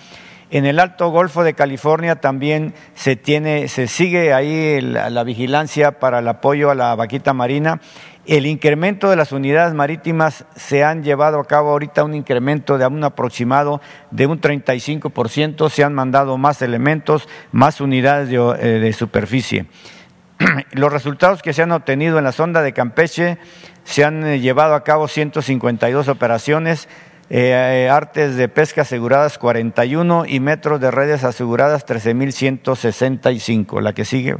En 0.50 0.64
el 0.64 0.80
Alto 0.80 1.10
Golfo 1.10 1.44
de 1.44 1.52
California 1.52 2.16
también 2.16 2.72
se 2.94 3.16
tiene, 3.16 3.68
se 3.68 3.86
sigue 3.86 4.32
ahí 4.32 4.80
la 4.80 5.22
vigilancia 5.22 5.98
para 5.98 6.20
el 6.20 6.28
apoyo 6.28 6.70
a 6.70 6.74
la 6.74 6.94
vaquita 6.94 7.34
marina 7.34 7.82
el 8.26 8.46
incremento 8.46 9.10
de 9.10 9.16
las 9.16 9.32
unidades 9.32 9.74
marítimas 9.74 10.46
se 10.56 10.82
han 10.82 11.02
llevado 11.02 11.38
a 11.38 11.44
cabo 11.44 11.70
ahorita 11.70 12.04
un 12.04 12.14
incremento 12.14 12.78
de 12.78 12.86
un 12.86 13.04
aproximado 13.04 13.80
de 14.10 14.26
un 14.26 14.40
35%, 14.40 15.68
se 15.68 15.84
han 15.84 15.94
mandado 15.94 16.38
más 16.38 16.62
elementos, 16.62 17.28
más 17.52 17.80
unidades 17.80 18.28
de, 18.28 18.88
eh, 18.88 18.92
superficie. 18.92 19.66
Los 20.72 20.92
resultados 20.92 21.42
que 21.42 21.52
se 21.52 21.62
han 21.62 21.72
obtenido 21.72 22.18
en 22.18 22.24
la 22.24 22.32
sonda 22.32 22.62
de 22.62 22.72
Campeche 22.72 23.38
se 23.84 24.04
han 24.04 24.24
eh, 24.24 24.40
llevado 24.40 24.74
a 24.74 24.84
cabo 24.84 25.06
152 25.06 26.08
operaciones, 26.08 26.88
eh, 27.30 27.88
artes 27.90 28.36
de 28.36 28.48
pesca 28.48 28.82
aseguradas 28.82 29.38
41 29.38 30.24
y 30.26 30.40
metros 30.40 30.80
de 30.80 30.90
redes 30.90 31.24
aseguradas 31.24 31.86
13.165. 31.86 33.80
La 33.80 33.92
que 33.92 34.04
sigue. 34.04 34.36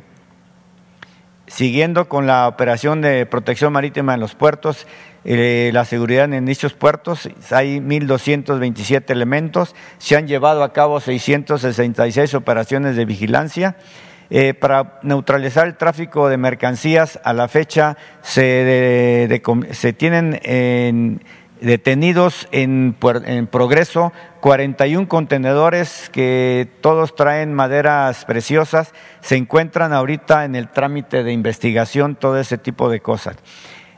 Siguiendo 1.54 2.08
con 2.08 2.26
la 2.26 2.48
operación 2.48 3.00
de 3.00 3.26
protección 3.26 3.72
marítima 3.72 4.14
en 4.14 4.18
los 4.18 4.34
puertos, 4.34 4.88
eh, 5.24 5.70
la 5.72 5.84
seguridad 5.84 6.24
en 6.32 6.46
dichos 6.46 6.74
puertos, 6.74 7.30
hay 7.52 7.78
1.227 7.78 9.08
elementos, 9.12 9.76
se 9.98 10.16
han 10.16 10.26
llevado 10.26 10.64
a 10.64 10.72
cabo 10.72 10.98
666 10.98 12.34
operaciones 12.34 12.96
de 12.96 13.04
vigilancia. 13.04 13.76
Eh, 14.30 14.52
para 14.54 14.98
neutralizar 15.02 15.68
el 15.68 15.76
tráfico 15.76 16.28
de 16.28 16.38
mercancías, 16.38 17.20
a 17.22 17.32
la 17.32 17.46
fecha 17.46 17.96
se, 18.20 19.40
se 19.70 19.92
tienen 19.92 20.40
en 20.42 21.22
detenidos 21.64 22.46
en, 22.52 22.94
progreso 23.50 24.12
41 24.40 25.08
contenedores 25.08 26.10
que 26.10 26.68
todos 26.82 27.16
traen 27.16 27.54
maderas 27.54 28.24
preciosas, 28.26 28.92
se 29.20 29.36
encuentran 29.36 29.92
ahorita 29.92 30.44
en 30.44 30.54
el 30.54 30.68
trámite 30.68 31.24
de 31.24 31.32
investigación, 31.32 32.16
todo 32.16 32.38
ese 32.38 32.58
tipo 32.58 32.90
de 32.90 33.00
cosas. 33.00 33.36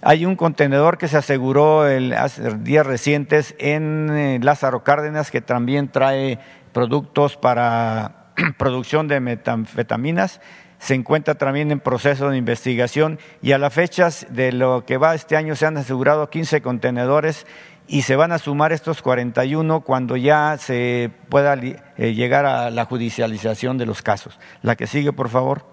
Hay 0.01 0.25
un 0.25 0.37
contenedor 0.37 0.99
que 0.99 1.09
se 1.09 1.17
aseguró 1.17 1.89
el, 1.89 2.13
hace 2.13 2.55
días 2.59 2.87
recientes 2.87 3.57
en 3.59 4.11
eh, 4.11 4.39
Lázaro 4.41 4.85
Cárdenas 4.85 5.33
que 5.33 5.41
también 5.41 5.89
trae 5.89 6.39
productos 6.73 7.37
para 7.37 8.33
producción 8.59 9.09
de 9.09 9.19
metanfetaminas 9.19 10.41
se 10.87 10.95
encuentra 10.95 11.35
también 11.35 11.73
en 11.73 11.81
proceso 11.81 12.31
de 12.31 12.37
investigación 12.37 13.19
y 13.43 13.51
a 13.51 13.59
la 13.59 13.71
fecha 13.71 14.09
de 14.31 14.53
lo 14.53 14.85
que 14.87 14.99
va 14.99 15.17
este 15.17 15.37
año 15.37 15.57
se 15.57 15.67
han 15.67 15.77
asegurado 15.77 16.31
15 16.31 16.63
contenedores 16.63 17.45
y 17.89 18.03
se 18.03 18.15
van 18.15 18.31
a 18.31 18.39
sumar 18.39 18.73
estos 18.73 19.03
41 19.03 19.81
cuando 19.81 20.17
ya 20.17 20.57
se 20.59 21.11
pueda 21.29 21.55
eh, 21.55 22.15
llegar 22.15 22.47
a 22.47 22.71
la 22.71 22.85
judicialización 22.85 23.79
de 23.79 23.87
los 23.87 24.01
casos. 24.01 24.39
La 24.63 24.77
que 24.77 24.87
sigue, 24.87 25.13
por 25.13 25.29
favor. 25.29 25.67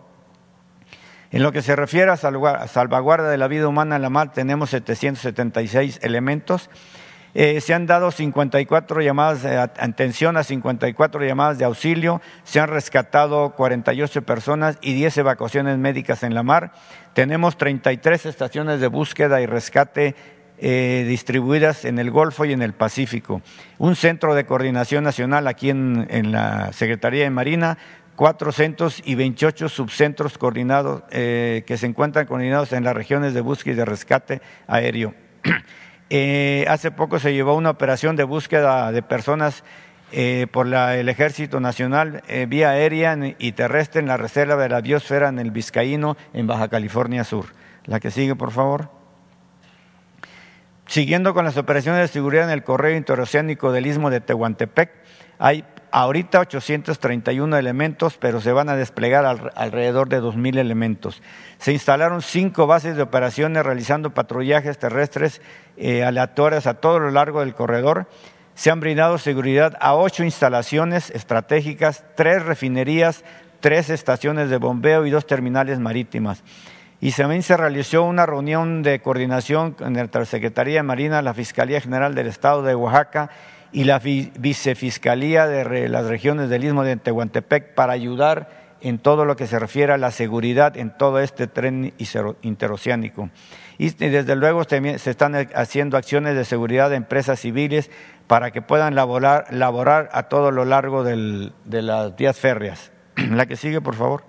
En 1.30 1.44
lo 1.44 1.52
que 1.52 1.62
se 1.62 1.76
refiere 1.76 2.10
a 2.10 2.18
salvaguarda 2.18 3.30
de 3.30 3.38
la 3.38 3.48
vida 3.48 3.68
humana 3.68 3.98
en 3.98 4.02
la 4.02 4.10
mar, 4.10 4.32
tenemos 4.32 4.72
776 4.72 6.00
elementos 6.02 6.72
eh, 7.36 7.62
se 7.62 7.74
han 7.74 7.88
dado 7.88 8.12
54 8.12 9.02
llamadas 9.02 9.42
de 9.42 9.58
atención 9.58 10.38
a 10.38 10.44
54 10.44 11.26
llamadas 11.26 11.58
de 11.58 11.66
auxilio, 11.66 12.22
se 12.44 12.60
han 12.60 12.70
rescatado 12.70 13.52
48 13.56 14.22
personas 14.22 14.78
y 14.82 14.94
10 14.94 15.18
evacuaciones 15.18 15.78
médicas 15.78 16.24
en 16.24 16.36
la 16.36 16.44
mar. 16.44 16.74
Tenemos 17.14 17.58
33 17.58 18.28
estaciones 18.28 18.80
de 18.80 18.88
búsqueda 18.88 19.42
y 19.42 19.48
rescate 19.48 20.16
eh, 20.60 21.06
distribuidas 21.08 21.86
en 21.86 21.98
el 21.98 22.12
Golfo 22.12 22.46
y 22.46 22.54
en 22.54 22.62
el 22.62 22.74
Pacífico. 22.74 23.42
Un 23.80 23.96
centro 23.96 24.36
de 24.36 24.46
coordinación 24.46 25.04
nacional 25.04 25.48
aquí 25.48 25.72
en, 25.72 26.32
la 26.32 26.72
Secretaría 26.72 27.24
de 27.24 27.32
Marina, 27.32 27.80
cuatro 28.16 28.52
centros 28.52 29.02
y 29.04 29.16
28 29.16 29.70
subcentros 29.70 30.38
coordinados 30.38 31.02
eh, 31.10 31.64
que 31.66 31.78
se 31.78 31.88
encuentran 31.88 32.28
coordinados 32.28 32.72
en 32.74 32.84
las 32.84 32.96
regiones 32.96 33.34
de 33.34 33.42
búsqueda 33.42 33.74
y 33.74 33.78
de 33.78 33.86
rescate 33.86 34.42
aéreo. 34.68 35.16
Eh, 36.16 36.66
hace 36.68 36.92
poco 36.92 37.18
se 37.18 37.34
llevó 37.34 37.56
una 37.56 37.72
operación 37.72 38.16
de 38.16 38.24
búsqueda 38.24 38.92
de 38.92 39.02
personas 39.02 39.64
eh, 40.12 40.46
por 40.52 40.68
el 40.72 41.10
Ejército 41.10 41.60
Nacional 41.60 42.22
eh, 42.28 42.46
vía 42.48 42.70
aérea 42.70 43.18
y 43.40 43.54
terrestre 43.54 44.00
en 44.00 44.06
la 44.06 44.16
Reserva 44.16 44.56
de 44.58 44.70
la 44.70 44.82
Biosfera 44.82 45.30
en 45.30 45.40
el 45.40 45.50
Vizcaíno, 45.50 46.16
en 46.34 46.46
Baja 46.46 46.68
California 46.68 47.24
Sur. 47.24 47.46
La 47.86 48.00
que 48.00 48.12
sigue, 48.12 48.36
por 48.36 48.52
favor. 48.52 48.92
Siguiendo 50.86 51.34
con 51.34 51.46
las 51.46 51.58
operaciones 51.58 52.02
de 52.02 52.08
seguridad 52.10 52.44
en 52.44 52.52
el 52.52 52.64
correo 52.64 52.96
interoceánico 52.96 53.72
del 53.72 53.88
Istmo 53.88 54.12
de 54.12 54.22
Tehuantepec, 54.22 54.92
hay 55.40 55.66
ahorita 55.94 56.40
831 56.40 57.56
elementos, 57.56 58.18
pero 58.18 58.42
se 58.42 58.52
van 58.52 58.68
a 58.68 58.76
desplegar 58.76 59.52
alrededor 59.56 60.10
de 60.10 60.22
2.000 60.22 60.58
elementos. 60.58 61.22
Se 61.60 61.72
instalaron 61.72 62.24
cinco 62.24 62.66
bases 62.66 62.96
de 62.96 63.04
operaciones 63.04 63.64
realizando 63.64 64.12
patrullajes 64.12 64.80
terrestres 64.80 65.40
eh, 65.78 66.04
aleatorias 66.04 66.66
a 66.66 66.74
todo 66.74 66.98
lo 66.98 67.12
largo 67.12 67.42
del 67.42 67.54
corredor. 67.54 68.08
Se 68.56 68.72
han 68.72 68.80
brindado 68.80 69.20
seguridad 69.20 69.78
a 69.80 69.94
ocho 69.94 70.24
instalaciones 70.24 71.12
estratégicas, 71.12 72.04
tres 72.16 72.44
refinerías, 72.44 73.24
tres 73.60 73.92
estaciones 73.92 74.50
de 74.50 74.58
bombeo 74.58 75.06
y 75.06 75.12
dos 75.12 75.28
terminales 75.28 75.78
marítimas. 75.78 76.44
Y 77.02 77.12
también 77.12 77.44
se 77.44 77.56
realizó 77.56 78.04
una 78.04 78.26
reunión 78.26 78.82
de 78.82 79.00
coordinación 79.00 79.74
con 79.74 79.94
la 79.94 80.26
Secretaría 80.26 80.78
de 80.78 80.84
Marina, 80.84 81.22
la 81.22 81.36
Fiscalía 81.36 81.82
General 81.82 82.16
del 82.16 82.28
Estado 82.28 82.64
de 82.64 82.74
Oaxaca 82.74 83.30
y 83.74 83.86
la 83.86 84.00
Vicefiscalía 84.00 85.48
de 85.48 85.90
las 85.90 86.06
regiones 86.06 86.50
del 86.50 86.64
Istmo 86.64 86.84
de 86.84 86.96
Tehuantepec 86.96 87.74
para 87.74 87.94
ayudar 87.94 88.64
en 88.82 89.00
todo 89.00 89.26
lo 89.26 89.36
que 89.36 89.48
se 89.48 89.58
refiere 89.58 89.94
a 89.94 89.98
la 89.98 90.12
seguridad 90.12 90.78
en 90.78 90.96
todo 90.96 91.20
este 91.20 91.48
tren 91.48 91.94
interoceánico. 92.42 93.30
Y 93.80 93.90
desde 93.90 94.36
luego 94.36 94.64
se 94.64 95.10
están 95.10 95.36
haciendo 95.56 95.98
acciones 95.98 96.36
de 96.36 96.46
seguridad 96.46 96.92
de 96.92 96.98
empresas 96.98 97.40
civiles 97.40 97.90
para 98.28 98.52
que 98.52 98.62
puedan 98.62 98.94
laborar, 98.94 100.10
a 100.12 100.24
todo 100.24 100.52
lo 100.52 100.66
largo 100.66 101.04
de 101.04 101.52
las 101.82 102.16
vías 102.16 102.38
férreas. 102.38 102.92
La 103.16 103.48
que 103.48 103.56
sigue, 103.56 103.82
por 103.82 103.96
favor. 103.96 104.24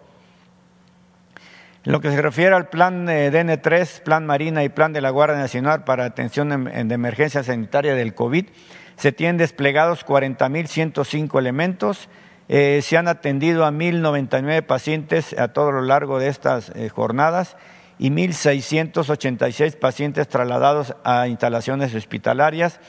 Lo 1.82 2.00
que 2.00 2.10
se 2.10 2.22
refiere 2.22 2.54
al 2.54 2.70
plan 2.70 3.06
eh, 3.10 3.30
DN3, 3.30 4.00
plan 4.00 4.24
Marina 4.24 4.64
y 4.64 4.70
plan 4.70 4.94
de 4.94 5.02
la 5.02 5.10
Guardia 5.10 5.36
Nacional 5.36 5.84
para 5.84 6.06
atención 6.06 6.64
de 6.64 6.94
emergencia 6.94 7.42
sanitaria 7.42 7.94
del 7.94 8.14
COVID, 8.14 8.46
se 8.96 9.12
tienen 9.12 9.36
desplegados 9.36 10.06
40.105 10.06 11.38
elementos, 11.38 12.08
eh, 12.48 12.80
se 12.82 12.96
han 12.96 13.08
atendido 13.08 13.64
a 13.64 13.70
1.099 13.70 14.62
pacientes 14.62 15.34
a 15.38 15.48
todo 15.48 15.72
lo 15.72 15.82
largo 15.82 16.18
de 16.18 16.28
estas 16.28 16.70
eh, 16.74 16.88
jornadas 16.88 17.56
y 17.98 18.10
1.686 18.10 19.76
pacientes 19.78 20.28
trasladados 20.28 20.94
a 21.04 21.28
instalaciones 21.28 21.94
hospitalarias. 21.94 22.80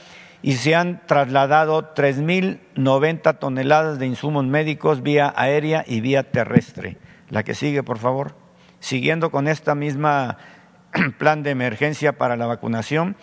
Y 0.42 0.52
se 0.52 0.74
han 0.74 1.04
trasladado 1.06 1.94
3.090 1.94 3.38
toneladas 3.38 3.98
de 3.98 4.06
insumos 4.06 4.44
médicos 4.44 5.02
vía 5.02 5.32
aérea 5.34 5.84
y 5.86 6.00
vía 6.00 6.30
terrestre. 6.30 6.98
La 7.30 7.42
que 7.42 7.54
sigue, 7.54 7.82
por 7.82 7.98
favor. 7.98 8.36
Siguiendo 8.78 9.30
con 9.30 9.48
esta 9.48 9.74
misma 9.74 10.36
plan 11.18 11.42
de 11.42 11.50
emergencia 11.50 12.18
para 12.18 12.36
la 12.36 12.46
vacunación, 12.46 13.16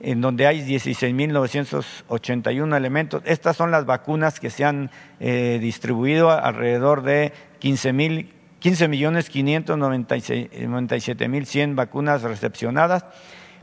en 0.00 0.20
donde 0.20 0.46
hay 0.46 0.60
16.981 0.66 2.76
elementos. 2.76 3.22
Estas 3.24 3.56
son 3.56 3.70
las 3.70 3.86
vacunas 3.86 4.40
que 4.40 4.50
se 4.50 4.64
han 4.64 4.90
eh, 5.20 5.58
distribuido 5.60 6.30
alrededor 6.30 7.02
de 7.02 7.32
15 7.60 7.92
mil 7.92 8.34
15 8.60 8.88
millones 8.88 9.28
597 9.30 11.28
mil 11.28 11.46
100 11.46 11.76
vacunas 11.76 12.22
recepcionadas. 12.22 13.06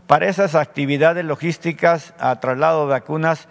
Para 0.07 0.27
esas 0.27 0.55
actividades 0.55 1.23
logísticas 1.23 2.15
a 2.17 2.39
traslado 2.39 2.87
de 2.87 2.93
vacunas 2.93 3.47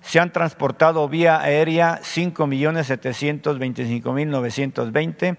se 0.00 0.20
han 0.20 0.32
transportado 0.32 1.08
vía 1.08 1.40
aérea 1.40 1.98
5 2.02 2.46
millones 2.46 2.86
725 2.86 4.12
mil 4.12 4.30
920, 4.30 5.36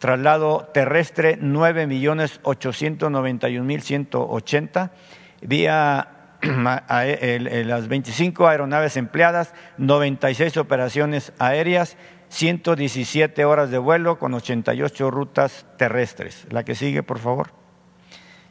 traslado 0.00 0.68
terrestre 0.74 1.38
9 1.40 1.86
millones 1.86 2.40
891 2.42 3.64
mil 3.64 3.82
180, 3.82 4.90
vía 5.42 6.17
las 6.42 7.88
25 7.88 8.46
aeronaves 8.46 8.96
empleadas, 8.96 9.54
96 9.78 10.56
operaciones 10.56 11.32
aéreas 11.38 11.96
117 12.28 13.44
horas 13.44 13.70
de 13.70 13.78
vuelo 13.78 14.18
con 14.18 14.34
88 14.34 15.10
rutas 15.10 15.66
terrestres. 15.76 16.46
La 16.50 16.64
que 16.64 16.74
sigue, 16.74 17.02
por 17.02 17.18
favor. 17.18 17.50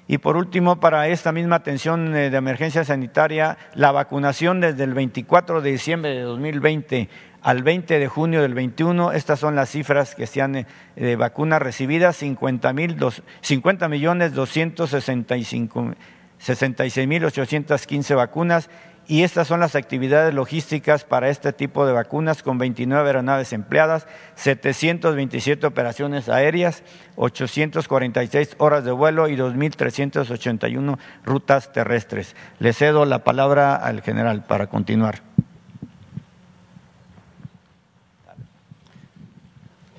Y 0.09 0.19
por 0.19 0.37
último, 0.37 0.79
para 0.79 1.09
esta 1.09 1.33
misma 1.33 1.57
atención 1.57 2.15
eh, 2.15 2.29
de 2.29 2.37
emergencia 2.37 2.85
sanitaria, 2.85 3.57
la 3.73 3.91
vacunación 3.91 4.61
desde 4.61 4.85
el 4.85 4.93
24 4.93 5.61
de 5.61 5.71
diciembre 5.71 6.11
de 6.11 6.21
2020 6.21 7.09
al 7.41 7.61
20 7.61 7.99
de 7.99 8.07
junio 8.07 8.41
del 8.41 8.53
21, 8.53 9.11
estas 9.11 9.39
son 9.39 9.55
las 9.55 9.69
cifras 9.69 10.15
que 10.15 10.25
se 10.25 10.41
han 10.41 10.55
eh, 10.55 10.65
de 10.95 11.15
vacunas 11.17 11.61
recibidas, 11.61 12.15
50, 12.15 12.71
mil 12.71 12.97
50 13.41 13.89
millones 13.89 14.33
265 14.33 15.93
66 16.39 17.07
mil 17.07 17.25
815 17.25 18.15
vacunas 18.15 18.69
y 19.09 19.23
estas 19.23 19.47
son 19.47 19.61
las 19.61 19.75
actividades 19.75 20.33
logísticas 20.33 21.05
para 21.05 21.29
este 21.29 21.53
tipo 21.53 21.85
de 21.85 21.93
vacunas 21.93 22.43
con 22.43 22.57
29 22.57 23.07
aeronaves 23.07 23.53
empleadas, 23.53 24.05
727 24.35 25.65
operaciones 25.65 26.27
aéreas, 26.27 26.83
846 27.15 28.55
horas 28.57 28.83
de 28.83 28.91
vuelo 28.91 29.29
y 29.29 29.37
2.381 29.37 30.97
rutas 31.23 31.71
terrestres. 31.71 32.35
Le 32.59 32.73
cedo 32.73 33.05
la 33.05 33.23
palabra 33.23 33.77
al 33.77 34.01
general 34.01 34.43
para 34.43 34.67
continuar. 34.67 35.21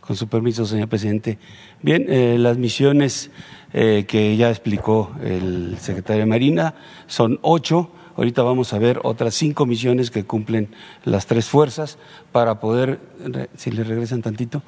Con 0.03 0.17
su 0.17 0.29
permiso, 0.29 0.67
señor 0.67 0.89
presidente. 0.89 1.39
Bien, 1.81 2.05
eh, 2.09 2.37
las 2.39 2.59
misiones 2.59 3.31
eh, 3.73 4.05
que 4.09 4.37
ya 4.37 4.51
explicó 4.51 5.13
el 5.23 5.77
secretario 5.79 6.21
de 6.21 6.27
Marina 6.27 6.75
son 7.07 7.39
ocho 7.43 7.91
Ahorita 8.19 8.43
vamos 8.43 8.73
a 8.73 8.81
ver 8.81 8.99
otras 9.05 9.33
cinco 9.35 9.65
misiones 9.65 10.11
que 10.11 10.25
cumplen 10.25 10.71
las 11.05 11.27
tres 11.27 11.47
fuerzas 11.47 11.99
para 12.33 12.59
poder, 12.59 12.99
si 13.57 13.71
le 13.71 13.85
regresan 13.85 14.23
tantito, 14.23 14.61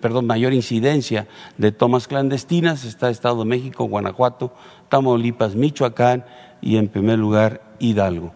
perdón, 0.01 0.27
mayor 0.27 0.55
incidencia 0.55 1.29
de 1.59 1.71
tomas 1.71 2.09
clandestinas 2.09 2.85
está 2.85 3.11
Estado 3.11 3.41
de 3.41 3.45
México, 3.45 3.85
Guanajuato, 3.85 4.55
Tamaulipas, 4.89 5.55
Michoacán 5.55 6.25
y 6.61 6.77
en 6.77 6.89
primer 6.89 7.19
lugar 7.19 7.63
Hidalgo. 7.79 8.33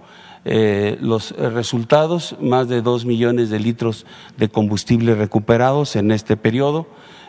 Eh, 0.47 0.99
los 1.01 1.31
resultados, 1.31 2.37
más 2.41 2.68
de 2.68 2.83
dos 2.83 3.07
millones 3.07 3.49
de 3.49 3.59
litros 3.59 4.05
de 4.37 4.49
combustible 4.49 5.14
recuperados 5.14 5.97
en 5.97 6.11
este 6.11 6.37
periodo, 6.37 6.87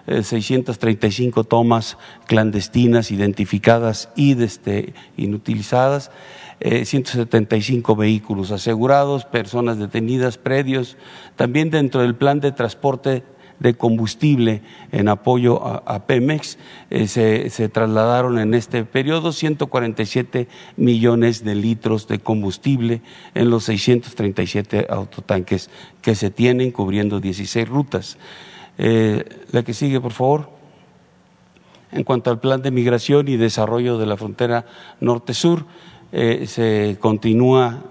635 0.08 1.42
eh, 1.42 1.44
tomas 1.46 1.98
clandestinas 2.28 3.12
identificadas 3.12 4.10
y 4.16 4.34
desde, 4.34 4.94
inutilizadas, 5.18 6.12
175 6.60 7.92
eh, 7.92 7.96
vehículos 7.98 8.52
asegurados, 8.52 9.26
personas 9.26 9.80
detenidas, 9.80 10.38
predios, 10.38 10.98
también 11.36 11.70
dentro 11.70 12.02
del 12.02 12.16
plan 12.16 12.40
de 12.40 12.52
transporte 12.52 13.24
de 13.60 13.74
combustible 13.74 14.62
en 14.92 15.08
apoyo 15.08 15.64
a, 15.64 16.06
Pemex. 16.06 16.58
Eh, 16.90 17.08
se, 17.08 17.70
trasladaron 17.70 18.40
en 18.40 18.54
este 18.54 18.84
periodo 18.84 19.32
147 19.32 20.48
millones 20.78 21.44
de 21.44 21.56
litros 21.56 22.08
de 22.08 22.20
combustible 22.20 23.02
en 23.34 23.50
los 23.50 23.66
637 23.66 24.88
autotanques 24.90 25.70
que 26.02 26.16
se 26.16 26.32
tienen 26.32 26.72
cubriendo 26.72 27.20
16 27.20 27.68
rutas. 27.68 28.18
Eh, 28.78 29.24
la 29.52 29.64
que 29.64 29.74
sigue, 29.74 30.02
por 30.02 30.12
favor. 30.12 30.50
En 31.92 32.04
cuanto 32.04 32.30
al 32.30 32.40
plan 32.40 32.62
de 32.62 32.72
migración 32.72 33.28
y 33.30 33.38
desarrollo 33.38 33.98
de 33.98 34.06
la 34.06 34.18
frontera 34.18 34.66
norte-sur, 35.00 35.66
eh, 36.12 36.46
se 36.48 36.98
continúa 37.00 37.84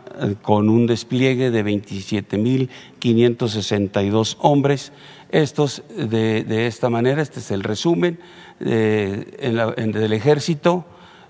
con 0.43 0.69
un 0.69 0.87
despliegue 0.87 1.51
de 1.51 1.65
27.562 1.65 4.37
hombres 4.41 4.93
estos 5.35 5.83
de, 5.89 6.67
esta 6.67 6.91
manera, 6.91 7.21
este 7.21 7.41
es 7.41 7.51
el 7.51 7.65
resumen 7.65 8.21
eh, 8.61 9.91
del 9.93 10.13
ejército. 10.13 10.85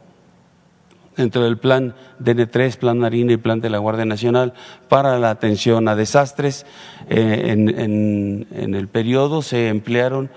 dentro 1.18 1.44
del 1.44 1.58
plan 1.58 1.96
DN3, 2.24 2.78
plan 2.78 3.00
Marina 3.00 3.34
y 3.34 3.38
plan 3.38 3.60
de 3.60 3.70
la 3.70 3.80
Guardia 3.80 4.06
Nacional 4.06 4.54
para 4.88 5.20
la 5.20 5.32
atención 5.32 5.88
a 5.90 5.96
desastres. 5.96 6.66
Eh, 7.10 7.46
en, 7.48 8.76
el 8.76 8.88
periodo 8.88 9.42
se 9.42 9.68
emplearon 9.68 10.30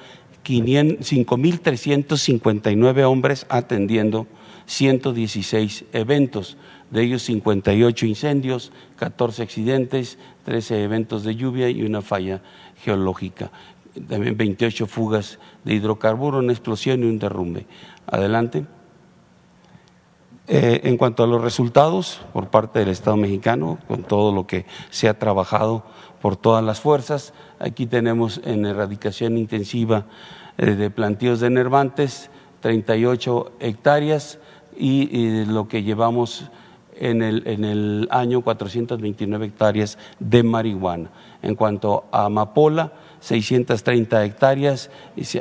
5.359 0.51 3.05
hombres 3.05 3.47
atendiendo 3.49 4.27
116 4.67 5.85
eventos, 5.93 6.57
de 6.91 7.03
ellos 7.03 7.23
58 7.23 8.07
incendios, 8.07 8.73
14 8.97 9.43
accidentes, 9.43 10.19
13 10.45 10.83
eventos 10.83 11.23
de 11.25 11.37
lluvia 11.37 11.71
y 11.71 11.83
una 11.83 12.03
falla 12.03 12.43
geológica. 12.83 13.51
También 14.09 14.37
28 14.37 14.87
fugas 14.87 15.39
de 15.65 15.75
hidrocarburo, 15.75 16.39
una 16.39 16.53
explosión 16.53 17.03
y 17.03 17.07
un 17.07 17.19
derrumbe. 17.19 17.67
Adelante. 18.07 18.65
Eh, 20.53 20.81
en 20.89 20.97
cuanto 20.97 21.23
a 21.23 21.29
los 21.29 21.41
resultados 21.41 22.23
por 22.33 22.49
parte 22.49 22.81
del 22.81 22.89
Estado 22.89 23.17
mexicano, 23.17 23.79
con 23.87 24.03
todo 24.03 24.35
lo 24.35 24.49
que 24.49 24.67
se 24.91 25.09
ha 25.09 25.17
trabajado 25.17 25.85
por 26.21 26.37
todas 26.37 26.65
las 26.65 26.81
fuerzas, 26.81 27.35
aquí 27.61 27.87
tenemos 27.87 28.41
en 28.45 28.67
erradicación 28.67 29.39
intensiva 29.39 30.07
eh, 30.59 30.75
de 30.75 30.91
plantíos 30.91 31.39
de 31.39 31.51
nervantes 31.51 32.31
38 32.63 33.53
hectáreas 33.61 34.41
y, 34.77 35.45
lo 35.45 35.69
que 35.69 35.85
llevamos 35.85 36.51
en 36.97 37.23
el, 37.23 37.45
en 37.47 37.65
el 37.65 38.09
año 38.11 38.41
429 38.41 39.47
hectáreas 39.47 39.99
de 40.19 40.43
marihuana. 40.43 41.11
En 41.43 41.55
cuanto 41.55 42.07
a 42.11 42.25
amapola, 42.25 42.93
630 43.21 44.25
hectáreas, 44.25 44.91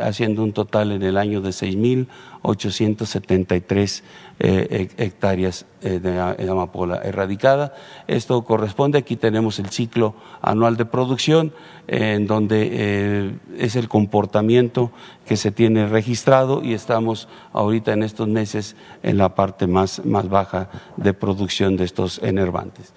haciendo 0.01 0.43
un 0.43 0.53
total 0.53 0.91
en 0.91 1.01
el 1.01 1.17
año 1.17 1.41
de 1.41 1.49
6.873 1.49 4.03
eh, 4.41 4.89
hectáreas 4.97 5.65
eh, 5.81 5.99
de, 5.99 6.49
amapola 6.49 7.01
erradicada. 7.03 7.73
Esto 8.07 8.43
corresponde, 8.43 8.97
aquí 8.97 9.15
tenemos 9.15 9.59
el 9.59 9.69
ciclo 9.69 10.15
anual 10.41 10.77
de 10.77 10.85
producción, 10.85 11.53
en 11.87 12.27
donde 12.27 12.69
eh, 12.71 13.33
es 13.57 13.75
el 13.75 13.87
comportamiento 13.87 14.91
que 15.25 15.37
se 15.37 15.51
tiene 15.51 15.87
registrado 15.87 16.63
y 16.63 16.73
estamos 16.73 17.27
ahorita 17.53 17.93
en 17.93 18.03
estos 18.03 18.27
meses 18.27 18.75
en 19.03 19.17
la 19.17 19.35
parte 19.35 19.67
más, 19.67 20.05
más 20.05 20.29
baja 20.29 20.69
de 20.97 21.13
producción 21.13 21.77
de 21.77 21.85
estos 21.85 22.19
enervantes. 22.21 22.93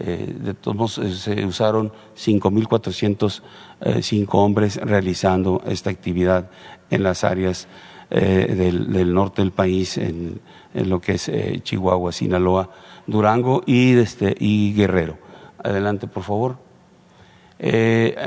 Eh, 0.00 0.34
de 0.36 0.54
todos 0.54 0.76
modos, 0.76 0.98
eh, 0.98 1.14
se 1.14 1.46
usaron 1.46 1.92
5.405 2.16 4.28
hombres 4.32 4.74
realizando 4.76 5.62
esta 5.66 5.90
actividad 5.90 6.50
en 6.90 7.04
las 7.04 7.22
áreas 7.22 7.68
eh, 8.10 8.52
del, 8.56 9.14
norte 9.14 9.42
del 9.42 9.52
país, 9.52 9.96
en, 9.98 10.40
lo 10.74 11.00
que 11.00 11.12
es 11.12 11.30
Chihuahua, 11.62 12.10
Sinaloa, 12.10 12.70
Durango 13.06 13.62
y, 13.66 13.96
este, 13.96 14.34
y 14.38 14.74
Guerrero. 14.74 15.16
Adelante, 15.62 16.08
por 16.08 16.24
favor. 16.24 16.56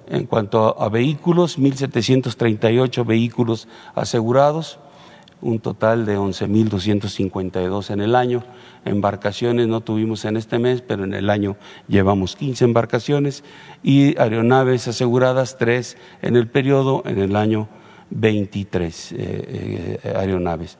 En 0.08 0.26
cuanto 0.26 0.80
a, 0.80 0.88
vehículos, 0.88 1.58
1.738 1.58 3.06
vehículos 3.06 3.68
asegurados, 3.94 4.78
un 5.42 5.58
total 5.58 6.06
de 6.06 6.16
11.252 6.16 7.90
en 7.90 8.00
el 8.00 8.14
año. 8.14 8.42
Embarcaciones 8.84 9.68
no 9.68 9.80
tuvimos 9.80 10.24
en 10.24 10.36
este 10.36 10.58
mes, 10.58 10.80
pero 10.80 11.04
en 11.04 11.12
el 11.12 11.28
año 11.28 11.56
llevamos 11.88 12.36
15 12.36 12.64
embarcaciones 12.64 13.44
y 13.82 14.18
aeronaves 14.18 14.88
aseguradas, 14.88 15.58
tres 15.58 15.98
en 16.22 16.36
el 16.36 16.48
periodo, 16.48 17.02
en 17.04 17.18
el 17.18 17.36
año 17.36 17.68
23 18.10 19.12
eh, 19.12 19.18
eh, 20.02 20.12
aeronaves. 20.16 20.78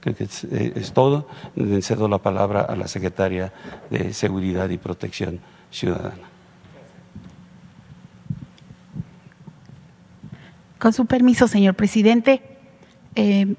Creo 0.00 0.16
que 0.16 0.24
es, 0.24 0.44
eh, 0.44 0.72
es, 0.76 0.92
todo. 0.92 1.26
Le 1.56 1.82
cedo 1.82 2.08
la 2.08 2.18
palabra 2.18 2.62
a 2.62 2.76
la 2.76 2.88
secretaria 2.88 3.52
de 3.90 4.12
Seguridad 4.12 4.68
y 4.70 4.78
Protección 4.78 5.40
Ciudadana. 5.70 6.28
Con 10.78 10.94
su 10.94 11.04
permiso, 11.04 11.46
señor 11.46 11.74
presidente, 11.74 12.49
eh, 13.14 13.54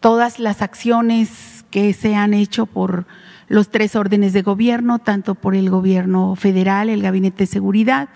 todas 0.00 0.38
las 0.38 0.62
acciones 0.62 1.64
que 1.70 1.92
se 1.92 2.14
han 2.14 2.34
hecho 2.34 2.66
por 2.66 3.06
los 3.48 3.70
tres 3.70 3.96
órdenes 3.96 4.32
de 4.32 4.42
gobierno, 4.42 4.98
tanto 4.98 5.34
por 5.34 5.54
el 5.54 5.70
gobierno 5.70 6.36
federal, 6.36 6.88
el 6.90 7.02
Gabinete 7.02 7.44
de 7.44 7.46
Seguridad, 7.46 8.08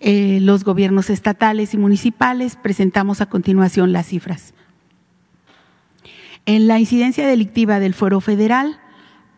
eh, 0.00 0.38
los 0.40 0.64
gobiernos 0.64 1.10
estatales 1.10 1.74
y 1.74 1.76
municipales. 1.76 2.56
Presentamos 2.56 3.20
a 3.20 3.26
continuación 3.26 3.92
las 3.92 4.06
cifras. 4.06 4.54
En 6.46 6.66
la 6.66 6.78
incidencia 6.78 7.26
delictiva 7.26 7.78
del 7.78 7.92
fuero 7.92 8.20
federal, 8.20 8.80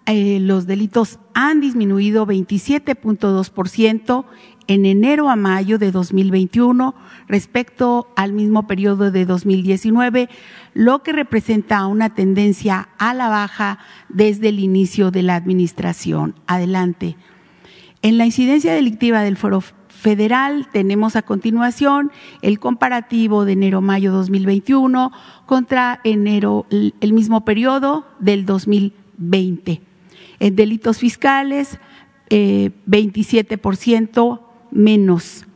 eh, 0.07 0.39
los 0.41 0.67
delitos 0.67 1.19
han 1.35 1.61
disminuido 1.61 2.27
27.2%, 2.27 4.25
en 4.71 4.87
enero 4.87 5.29
a 5.29 5.35
mayo 5.35 5.79
de 5.79 5.91
2021 5.91 6.95
respecto 7.27 8.07
al 8.15 8.33
mismo 8.33 8.69
periodo 8.69 9.11
de 9.11 9.27
2019, 9.27 10.29
lo 10.75 11.03
que 11.03 11.11
representa 11.11 11.85
una 11.87 12.15
tendencia 12.15 12.89
a 12.97 13.13
la 13.13 13.29
baja 13.29 13.81
desde 14.09 14.51
el 14.51 14.61
inicio 14.61 15.11
de 15.11 15.25
la 15.25 15.35
administración. 15.35 16.37
Adelante. 16.47 17.17
En 18.03 18.17
la 18.17 18.27
incidencia 18.27 18.73
delictiva 18.73 19.23
del 19.23 19.37
Foro 19.37 19.61
Federal 19.89 20.69
tenemos 20.73 21.17
a 21.17 21.23
continuación 21.23 22.13
el 22.41 22.61
comparativo 22.61 23.45
de 23.45 23.55
enero-mayo 23.55 24.13
2021 24.13 25.11
contra 25.47 25.99
enero, 26.05 26.67
el 26.71 27.13
mismo 27.13 27.45
periodo 27.45 28.07
del 28.21 28.47
2020. 28.47 29.83
En 30.39 30.55
delitos 30.55 30.99
fiscales, 30.99 31.81
eh, 32.31 32.71
27% 32.87 34.47
menos. 34.71 35.47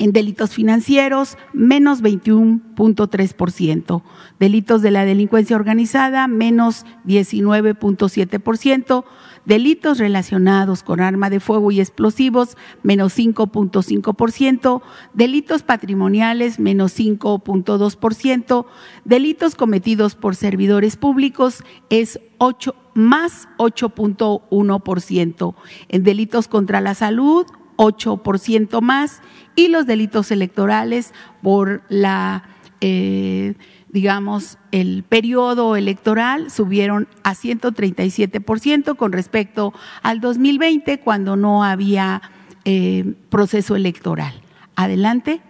En 0.00 0.12
delitos 0.12 0.54
financieros, 0.54 1.36
menos 1.52 2.02
21.3%. 2.02 4.02
Delitos 4.38 4.80
de 4.80 4.90
la 4.90 5.04
delincuencia 5.04 5.56
organizada, 5.56 6.26
menos 6.26 6.86
19.7%. 7.06 9.04
Delitos 9.44 9.98
relacionados 9.98 10.82
con 10.82 11.02
arma 11.02 11.28
de 11.28 11.38
fuego 11.38 11.70
y 11.70 11.80
explosivos, 11.80 12.56
menos 12.82 13.14
5.5%. 13.18 14.80
Delitos 15.12 15.62
patrimoniales, 15.62 16.58
menos 16.58 16.98
5.2%. 16.98 18.64
Delitos 19.04 19.54
cometidos 19.54 20.14
por 20.14 20.34
servidores 20.34 20.96
públicos 20.96 21.62
es 21.90 22.20
8, 22.38 22.74
más 22.94 23.48
8.1%. 23.58 25.54
En 25.88 26.04
delitos 26.04 26.48
contra 26.48 26.80
la 26.80 26.94
salud, 26.94 27.44
8% 27.80 28.82
más. 28.82 29.22
Y 29.56 29.68
los 29.68 29.86
delitos 29.86 30.30
electorales 30.30 31.12
por 31.42 31.82
la, 31.88 32.44
eh, 32.82 33.54
digamos, 33.88 34.58
el 34.70 35.02
periodo 35.02 35.76
electoral 35.76 36.50
subieron 36.50 37.08
a 37.24 37.34
137% 37.34 38.96
con 38.96 39.12
respecto 39.12 39.72
al 40.02 40.20
2020 40.20 41.00
cuando 41.00 41.36
no 41.36 41.64
había 41.64 42.20
eh, 42.64 43.14
proceso 43.30 43.74
electoral. 43.76 44.34
Adelante. 44.76 45.40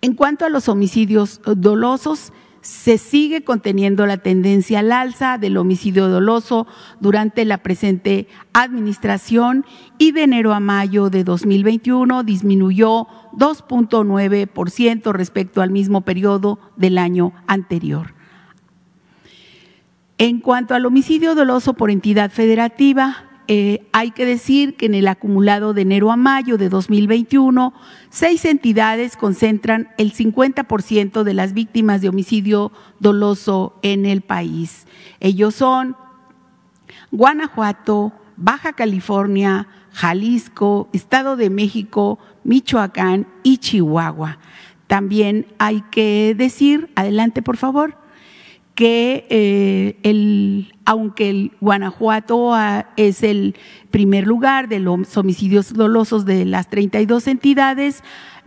En 0.00 0.14
cuanto 0.14 0.44
a 0.46 0.48
los 0.48 0.68
homicidios 0.68 1.40
dolosos, 1.44 2.32
se 2.62 2.96
sigue 2.96 3.42
conteniendo 3.42 4.06
la 4.06 4.18
tendencia 4.18 4.78
al 4.78 4.92
alza 4.92 5.36
del 5.36 5.56
homicidio 5.56 6.08
doloso 6.08 6.66
durante 7.00 7.44
la 7.44 7.58
presente 7.58 8.28
administración 8.52 9.66
y 9.98 10.12
de 10.12 10.22
enero 10.22 10.54
a 10.54 10.60
mayo 10.60 11.10
de 11.10 11.24
2021 11.24 12.22
disminuyó 12.22 13.08
2.9% 13.32 15.12
respecto 15.12 15.60
al 15.60 15.70
mismo 15.70 16.02
periodo 16.02 16.60
del 16.76 16.98
año 16.98 17.32
anterior. 17.48 18.14
En 20.18 20.38
cuanto 20.38 20.76
al 20.76 20.86
homicidio 20.86 21.34
doloso 21.34 21.74
por 21.74 21.90
entidad 21.90 22.30
federativa, 22.30 23.31
eh, 23.54 23.86
hay 23.92 24.12
que 24.12 24.24
decir 24.24 24.76
que 24.76 24.86
en 24.86 24.94
el 24.94 25.06
acumulado 25.06 25.74
de 25.74 25.82
enero 25.82 26.10
a 26.10 26.16
mayo 26.16 26.56
de 26.56 26.70
2021, 26.70 27.74
seis 28.08 28.46
entidades 28.46 29.14
concentran 29.14 29.90
el 29.98 30.14
50% 30.14 31.22
de 31.22 31.34
las 31.34 31.52
víctimas 31.52 32.00
de 32.00 32.08
homicidio 32.08 32.72
doloso 32.98 33.78
en 33.82 34.06
el 34.06 34.22
país. 34.22 34.86
Ellos 35.20 35.54
son 35.54 35.98
Guanajuato, 37.10 38.14
Baja 38.38 38.72
California, 38.72 39.68
Jalisco, 39.92 40.88
Estado 40.94 41.36
de 41.36 41.50
México, 41.50 42.18
Michoacán 42.44 43.26
y 43.42 43.58
Chihuahua. 43.58 44.38
También 44.86 45.46
hay 45.58 45.82
que 45.90 46.34
decir, 46.38 46.90
adelante 46.94 47.42
por 47.42 47.58
favor, 47.58 47.98
que 48.74 49.26
eh, 49.28 49.96
el, 50.02 50.72
aunque 50.84 51.30
el 51.30 51.52
Guanajuato 51.60 52.54
ah, 52.54 52.86
es 52.96 53.22
el 53.22 53.54
primer 53.90 54.26
lugar 54.26 54.68
de 54.68 54.78
los 54.78 55.16
homicidios 55.16 55.74
dolosos 55.74 56.24
de 56.24 56.44
las 56.44 56.70
32 56.70 57.26
entidades, 57.26 58.02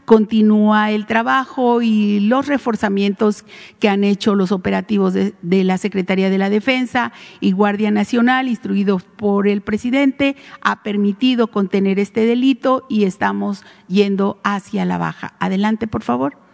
continúa 0.05 0.91
el 0.91 1.07
trabajo 1.07 1.81
y 1.81 2.19
los 2.19 2.47
reforzamientos 2.47 3.43
que 3.79 3.89
han 3.89 4.03
hecho 4.03 4.35
los 4.35 4.51
operativos 4.51 5.13
de, 5.13 5.33
de, 5.41 5.63
la 5.63 5.77
Secretaría 5.77 6.29
de 6.29 6.37
la 6.37 6.49
Defensa 6.49 7.11
y 7.39 7.51
Guardia 7.51 7.91
Nacional, 7.91 8.47
instruidos 8.47 9.03
por 9.03 9.47
el 9.47 9.61
presidente, 9.61 10.35
ha 10.61 10.83
permitido 10.83 11.47
contener 11.47 11.99
este 11.99 12.25
delito 12.25 12.85
y 12.87 13.05
estamos 13.05 13.63
yendo 13.87 14.39
hacia 14.43 14.85
la 14.85 14.99
baja. 14.99 15.33
Adelante, 15.39 15.87
por 15.87 16.03
favor. 16.03 16.44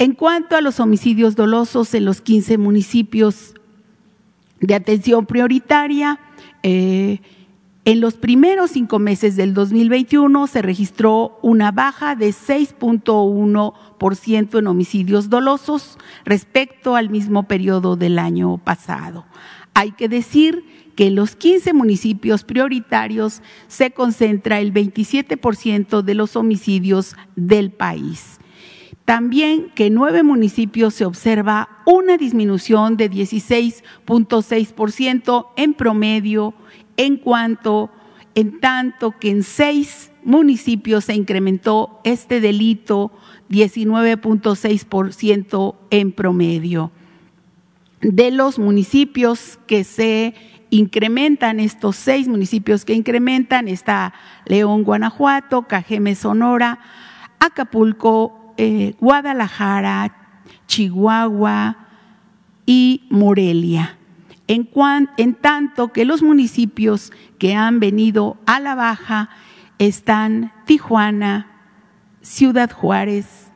En 0.00 0.14
cuanto 0.14 0.56
a 0.56 0.60
los 0.62 0.80
homicidios 0.80 1.36
dolosos 1.36 1.92
en 1.92 2.06
los 2.06 2.22
15 2.22 2.56
municipios 2.56 3.52
de 4.58 4.74
atención 4.74 5.26
prioritaria, 5.26 6.18
eh, 6.62 7.20
en 7.84 8.00
los 8.00 8.14
primeros 8.14 8.70
cinco 8.70 8.98
meses 8.98 9.36
del 9.36 9.52
2021 9.52 10.46
se 10.46 10.62
registró 10.62 11.38
una 11.42 11.70
baja 11.70 12.16
de 12.16 12.30
6.1% 12.30 14.58
en 14.58 14.66
homicidios 14.66 15.28
dolosos 15.28 15.98
respecto 16.24 16.96
al 16.96 17.10
mismo 17.10 17.42
periodo 17.42 17.96
del 17.96 18.18
año 18.18 18.56
pasado. 18.56 19.26
Hay 19.74 19.92
que 19.92 20.08
decir 20.08 20.64
que 20.96 21.08
en 21.08 21.14
los 21.14 21.36
15 21.36 21.74
municipios 21.74 22.44
prioritarios 22.44 23.42
se 23.68 23.90
concentra 23.90 24.60
el 24.60 24.72
27% 24.72 26.00
de 26.00 26.14
los 26.14 26.36
homicidios 26.36 27.16
del 27.36 27.70
país. 27.70 28.39
También 29.10 29.74
que 29.74 29.86
en 29.86 29.94
nueve 29.94 30.22
municipios 30.22 30.94
se 30.94 31.04
observa 31.04 31.68
una 31.84 32.16
disminución 32.16 32.96
de 32.96 33.10
16.6% 33.10 35.46
en 35.56 35.74
promedio 35.74 36.54
en 36.96 37.16
cuanto, 37.16 37.90
en 38.36 38.60
tanto 38.60 39.18
que 39.18 39.30
en 39.30 39.42
seis 39.42 40.12
municipios 40.22 41.06
se 41.06 41.14
incrementó 41.14 41.98
este 42.04 42.40
delito 42.40 43.10
19.6% 43.50 45.74
en 45.90 46.12
promedio. 46.12 46.92
De 48.02 48.30
los 48.30 48.60
municipios 48.60 49.58
que 49.66 49.82
se 49.82 50.34
incrementan, 50.70 51.58
estos 51.58 51.96
seis 51.96 52.28
municipios 52.28 52.84
que 52.84 52.94
incrementan, 52.94 53.66
está 53.66 54.14
León, 54.46 54.84
Guanajuato, 54.84 55.62
Cajeme, 55.62 56.14
Sonora, 56.14 56.78
Acapulco, 57.40 58.39
eh, 58.62 58.94
Guadalajara, 59.00 60.12
Chihuahua 60.66 61.78
y 62.66 63.06
Morelia. 63.08 63.96
En, 64.48 64.68
en 65.16 65.34
tanto 65.34 65.92
que 65.92 66.04
los 66.04 66.22
municipios 66.22 67.10
que 67.38 67.54
han 67.54 67.80
venido 67.80 68.36
a 68.44 68.60
la 68.60 68.74
baja 68.74 69.30
están 69.78 70.52
Tijuana, 70.66 71.46
Ciudad 72.20 72.70
Juárez, 72.70 73.50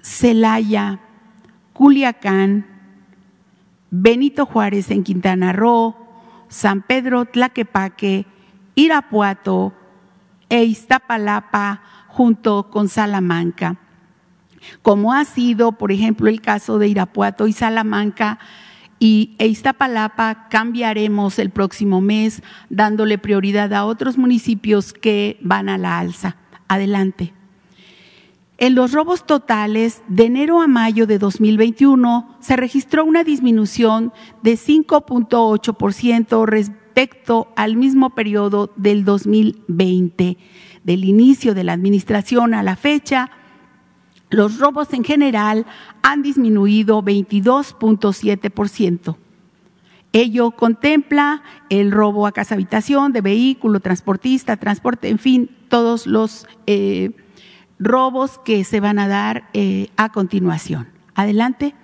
Celaya, 0.00 1.00
Culiacán, 1.72 2.66
Benito 3.90 4.46
Juárez 4.46 4.92
en 4.92 5.02
Quintana 5.02 5.52
Roo, 5.52 5.96
San 6.48 6.82
Pedro 6.82 7.24
Tlaquepaque, 7.24 8.26
Irapuato 8.76 9.72
e 10.48 10.62
Iztapalapa 10.62 11.82
junto 12.12 12.68
con 12.70 12.88
Salamanca. 12.88 13.78
Como 14.82 15.12
ha 15.14 15.24
sido, 15.24 15.72
por 15.72 15.90
ejemplo, 15.92 16.28
el 16.28 16.40
caso 16.42 16.78
de 16.78 16.88
Irapuato 16.88 17.46
y 17.48 17.52
Salamanca, 17.52 18.38
y 18.98 19.34
e 19.38 19.48
Iztapalapa 19.48 20.48
cambiaremos 20.48 21.40
el 21.40 21.50
próximo 21.50 22.00
mes 22.00 22.42
dándole 22.68 23.18
prioridad 23.18 23.72
a 23.72 23.84
otros 23.84 24.16
municipios 24.16 24.92
que 24.92 25.38
van 25.40 25.68
a 25.68 25.78
la 25.78 25.98
alza. 25.98 26.36
Adelante. 26.68 27.32
En 28.58 28.76
los 28.76 28.92
robos 28.92 29.26
totales, 29.26 30.02
de 30.06 30.26
enero 30.26 30.62
a 30.62 30.68
mayo 30.68 31.08
de 31.08 31.18
2021, 31.18 32.36
se 32.40 32.54
registró 32.54 33.04
una 33.04 33.24
disminución 33.24 34.12
de 34.42 34.52
5.8% 34.52 36.46
respecto 36.46 37.48
al 37.56 37.76
mismo 37.76 38.10
periodo 38.10 38.72
del 38.76 39.04
2020 39.04 40.38
del 40.84 41.04
inicio 41.04 41.54
de 41.54 41.64
la 41.64 41.72
administración 41.72 42.54
a 42.54 42.62
la 42.62 42.76
fecha, 42.76 43.30
los 44.30 44.58
robos 44.58 44.94
en 44.94 45.02
general 45.04 45.66
han 46.02 46.22
disminuido 46.22 47.02
22.7%. 47.02 49.16
Ello 50.14 50.50
contempla 50.50 51.42
el 51.70 51.90
robo 51.90 52.26
a 52.26 52.32
casa 52.32 52.54
habitación, 52.54 53.12
de 53.12 53.22
vehículo, 53.22 53.80
transportista, 53.80 54.56
transporte, 54.56 55.08
en 55.08 55.18
fin, 55.18 55.50
todos 55.68 56.06
los 56.06 56.46
eh, 56.66 57.12
robos 57.78 58.38
que 58.38 58.64
se 58.64 58.80
van 58.80 58.98
a 58.98 59.08
dar 59.08 59.48
eh, 59.54 59.88
a 59.96 60.10
continuación. 60.10 60.88
Adelante. 61.14 61.74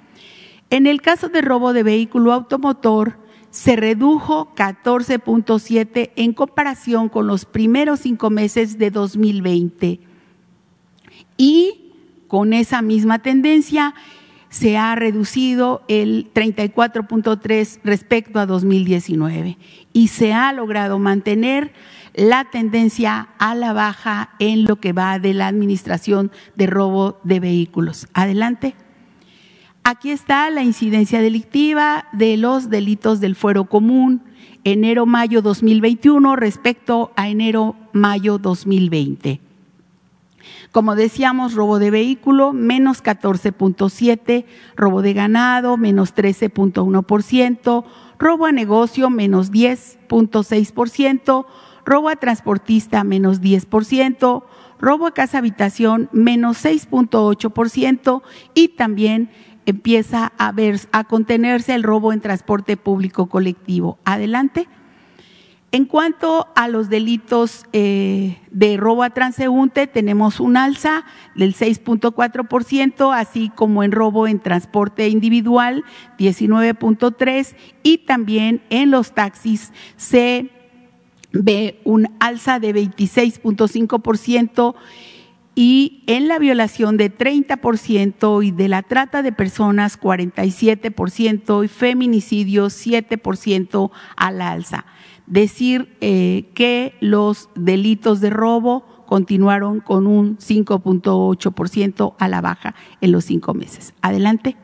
En 0.71 0.87
el 0.87 1.01
caso 1.01 1.31
de 1.31 1.41
robo 1.41 1.73
de 1.73 1.83
vehículo 1.83 2.33
automotor, 2.33 3.17
se 3.59 3.75
redujo 3.75 4.55
14.7 4.55 6.13
en 6.15 6.33
comparación 6.33 7.09
con 7.09 7.27
los 7.27 7.45
primeros 7.45 7.99
cinco 7.99 8.31
meses 8.31 8.79
de 8.79 8.93
2020. 8.93 9.99
Y 11.37 11.93
con 12.29 12.53
esa 12.53 12.83
misma 12.83 13.19
tendencia 13.19 13.97
se 14.49 14.79
ha 14.79 14.95
reducido 14.95 15.83
el 15.89 16.33
34.3 16.33 17.81
respecto 17.83 18.39
a 18.39 18.47
2019 18.47 19.59
y 19.93 20.07
se 20.07 20.33
ha 20.33 20.53
logrado 20.53 21.01
mantener 21.01 21.73
la 22.15 22.45
tendencia 22.45 23.31
a 23.41 23.57
la 23.57 23.73
baja 23.73 24.37
en 24.39 24.67
lo 24.67 24.77
que 24.77 24.93
va 24.93 25.19
de 25.19 25.35
la 25.35 25.49
administración 25.49 26.31
de 26.55 26.69
robo 26.69 27.19
de 27.25 27.41
vehículos. 27.41 28.07
Adelante. 28.15 28.77
Aquí 29.91 30.11
está 30.11 30.51
la 30.51 30.63
incidencia 30.63 31.23
delictiva 31.23 32.09
de 32.13 32.37
los 32.37 32.69
delitos 32.69 33.21
del 33.21 33.35
fuero 33.35 33.65
común 33.65 34.23
enero-mayo 34.63 35.41
2021 35.41 36.37
respecto 36.37 37.11
a 37.17 37.31
enero-mayo 37.31 38.37
2020. 38.37 39.41
Como 40.73 40.95
decíamos, 40.95 41.55
robo 41.55 41.79
de 41.79 41.91
vehículo 41.91 42.53
menos 42.53 43.03
14.7, 43.03 44.45
robo 44.77 45.01
de 45.01 45.15
ganado 45.15 45.79
menos 45.79 46.15
13.1%, 46.15 47.85
robo 48.19 48.45
a 48.45 48.53
negocio 48.53 49.09
menos 49.09 49.51
10.6%, 49.51 51.47
robo 51.87 52.11
a 52.11 52.17
transportista 52.17 53.05
menos 53.05 53.41
10%, 53.41 54.43
robo 54.81 55.07
a 55.07 55.15
casa 55.15 55.39
habitación 55.39 56.09
menos 56.13 56.63
6.8% 56.65 58.23
y 58.55 58.69
también 58.69 59.31
empieza 59.69 60.33
a 60.39 60.51
ver 60.51 60.81
a 60.93 61.05
contenerse 61.05 61.75
el 61.75 61.83
robo 61.83 62.15
en 62.15 62.21
transporte 62.21 62.79
público 62.79 63.27
colectivo. 63.27 63.99
Adelante. 64.07 64.67
En 65.73 65.85
cuanto 65.85 66.49
a 66.57 66.69
los 66.69 66.89
delitos 66.89 67.67
eh, 67.75 68.39
de 68.51 68.79
robo 68.79 69.03
a 69.03 69.11
transeúnte, 69.11 69.87
tenemos 69.87 70.41
un 70.41 70.57
alza 70.57 71.05
del 71.35 71.55
6.4%, 71.55 73.15
así 73.15 73.51
como 73.51 73.83
en 73.83 73.93
robo 73.93 74.27
en 74.27 74.41
transporte 74.41 75.11
individual, 75.11 75.85
19.3%, 76.19 77.55
y 77.83 77.99
también 77.99 78.63
en 78.71 78.91
los 78.91 79.13
taxis 79.13 79.75
se 79.99 80.49
ve 81.33 81.79
un 81.85 82.09
alza 82.21 82.59
de 82.59 82.75
26.5% 82.75 84.75
y 85.61 86.05
en 86.07 86.29
la 86.29 86.39
violación 86.39 86.97
de 86.97 87.13
30% 87.13 88.47
y 88.47 88.53
de 88.53 88.69
la 88.69 88.83
trata 88.83 89.25
de 89.25 89.33
personas 89.33 90.01
47% 90.01 91.65
y 91.65 91.67
feminicidio 91.67 92.67
7% 92.67 93.91
al 94.17 94.41
alza 94.41 94.87
decir 95.27 95.97
eh, 96.01 96.49
que 96.55 96.95
los 97.01 97.51
delitos 97.57 98.21
de 98.21 98.31
robo 98.31 99.05
continuaron 99.09 99.81
con 99.81 100.07
un 100.07 100.39
5.8% 100.39 102.15
a 102.17 102.29
la 102.29 102.41
baja 102.41 102.77
en 103.01 103.11
los 103.11 103.25
cinco 103.25 103.53
meses. 103.53 103.95
Adelante. 104.01 104.57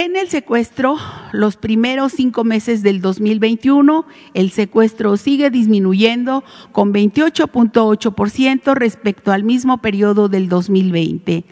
En 0.00 0.14
el 0.14 0.28
secuestro, 0.28 0.96
los 1.32 1.56
primeros 1.56 2.12
cinco 2.12 2.44
meses 2.44 2.84
del 2.84 3.00
2021, 3.00 4.06
el 4.32 4.52
secuestro 4.52 5.16
sigue 5.16 5.50
disminuyendo 5.50 6.44
con 6.70 6.94
28.8% 6.94 8.74
respecto 8.74 9.32
al 9.32 9.42
mismo 9.42 9.78
periodo 9.78 10.28
del 10.28 10.48
2020. 10.48 11.44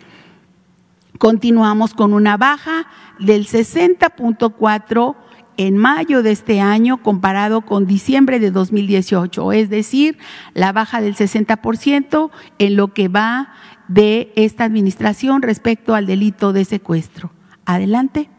Continuamos 1.18 1.92
con 1.92 2.12
una 2.12 2.36
baja 2.36 2.86
del 3.18 3.48
60.4% 3.48 5.16
en 5.56 5.76
mayo 5.76 6.22
de 6.22 6.30
este 6.30 6.60
año 6.60 7.02
comparado 7.02 7.62
con 7.62 7.84
diciembre 7.84 8.38
de 8.38 8.52
2018, 8.52 9.52
es 9.54 9.70
decir, 9.70 10.18
la 10.54 10.70
baja 10.70 11.00
del 11.00 11.16
60% 11.16 12.30
en 12.60 12.76
lo 12.76 12.94
que 12.94 13.08
va 13.08 13.48
de 13.88 14.32
esta 14.36 14.62
administración 14.62 15.42
respecto 15.42 15.96
al 15.96 16.06
delito 16.06 16.52
de 16.52 16.64
secuestro. 16.64 17.32
Adelante. 17.64 18.35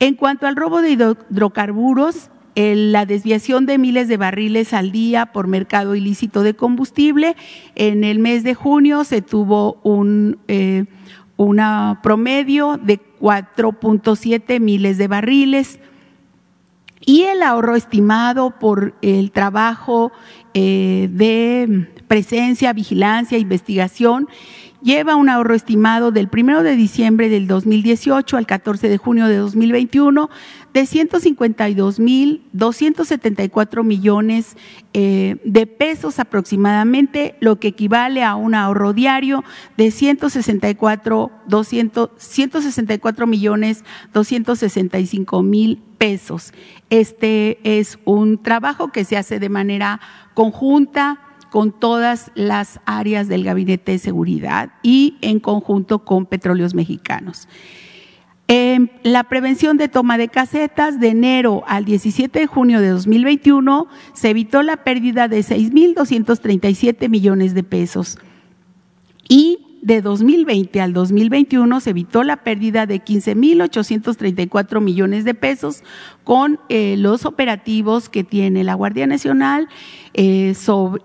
En 0.00 0.14
cuanto 0.14 0.46
al 0.46 0.56
robo 0.56 0.80
de 0.80 0.90
hidrocarburos, 0.90 2.30
la 2.54 3.06
desviación 3.06 3.66
de 3.66 3.78
miles 3.78 4.08
de 4.08 4.16
barriles 4.16 4.72
al 4.72 4.90
día 4.90 5.26
por 5.26 5.46
mercado 5.46 5.94
ilícito 5.94 6.42
de 6.42 6.54
combustible, 6.54 7.36
en 7.76 8.02
el 8.02 8.18
mes 8.18 8.42
de 8.42 8.54
junio 8.54 9.04
se 9.04 9.22
tuvo 9.22 9.78
un 9.84 10.38
eh, 10.48 10.86
promedio 12.02 12.78
de 12.82 13.00
4.7 13.20 14.60
miles 14.60 14.98
de 14.98 15.08
barriles. 15.08 15.78
Y 17.00 17.22
el 17.22 17.42
ahorro 17.42 17.76
estimado 17.76 18.58
por 18.58 18.94
el 19.02 19.30
trabajo 19.30 20.10
eh, 20.52 21.08
de 21.12 21.88
presencia, 22.08 22.72
vigilancia, 22.72 23.38
investigación 23.38 24.28
lleva 24.82 25.16
un 25.16 25.28
ahorro 25.28 25.54
estimado 25.54 26.10
del 26.10 26.28
1 26.32 26.62
de 26.62 26.76
diciembre 26.76 27.28
del 27.28 27.46
2018 27.46 28.36
al 28.36 28.46
14 28.46 28.88
de 28.88 28.98
junio 28.98 29.26
de 29.26 29.36
2021 29.36 30.30
de 30.72 30.86
152 30.86 31.98
mil 31.98 32.42
274 32.52 33.82
millones 33.82 34.56
eh, 34.92 35.36
de 35.44 35.66
pesos 35.66 36.18
aproximadamente, 36.18 37.36
lo 37.40 37.58
que 37.58 37.68
equivale 37.68 38.22
a 38.22 38.36
un 38.36 38.54
ahorro 38.54 38.92
diario 38.92 39.44
de 39.76 39.90
164, 39.90 41.30
200, 41.46 42.10
164 42.16 43.26
millones 43.26 43.84
265 44.12 45.42
mil 45.42 45.82
pesos. 45.98 46.52
Este 46.90 47.58
es 47.64 47.98
un 48.04 48.42
trabajo 48.42 48.92
que 48.92 49.04
se 49.04 49.16
hace 49.16 49.38
de 49.38 49.48
manera 49.48 50.00
conjunta 50.34 51.27
con 51.50 51.72
todas 51.72 52.30
las 52.34 52.80
áreas 52.84 53.28
del 53.28 53.44
Gabinete 53.44 53.92
de 53.92 53.98
Seguridad 53.98 54.70
y 54.82 55.16
en 55.20 55.40
conjunto 55.40 56.04
con 56.04 56.26
Petróleos 56.26 56.74
Mexicanos. 56.74 57.48
En 58.50 58.90
la 59.02 59.24
prevención 59.24 59.76
de 59.76 59.88
toma 59.88 60.16
de 60.16 60.28
casetas 60.28 60.98
de 60.98 61.08
enero 61.08 61.64
al 61.66 61.84
17 61.84 62.38
de 62.38 62.46
junio 62.46 62.80
de 62.80 62.88
2021 62.88 63.88
se 64.14 64.30
evitó 64.30 64.62
la 64.62 64.78
pérdida 64.84 65.28
de 65.28 65.40
6.237 65.40 67.10
millones 67.10 67.52
de 67.52 67.62
pesos 67.62 68.18
y 69.28 69.67
de 69.82 70.02
2020 70.02 70.80
al 70.80 70.92
2021 70.92 71.80
se 71.80 71.90
evitó 71.90 72.22
la 72.22 72.38
pérdida 72.38 72.86
de 72.86 73.02
15.834 73.02 74.80
millones 74.80 75.24
de 75.24 75.34
pesos 75.34 75.82
con 76.24 76.60
eh, 76.68 76.96
los 76.98 77.24
operativos 77.24 78.08
que 78.08 78.24
tiene 78.24 78.64
la 78.64 78.74
Guardia 78.74 79.06
Nacional 79.06 79.68
eh, 80.14 80.54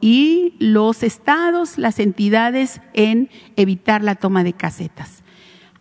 y 0.02 0.56
los 0.60 1.04
estados, 1.04 1.78
las 1.78 2.00
entidades 2.00 2.82
en 2.94 3.30
evitar 3.56 4.04
la 4.04 4.16
toma 4.16 4.44
de 4.44 4.54
casetas. 4.54 5.24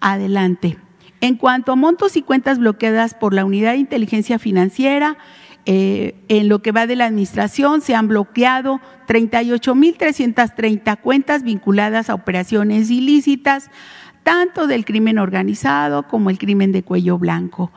Adelante. 0.00 0.78
En 1.20 1.36
cuanto 1.36 1.72
a 1.72 1.76
montos 1.76 2.16
y 2.16 2.22
cuentas 2.22 2.58
bloqueadas 2.58 3.14
por 3.14 3.32
la 3.32 3.44
Unidad 3.44 3.72
de 3.72 3.78
Inteligencia 3.78 4.40
Financiera, 4.40 5.16
eh, 5.64 6.16
en 6.28 6.48
lo 6.48 6.60
que 6.60 6.72
va 6.72 6.86
de 6.86 6.96
la 6.96 7.06
administración 7.06 7.82
se 7.82 7.94
han 7.94 8.08
bloqueado 8.08 8.80
38.330 9.06 10.98
cuentas 11.00 11.44
vinculadas 11.44 12.10
a 12.10 12.14
operaciones 12.14 12.90
ilícitas, 12.90 13.70
tanto 14.24 14.66
del 14.66 14.84
crimen 14.84 15.18
organizado 15.18 16.08
como 16.08 16.30
el 16.30 16.38
crimen 16.38 16.72
de 16.72 16.82
cuello 16.82 17.18
blanco. 17.18 17.70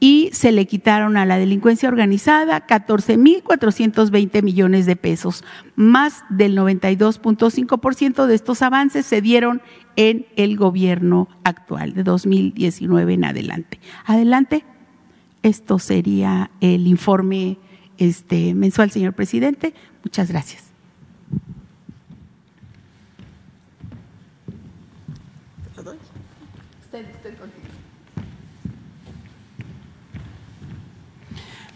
Y 0.00 0.28
se 0.32 0.52
le 0.52 0.66
quitaron 0.66 1.16
a 1.16 1.24
la 1.24 1.38
delincuencia 1.38 1.88
organizada 1.88 2.66
14.420 2.66 4.42
millones 4.42 4.86
de 4.86 4.96
pesos. 4.96 5.44
Más 5.76 6.24
del 6.28 6.58
92.5% 6.58 8.26
de 8.26 8.34
estos 8.34 8.60
avances 8.60 9.06
se 9.06 9.22
dieron 9.22 9.62
en 9.96 10.26
el 10.36 10.56
gobierno 10.56 11.28
actual, 11.42 11.94
de 11.94 12.02
2019 12.02 13.14
en 13.14 13.24
adelante. 13.24 13.80
Adelante. 14.04 14.64
Esto 15.44 15.78
sería 15.78 16.50
el 16.62 16.86
informe 16.86 17.58
este, 17.98 18.54
mensual, 18.54 18.90
señor 18.90 19.12
presidente. 19.12 19.74
Muchas 20.02 20.30
gracias. 20.30 20.64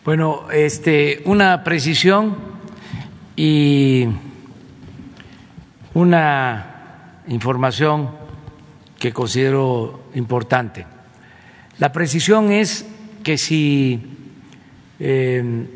Bueno, 0.03 0.51
este, 0.51 1.21
una 1.27 1.63
precisión 1.63 2.39
y 3.37 4.09
una 5.93 7.21
información 7.29 8.13
que 8.99 9.13
considero 9.13 10.05
importante. 10.15 10.87
La 11.79 11.93
precisión 11.93 12.51
es 12.51 12.87
que 13.29 13.37
si 13.37 14.01
eh, 14.99 15.67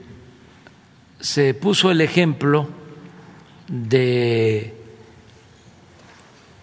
se 1.21 1.53
puso 1.53 1.91
el 1.91 2.01
ejemplo 2.01 2.67
de 3.69 4.75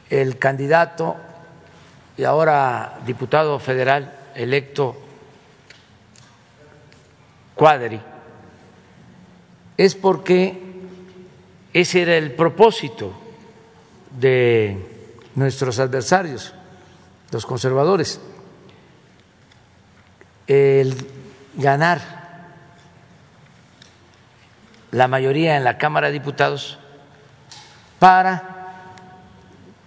el 0.10 0.40
candidato 0.40 1.16
y 2.18 2.24
ahora 2.24 3.02
diputado 3.06 3.60
federal 3.60 4.32
electo 4.34 4.98
Cuadri, 7.54 8.02
es 9.78 9.94
porque 9.94 10.60
ese 11.72 12.02
era 12.02 12.18
el 12.18 12.32
propósito 12.32 13.14
de 14.20 14.76
nuestros 15.36 15.78
adversarios, 15.78 16.52
los 17.30 17.46
conservadores, 17.46 18.20
el 20.50 20.98
ganar. 21.54 22.02
La 24.92 25.08
mayoría 25.08 25.56
en 25.56 25.64
la 25.64 25.78
Cámara 25.78 26.08
de 26.08 26.14
Diputados 26.14 26.80
para 28.00 28.56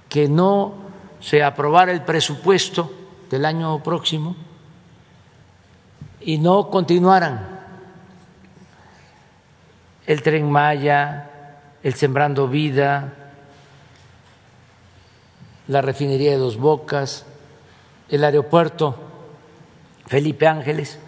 que 0.09 0.29
no 0.29 0.75
se 1.21 1.43
aprobara 1.43 1.91
el 1.91 2.03
presupuesto 2.03 2.93
del 3.29 3.45
año 3.45 3.83
próximo 3.83 4.37
y 6.21 6.39
no 6.39 6.71
continuaran 6.71 7.61
el 10.07 10.23
tren 10.23 10.49
Maya, 10.49 11.31
el 11.83 11.95
Sembrando 11.95 12.47
Vida, 12.47 13.15
la 15.67 15.81
refinería 15.81 16.33
de 16.33 16.37
Dos 16.37 16.57
Bocas, 16.57 17.27
el 18.09 18.23
aeropuerto 18.23 19.12
Felipe 20.13 20.47
Ángeles 20.47 20.99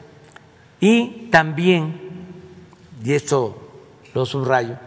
y 0.81 1.29
también, 1.31 2.01
y 3.05 3.13
esto 3.13 3.55
lo 4.15 4.25
subrayo, 4.25 4.79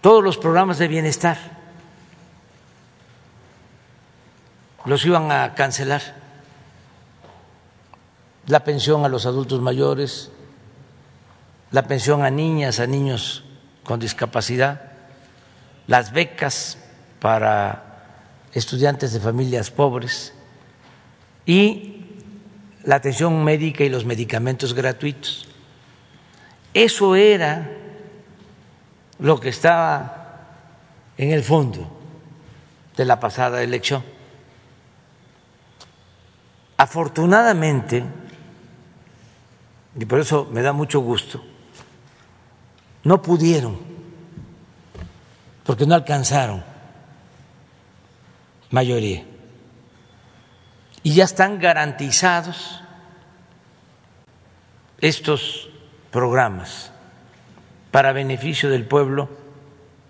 todos 0.00 0.24
los 0.24 0.36
programas 0.36 0.78
de 0.78 0.88
bienestar 0.88 1.38
los 4.86 5.06
iban 5.06 5.30
a 5.30 5.54
cancelar. 5.54 6.02
La 8.48 8.64
pensión 8.64 9.04
a 9.04 9.08
los 9.08 9.24
adultos 9.24 9.60
mayores, 9.60 10.32
la 11.70 11.86
pensión 11.86 12.24
a 12.24 12.30
niñas, 12.30 12.80
a 12.80 12.88
niños 12.88 13.44
con 13.84 14.00
discapacidad, 14.00 14.82
las 15.86 16.10
becas 16.10 16.76
para 17.20 17.84
estudiantes 18.52 19.12
de 19.12 19.20
familias 19.20 19.70
pobres 19.70 20.34
y 21.46 21.95
la 22.86 22.96
atención 22.96 23.42
médica 23.42 23.82
y 23.84 23.88
los 23.88 24.04
medicamentos 24.04 24.72
gratuitos. 24.72 25.46
Eso 26.72 27.16
era 27.16 27.68
lo 29.18 29.40
que 29.40 29.48
estaba 29.48 30.46
en 31.18 31.32
el 31.32 31.42
fondo 31.42 31.84
de 32.96 33.04
la 33.04 33.18
pasada 33.18 33.62
elección. 33.62 34.04
Afortunadamente, 36.76 38.04
y 39.98 40.04
por 40.04 40.20
eso 40.20 40.48
me 40.52 40.62
da 40.62 40.72
mucho 40.72 41.00
gusto, 41.00 41.42
no 43.02 43.20
pudieron, 43.20 43.78
porque 45.64 45.86
no 45.86 45.94
alcanzaron 45.96 46.62
mayoría. 48.70 49.35
Y 51.06 51.14
ya 51.14 51.22
están 51.22 51.60
garantizados 51.60 52.82
estos 55.00 55.70
programas 56.10 56.90
para 57.92 58.12
beneficio 58.12 58.70
del 58.70 58.86
pueblo 58.86 59.28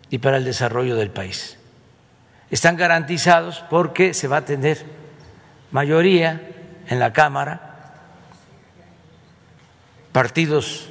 y 0.08 0.16
para 0.16 0.38
el 0.38 0.46
desarrollo 0.46 0.96
del 0.96 1.10
país. 1.10 1.58
Están 2.50 2.78
garantizados 2.78 3.62
porque 3.68 4.14
se 4.14 4.26
va 4.26 4.38
a 4.38 4.44
tener 4.46 4.86
mayoría 5.70 6.40
en 6.88 6.98
la 6.98 7.12
Cámara, 7.12 7.92
partidos 10.12 10.88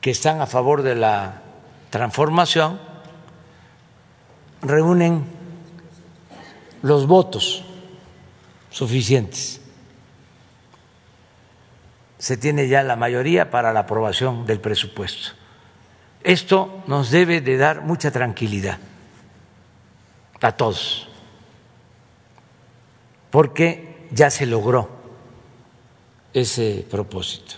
que 0.00 0.12
están 0.12 0.40
a 0.40 0.46
favor 0.46 0.82
de 0.82 0.94
la 0.94 1.42
transformación 1.90 2.78
reúnen 4.62 5.24
los 6.82 7.08
votos 7.08 7.64
suficientes. 8.70 9.60
Se 12.18 12.36
tiene 12.36 12.68
ya 12.68 12.82
la 12.82 12.96
mayoría 12.96 13.50
para 13.50 13.72
la 13.72 13.80
aprobación 13.80 14.46
del 14.46 14.60
presupuesto. 14.60 15.32
Esto 16.22 16.82
nos 16.86 17.10
debe 17.10 17.40
de 17.40 17.56
dar 17.56 17.82
mucha 17.82 18.10
tranquilidad 18.10 18.78
a 20.40 20.52
todos, 20.52 21.08
porque 23.30 24.06
ya 24.10 24.30
se 24.30 24.46
logró 24.46 24.90
ese 26.32 26.86
propósito. 26.90 27.54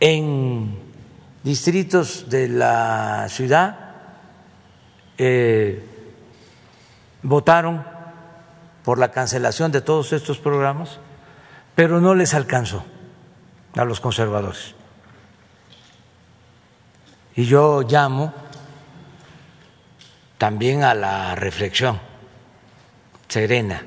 En 0.00 0.78
distritos 1.42 2.28
de 2.28 2.48
la 2.48 3.26
ciudad 3.28 3.88
eh, 5.18 5.82
votaron 7.22 7.84
por 8.84 8.98
la 8.98 9.10
cancelación 9.10 9.72
de 9.72 9.80
todos 9.80 10.12
estos 10.12 10.38
programas, 10.38 10.98
pero 11.74 12.00
no 12.00 12.14
les 12.14 12.34
alcanzó 12.34 12.84
a 13.76 13.84
los 13.84 14.00
conservadores. 14.00 14.74
Y 17.36 17.44
yo 17.44 17.82
llamo 17.82 18.32
también 20.38 20.82
a 20.82 20.94
la 20.94 21.34
reflexión 21.34 22.00
serena, 23.28 23.84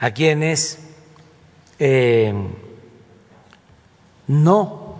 a 0.00 0.10
quienes 0.10 0.80
eh, 1.78 2.34
no 4.26 4.98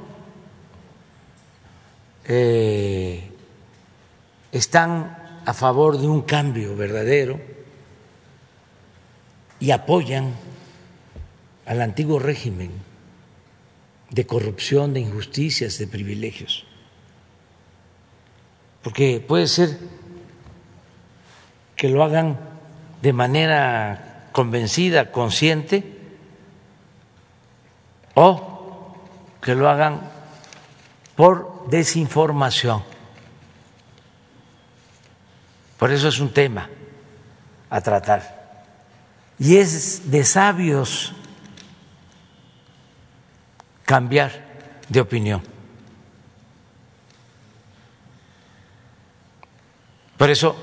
eh, 2.25 3.33
están 4.53 5.20
a 5.51 5.53
favor 5.53 5.99
de 5.99 6.07
un 6.07 6.23
cambio 6.23 6.77
verdadero 6.77 7.41
y 9.59 9.73
apoyan 9.73 10.33
al 11.67 11.83
antiguo 11.83 12.21
régimen 12.21 12.71
de 14.11 14.27
corrupción, 14.29 14.95
de 14.95 15.01
injusticias, 15.01 15.77
de 15.79 15.89
privilegios. 15.89 16.67
Porque 18.83 19.19
puede 19.19 19.49
ser 19.49 19.77
que 21.75 21.89
lo 21.89 22.05
hagan 22.05 22.39
de 23.03 23.13
manera 23.13 24.29
convencida, 24.31 25.11
consciente, 25.11 25.99
o 28.15 28.95
que 29.43 29.57
lo 29.57 29.69
hagan 29.69 30.01
por 31.17 31.67
desinformación. 31.69 32.90
Por 35.81 35.91
eso 35.91 36.09
es 36.09 36.21
un 36.21 36.29
tema 36.29 36.69
a 37.71 37.81
tratar. 37.81 38.67
Y 39.39 39.57
es 39.57 40.11
de 40.11 40.25
sabios 40.25 41.15
cambiar 43.87 44.31
de 44.91 45.01
opinión. 45.01 45.41
Por 50.19 50.29
eso 50.29 50.55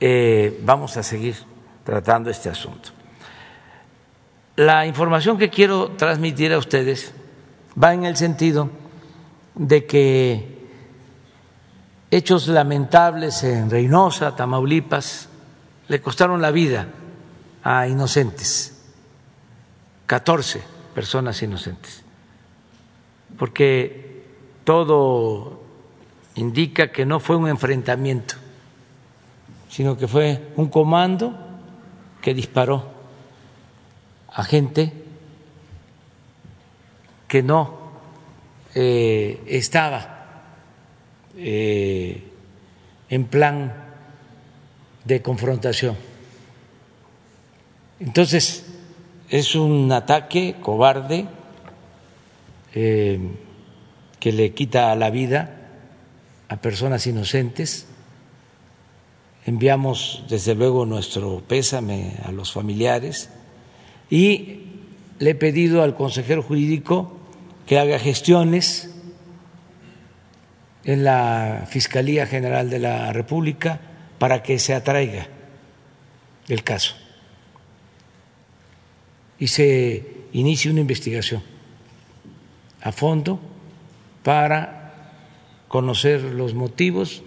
eh, 0.00 0.58
vamos 0.64 0.96
a 0.96 1.04
seguir 1.04 1.36
tratando 1.84 2.30
este 2.30 2.48
asunto. 2.48 2.90
La 4.56 4.86
información 4.86 5.38
que 5.38 5.50
quiero 5.50 5.92
transmitir 5.92 6.52
a 6.52 6.58
ustedes 6.58 7.14
va 7.80 7.94
en 7.94 8.04
el 8.04 8.16
sentido 8.16 8.70
de 9.54 9.86
que 9.86 10.59
hechos 12.10 12.48
lamentables 12.48 13.42
en 13.44 13.70
Reynosa, 13.70 14.34
Tamaulipas, 14.34 15.28
le 15.88 16.00
costaron 16.00 16.40
la 16.40 16.50
vida 16.50 16.88
a 17.62 17.86
inocentes, 17.86 18.82
14 20.06 20.62
personas 20.94 21.42
inocentes 21.42 22.04
porque 23.40 24.22
todo 24.64 25.62
indica 26.34 26.92
que 26.92 27.06
no 27.06 27.20
fue 27.20 27.36
un 27.36 27.48
enfrentamiento, 27.48 28.34
sino 29.68 29.96
que 29.96 30.06
fue 30.06 30.52
un 30.56 30.68
comando 30.68 31.34
que 32.20 32.34
disparó 32.34 32.84
a 34.32 34.44
gente 34.44 34.92
que 37.26 37.42
no 37.42 37.78
eh, 38.74 39.42
estaba 39.46 40.19
eh, 41.42 42.22
en 43.08 43.24
plan 43.24 43.72
de 45.04 45.22
confrontación. 45.22 45.96
Entonces, 47.98 48.66
es 49.30 49.54
un 49.54 49.90
ataque 49.92 50.56
cobarde 50.60 51.26
eh, 52.74 53.18
que 54.18 54.32
le 54.32 54.52
quita 54.52 54.94
la 54.96 55.10
vida 55.10 55.56
a 56.48 56.56
personas 56.56 57.06
inocentes. 57.06 57.86
Enviamos 59.46 60.24
desde 60.28 60.54
luego 60.54 60.84
nuestro 60.84 61.42
pésame 61.46 62.16
a 62.24 62.32
los 62.32 62.52
familiares 62.52 63.30
y 64.10 64.66
le 65.18 65.30
he 65.30 65.34
pedido 65.34 65.82
al 65.82 65.96
consejero 65.96 66.42
jurídico 66.42 67.16
que 67.66 67.78
haga 67.78 67.98
gestiones 67.98 68.89
en 70.84 71.04
la 71.04 71.66
Fiscalía 71.68 72.26
General 72.26 72.70
de 72.70 72.78
la 72.78 73.12
República 73.12 73.80
para 74.18 74.42
que 74.42 74.58
se 74.58 74.74
atraiga 74.74 75.26
el 76.48 76.64
caso 76.64 76.94
y 79.38 79.48
se 79.48 80.26
inicie 80.32 80.70
una 80.70 80.80
investigación 80.80 81.42
a 82.82 82.92
fondo 82.92 83.40
para 84.22 84.92
conocer 85.68 86.22
los 86.22 86.54
motivos 86.54 87.22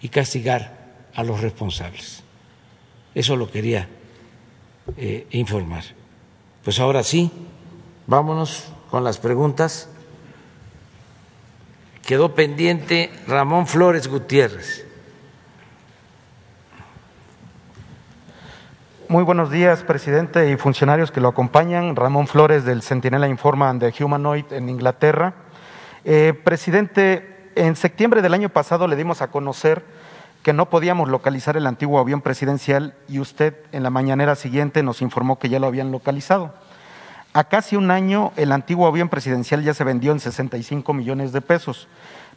y 0.00 0.08
castigar 0.08 0.82
a 1.14 1.22
los 1.22 1.40
responsables. 1.40 2.22
Eso 3.14 3.36
lo 3.36 3.50
quería 3.50 3.88
eh, 4.96 5.26
informar. 5.30 5.84
Pues 6.64 6.78
ahora 6.80 7.02
sí, 7.02 7.30
vámonos 8.06 8.72
con 8.90 9.04
las 9.04 9.18
preguntas. 9.18 9.88
Quedó 12.02 12.34
pendiente 12.34 13.12
Ramón 13.28 13.68
Flores 13.68 14.08
Gutiérrez. 14.08 14.84
Muy 19.06 19.22
buenos 19.22 19.52
días, 19.52 19.84
presidente 19.84 20.50
y 20.50 20.56
funcionarios 20.56 21.12
que 21.12 21.20
lo 21.20 21.28
acompañan. 21.28 21.94
Ramón 21.94 22.26
Flores 22.26 22.64
del 22.64 22.82
Centinela 22.82 23.28
Informa 23.28 23.72
de 23.74 23.94
Humanoid 24.00 24.52
en 24.52 24.68
Inglaterra. 24.68 25.34
Eh, 26.04 26.32
presidente, 26.42 27.50
en 27.54 27.76
septiembre 27.76 28.20
del 28.20 28.34
año 28.34 28.48
pasado 28.48 28.88
le 28.88 28.96
dimos 28.96 29.22
a 29.22 29.30
conocer 29.30 29.84
que 30.42 30.52
no 30.52 30.70
podíamos 30.70 31.08
localizar 31.08 31.56
el 31.56 31.68
antiguo 31.68 32.00
avión 32.00 32.20
presidencial 32.20 32.94
y 33.06 33.20
usted 33.20 33.54
en 33.70 33.84
la 33.84 33.90
mañanera 33.90 34.34
siguiente 34.34 34.82
nos 34.82 35.02
informó 35.02 35.38
que 35.38 35.48
ya 35.48 35.60
lo 35.60 35.68
habían 35.68 35.92
localizado. 35.92 36.52
A 37.34 37.44
casi 37.44 37.76
un 37.76 37.90
año 37.90 38.32
el 38.36 38.52
antiguo 38.52 38.86
avión 38.86 39.08
presidencial 39.08 39.62
ya 39.62 39.72
se 39.72 39.84
vendió 39.84 40.12
en 40.12 40.20
65 40.20 40.92
millones 40.92 41.32
de 41.32 41.40
pesos. 41.40 41.88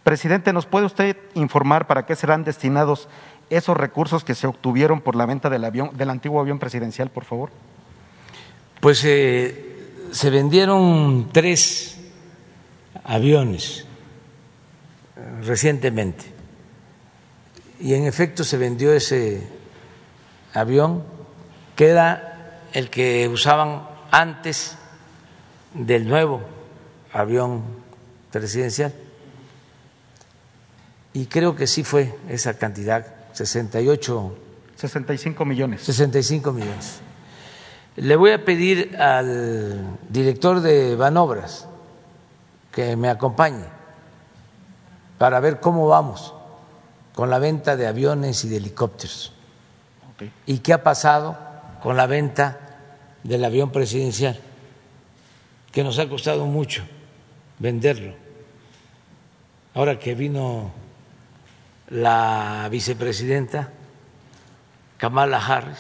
Presidente, 0.03 0.53
¿nos 0.53 0.65
puede 0.65 0.85
usted 0.85 1.17
informar 1.33 1.87
para 1.87 2.05
qué 2.05 2.15
serán 2.15 2.43
destinados 2.43 3.09
esos 3.49 3.75
recursos 3.75 4.23
que 4.23 4.35
se 4.35 4.47
obtuvieron 4.47 5.01
por 5.01 5.15
la 5.15 5.25
venta 5.25 5.49
del, 5.49 5.65
avión, 5.65 5.91
del 5.97 6.09
antiguo 6.09 6.39
avión 6.39 6.59
presidencial, 6.59 7.09
por 7.09 7.25
favor? 7.25 7.49
Pues 8.79 9.03
eh, 9.03 9.89
se 10.11 10.29
vendieron 10.29 11.29
tres 11.33 11.97
aviones 13.03 13.85
eh, 15.17 15.41
recientemente 15.43 16.25
y 17.79 17.93
en 17.93 18.05
efecto 18.05 18.43
se 18.43 18.57
vendió 18.57 18.93
ese 18.93 19.45
avión 20.53 21.03
que 21.75 21.87
era 21.87 22.61
el 22.71 22.89
que 22.89 23.27
usaban 23.27 23.83
antes 24.11 24.77
del 25.75 26.07
nuevo 26.07 26.41
avión 27.13 27.63
presidencial. 28.31 28.93
Y 31.13 31.27
creo 31.27 31.55
que 31.55 31.67
sí 31.67 31.83
fue 31.83 32.17
esa 32.27 32.55
cantidad, 32.55 33.05
68. 33.33 34.37
65 34.75 35.45
millones. 35.45 35.81
65 35.83 36.51
millones. 36.51 36.99
Le 37.95 38.15
voy 38.17 38.31
a 38.31 38.43
pedir 38.43 38.97
al 38.97 39.97
director 40.09 40.59
de 40.59 40.95
Banobras 40.95 41.67
que 42.73 42.97
me 42.97 43.09
acompañe 43.09 43.63
para 45.17 45.39
ver 45.39 45.61
cómo 45.61 45.87
vamos 45.87 46.33
con 47.13 47.29
la 47.29 47.39
venta 47.39 47.77
de 47.77 47.87
aviones 47.87 48.43
y 48.43 48.49
de 48.49 48.57
helicópteros. 48.57 49.31
¿Y 50.45 50.59
qué 50.59 50.73
ha 50.73 50.83
pasado 50.83 51.37
con 51.81 51.95
la 51.95 52.07
venta 52.07 52.59
del 53.23 53.45
avión 53.45 53.71
presidencial? 53.71 54.37
Que 55.75 55.83
nos 55.83 55.99
ha 55.99 56.07
costado 56.07 56.45
mucho 56.45 56.83
venderlo. 57.59 58.13
Ahora 59.73 59.99
que 59.99 60.15
vino 60.15 60.71
la 61.89 62.69
vicepresidenta 62.71 63.73
Kamala 64.95 65.37
Harris, 65.45 65.79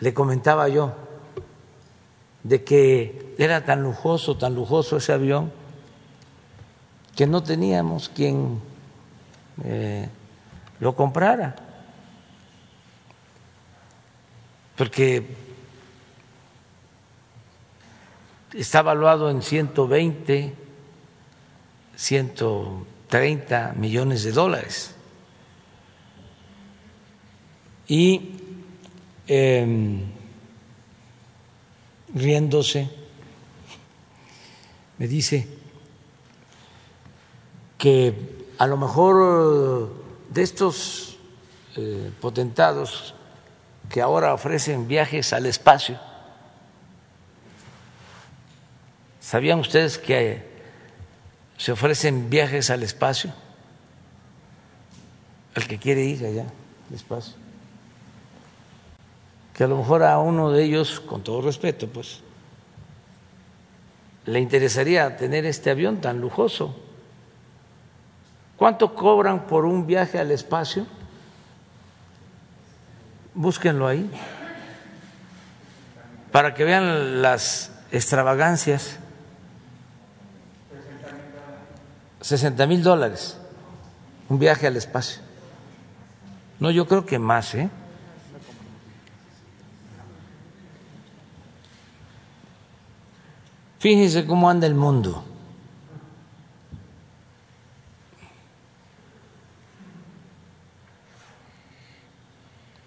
le 0.00 0.12
comentaba 0.12 0.68
yo 0.68 0.92
de 2.42 2.62
que 2.62 3.34
era 3.38 3.64
tan 3.64 3.82
lujoso, 3.82 4.36
tan 4.36 4.54
lujoso 4.54 4.98
ese 4.98 5.14
avión, 5.14 5.50
que 7.16 7.26
no 7.26 7.42
teníamos 7.42 8.10
quien 8.10 8.60
eh, 9.64 10.10
lo 10.78 10.94
comprara. 10.94 11.56
Porque 14.76 15.39
está 18.54 18.80
evaluado 18.80 19.30
en 19.30 19.42
120, 19.42 20.54
130 21.96 23.74
millones 23.76 24.24
de 24.24 24.32
dólares. 24.32 24.94
Y 27.86 28.32
em, 29.26 30.02
riéndose, 32.14 32.88
me 34.98 35.08
dice 35.08 35.48
que 37.78 38.14
a 38.58 38.66
lo 38.66 38.76
mejor 38.76 39.88
eh, 39.88 40.32
de 40.32 40.42
estos 40.42 41.18
eh, 41.76 42.12
potentados 42.20 43.14
que 43.88 44.02
ahora 44.02 44.34
ofrecen 44.34 44.86
viajes 44.86 45.32
al 45.32 45.46
espacio, 45.46 45.98
¿sabían 49.30 49.60
ustedes 49.60 49.98
que 49.98 50.42
se 51.56 51.72
ofrecen 51.72 52.30
viajes 52.30 52.70
al 52.70 52.82
espacio? 52.82 53.32
El 55.54 55.68
que 55.68 55.78
quiere 55.78 56.02
ir 56.04 56.24
allá 56.24 56.46
al 56.88 56.94
espacio. 56.94 57.34
Que 59.54 59.64
a 59.64 59.68
lo 59.68 59.76
mejor 59.76 60.02
a 60.02 60.18
uno 60.18 60.50
de 60.50 60.64
ellos, 60.64 61.00
con 61.00 61.22
todo 61.22 61.42
respeto, 61.42 61.86
pues, 61.86 62.22
le 64.26 64.40
interesaría 64.40 65.16
tener 65.16 65.44
este 65.44 65.70
avión 65.70 66.00
tan 66.00 66.20
lujoso 66.20 66.76
¿Cuánto 68.60 68.94
cobran 68.94 69.46
por 69.46 69.64
un 69.64 69.86
viaje 69.86 70.18
al 70.18 70.30
espacio? 70.30 70.86
Búsquenlo 73.32 73.86
ahí, 73.86 74.10
para 76.30 76.52
que 76.52 76.64
vean 76.64 77.22
las 77.22 77.72
extravagancias. 77.90 78.98
60 82.20 82.66
mil 82.66 82.82
dólares, 82.82 83.38
un 84.28 84.38
viaje 84.38 84.66
al 84.66 84.76
espacio. 84.76 85.22
No, 86.58 86.70
yo 86.70 86.86
creo 86.86 87.06
que 87.06 87.18
más, 87.18 87.54
¿eh? 87.54 87.70
Fíjense 93.78 94.26
cómo 94.26 94.50
anda 94.50 94.66
el 94.66 94.74
mundo. 94.74 95.24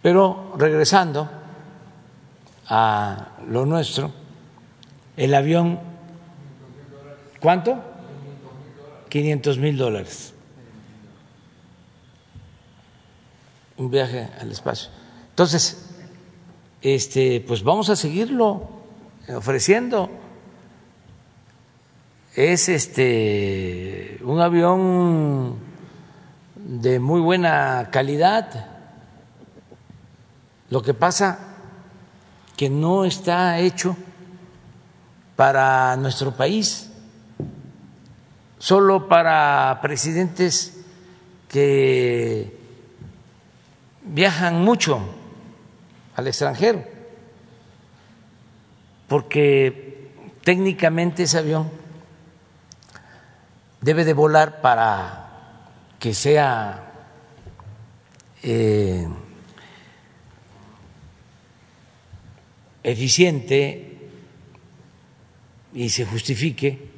Pero 0.04 0.54
regresando 0.58 1.28
a 2.68 3.30
lo 3.48 3.66
nuestro, 3.66 4.12
el 5.18 5.34
avión, 5.34 5.80
¿cuánto? 7.40 7.93
500 9.14 9.60
mil 9.60 9.78
dólares. 9.78 10.34
Un 13.78 13.92
viaje 13.92 14.28
al 14.42 14.52
espacio. 14.52 14.90
Entonces, 15.30 15.86
este, 16.82 17.40
pues 17.48 17.62
vamos 17.62 17.92
a 17.92 17.96
seguirlo 17.96 18.68
ofreciendo. 19.30 20.10
Es 22.34 22.70
este 22.70 24.18
un 24.24 24.42
avión 24.42 25.58
de 26.56 26.98
muy 27.00 27.22
buena 27.22 27.90
calidad 27.92 28.66
lo 30.72 30.82
que 30.82 30.96
pasa 30.96 31.38
que 32.58 32.68
no 32.68 33.06
está 33.06 33.60
hecho 33.60 33.96
para 35.36 35.96
nuestro 35.98 36.32
país, 36.32 36.90
solo 38.64 39.10
para 39.10 39.78
presidentes 39.82 40.86
que 41.50 42.58
viajan 44.04 44.64
mucho 44.64 45.02
al 46.16 46.28
extranjero, 46.28 46.82
porque 49.10 50.14
técnicamente 50.46 51.24
ese 51.24 51.40
avión 51.40 51.70
debe 53.82 54.06
de 54.06 54.14
volar 54.14 54.62
para 54.62 55.28
que 56.00 56.14
sea 56.14 56.90
eh, 58.44 59.06
eficiente 62.82 64.10
y 65.74 65.90
se 65.90 66.06
justifique 66.06 66.93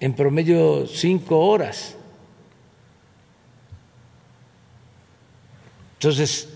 en 0.00 0.14
promedio 0.14 0.86
cinco 0.86 1.38
horas. 1.38 1.96
Entonces, 5.94 6.48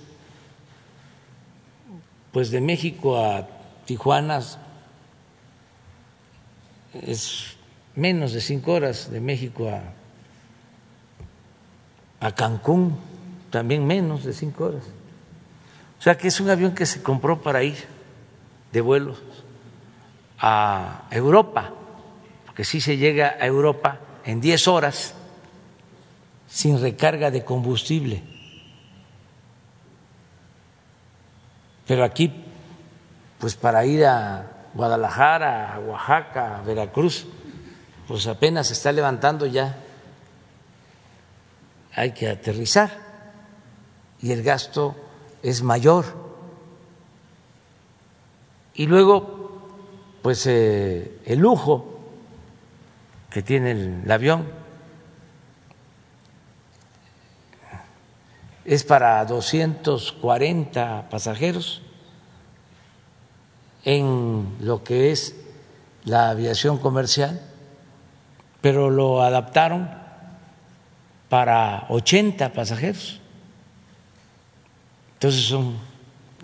pues 2.32 2.50
de 2.50 2.60
México 2.60 3.18
a 3.18 3.48
Tijuana 3.86 4.40
es 6.92 7.56
menos 7.94 8.32
de 8.32 8.40
cinco 8.40 8.72
horas, 8.72 9.10
de 9.10 9.20
México 9.20 9.68
a, 9.68 9.82
a 12.26 12.34
Cancún 12.34 12.98
también 13.50 13.86
menos 13.86 14.24
de 14.24 14.32
cinco 14.32 14.66
horas. 14.66 14.84
O 15.98 16.02
sea 16.02 16.16
que 16.16 16.28
es 16.28 16.40
un 16.40 16.48
avión 16.48 16.74
que 16.74 16.86
se 16.86 17.02
compró 17.02 17.42
para 17.42 17.62
ir 17.62 17.76
de 18.72 18.80
vuelos 18.80 19.22
a 20.38 21.06
Europa, 21.10 21.74
porque 22.60 22.68
si 22.68 22.82
se 22.82 22.98
llega 22.98 23.38
a 23.40 23.46
Europa 23.46 24.00
en 24.22 24.38
diez 24.38 24.68
horas 24.68 25.14
sin 26.46 26.78
recarga 26.78 27.30
de 27.30 27.42
combustible. 27.42 28.22
Pero 31.86 32.04
aquí, 32.04 32.30
pues 33.38 33.54
para 33.54 33.86
ir 33.86 34.04
a 34.04 34.68
Guadalajara, 34.74 35.74
a 35.74 35.78
Oaxaca, 35.78 36.58
a 36.58 36.60
Veracruz, 36.60 37.26
pues 38.06 38.26
apenas 38.26 38.66
se 38.66 38.74
está 38.74 38.92
levantando 38.92 39.46
ya. 39.46 39.78
Hay 41.94 42.12
que 42.12 42.28
aterrizar 42.28 42.90
y 44.20 44.32
el 44.32 44.42
gasto 44.42 44.96
es 45.42 45.62
mayor. 45.62 46.04
Y 48.74 48.84
luego, 48.84 49.62
pues 50.20 50.46
eh, 50.46 51.20
el 51.24 51.38
lujo 51.38 51.89
que 53.30 53.42
tiene 53.42 53.70
el 53.72 54.10
avión 54.10 54.46
es 58.64 58.84
para 58.84 59.24
240 59.24 61.08
pasajeros 61.10 61.82
en 63.84 64.56
lo 64.60 64.84
que 64.84 65.10
es 65.10 65.34
la 66.04 66.30
aviación 66.30 66.78
comercial, 66.78 67.40
pero 68.60 68.90
lo 68.90 69.22
adaptaron 69.22 69.90
para 71.28 71.86
80 71.88 72.52
pasajeros. 72.52 73.20
Entonces 75.14 75.44
son 75.44 75.76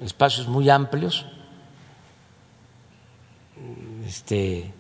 espacios 0.02 0.48
muy 0.48 0.68
amplios, 0.68 1.26
este, 4.06 4.72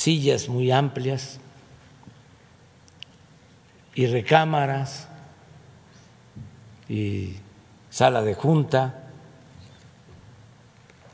sillas 0.00 0.48
muy 0.48 0.70
amplias 0.70 1.38
y 3.94 4.06
recámaras 4.06 5.08
y 6.88 7.36
sala 7.90 8.22
de 8.22 8.32
junta. 8.32 9.10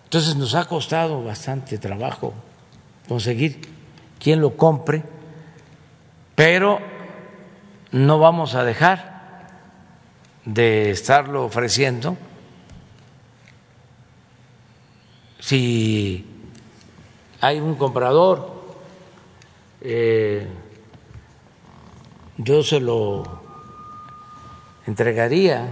Entonces 0.05 0.37
nos 0.37 0.55
ha 0.55 0.67
costado 0.67 1.25
bastante 1.25 1.79
trabajo 1.79 2.33
conseguir 3.09 3.61
quien 4.21 4.41
lo 4.41 4.57
compre, 4.57 5.03
pero 6.37 6.79
no 7.91 8.21
vamos 8.21 8.55
a 8.55 8.63
dejar 8.63 9.49
de 10.45 10.93
estarlo 10.93 11.45
ofreciendo 11.45 12.17
si 15.41 16.25
hay 17.41 17.59
un 17.59 17.75
comprador, 17.75 18.56
eh, 19.81 20.47
yo 22.39 22.63
se 22.63 22.81
lo 22.81 23.23
entregaría, 24.87 25.69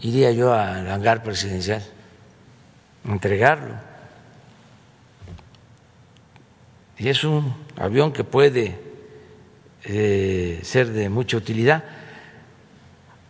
iría 0.00 0.30
yo 0.32 0.52
al 0.52 0.88
hangar 0.90 1.22
presidencial, 1.22 1.82
entregarlo. 3.04 3.74
Y 6.98 7.08
es 7.08 7.24
un 7.24 7.54
avión 7.76 8.12
que 8.12 8.24
puede 8.24 8.78
eh, 9.84 10.60
ser 10.62 10.88
de 10.88 11.08
mucha 11.08 11.36
utilidad, 11.36 11.84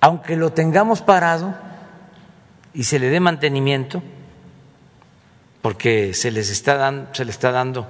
aunque 0.01 0.37
lo 0.37 0.53
tengamos 0.53 1.03
parado 1.03 1.55
y 2.73 2.85
se 2.85 2.99
le 2.99 3.09
dé 3.09 3.21
mantenimiento, 3.21 4.03
porque 5.63 6.15
se 6.15 6.31
les 6.31 6.51
está 6.51 6.77
dando, 6.77 7.13
se 7.13 7.25
le 7.25 7.31
está 7.31 7.51
dando 7.51 7.89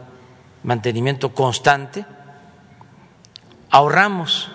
mantenimiento 0.66 1.32
constante, 1.32 2.04
ahorramos 3.70 4.50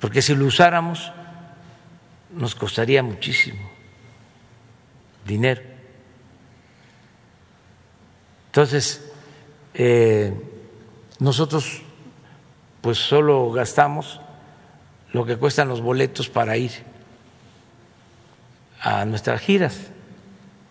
porque 0.00 0.20
si 0.20 0.34
lo 0.34 0.44
usáramos 0.44 1.10
nos 2.30 2.54
costaría 2.54 3.02
muchísimo 3.02 3.70
dinero. 5.26 5.62
Entonces, 8.46 9.10
eh, 9.72 10.32
nosotros 11.18 11.82
pues 12.82 12.98
solo 12.98 13.50
gastamos 13.50 14.20
lo 15.12 15.24
que 15.24 15.36
cuestan 15.38 15.68
los 15.68 15.80
boletos 15.80 16.28
para 16.28 16.58
ir 16.58 16.72
a 18.80 19.06
nuestras 19.06 19.40
giras, 19.40 19.88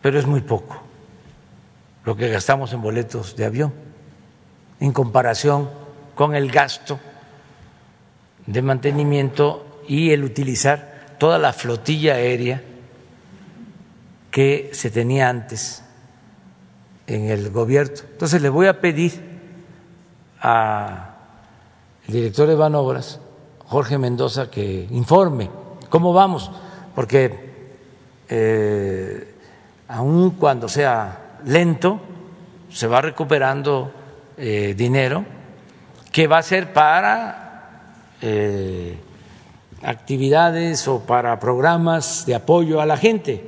pero 0.01 0.19
es 0.19 0.27
muy 0.27 0.41
poco 0.41 0.86
lo 2.07 2.15
que 2.15 2.29
gastamos 2.29 2.71
en 2.71 2.81
boletos 2.81 3.35
de 3.35 3.43
avión 3.43 3.73
en 4.79 4.93
comparación 4.93 5.69
con 6.15 6.35
el 6.35 6.49
gasto 6.49 7.01
de 8.45 8.61
mantenimiento 8.61 9.81
y 9.89 10.11
el 10.11 10.23
utilizar 10.23 11.17
toda 11.19 11.38
la 11.38 11.51
flotilla 11.51 12.13
aérea 12.13 12.63
que 14.31 14.69
se 14.71 14.89
tenía 14.89 15.27
antes 15.27 15.84
en 17.07 17.25
el 17.25 17.49
gobierno. 17.49 17.97
Entonces 18.09 18.41
le 18.41 18.47
voy 18.47 18.67
a 18.67 18.79
pedir 18.79 19.11
al 20.39 21.13
director 22.07 22.47
de 22.47 22.55
Banobras, 22.55 23.19
Jorge 23.65 23.97
Mendoza, 23.97 24.49
que 24.49 24.88
informe 24.91 25.49
cómo 25.89 26.13
vamos, 26.13 26.51
porque 26.95 27.75
eh, 28.29 29.35
aun 29.89 30.31
cuando 30.31 30.69
sea 30.69 31.25
lento, 31.45 31.99
se 32.69 32.88
va 32.88 33.01
recuperando 33.01 33.91
eh, 34.38 34.73
dinero 34.77 35.26
que 36.11 36.27
va 36.27 36.39
a 36.39 36.43
ser 36.43 36.73
para 36.73 37.93
eh, 38.22 38.97
actividades 39.84 40.88
o 40.88 41.01
para 41.01 41.39
programas 41.39 42.26
de 42.26 42.35
apoyo 42.35 42.81
a 42.81 42.85
la 42.85 42.97
gente. 42.97 43.47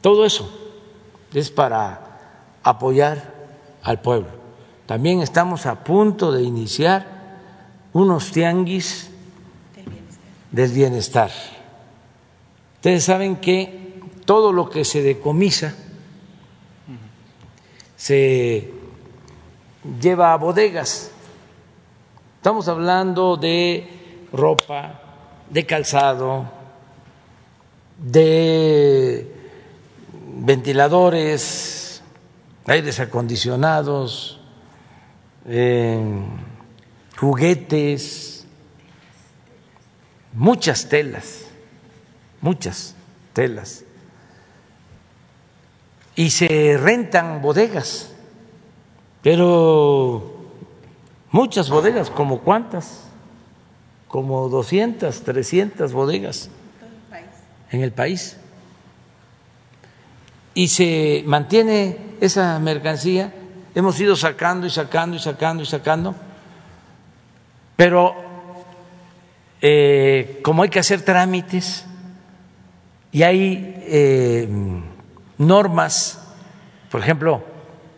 Todo 0.00 0.24
eso 0.24 0.50
es 1.32 1.50
para 1.50 2.00
apoyar 2.62 3.34
al 3.82 4.00
pueblo. 4.00 4.28
También 4.86 5.20
estamos 5.20 5.66
a 5.66 5.84
punto 5.84 6.32
de 6.32 6.42
iniciar 6.42 7.06
unos 7.92 8.30
tianguis 8.30 9.10
del 10.50 10.70
bienestar. 10.72 11.30
Ustedes 12.76 13.04
saben 13.04 13.36
que 13.36 14.00
todo 14.24 14.52
lo 14.52 14.70
que 14.70 14.84
se 14.84 15.02
decomisa 15.02 15.74
se 18.04 18.70
lleva 20.00 20.34
a 20.34 20.36
bodegas 20.36 21.10
Estamos 22.44 22.68
hablando 22.68 23.38
de 23.38 23.88
ropa, 24.30 25.00
de 25.48 25.64
calzado, 25.64 26.44
de 27.96 29.34
ventiladores, 30.12 32.02
aires 32.66 33.00
acondicionados, 33.00 34.42
juguetes, 37.16 38.46
muchas 40.34 40.86
telas, 40.90 41.46
muchas 42.42 42.94
telas. 43.32 43.83
Y 46.16 46.30
se 46.30 46.76
rentan 46.78 47.42
bodegas, 47.42 48.12
pero 49.22 50.34
Muchas 51.34 51.68
bodegas, 51.68 52.10
¿como 52.10 52.38
cuántas? 52.38 53.08
Como 54.06 54.48
200, 54.48 55.22
300 55.24 55.92
bodegas 55.92 56.48
en 57.72 57.82
el 57.82 57.90
país. 57.90 58.36
Y 60.54 60.68
se 60.68 61.24
mantiene 61.26 61.98
esa 62.20 62.56
mercancía, 62.60 63.34
hemos 63.74 63.98
ido 63.98 64.14
sacando 64.14 64.68
y 64.68 64.70
sacando 64.70 65.16
y 65.16 65.18
sacando 65.18 65.64
y 65.64 65.66
sacando, 65.66 66.14
pero 67.74 68.14
eh, 69.60 70.38
como 70.44 70.62
hay 70.62 70.68
que 70.68 70.78
hacer 70.78 71.02
trámites 71.02 71.84
y 73.10 73.24
hay 73.24 73.74
eh, 73.88 74.48
normas, 75.38 76.20
por 76.90 77.00
ejemplo, 77.00 77.42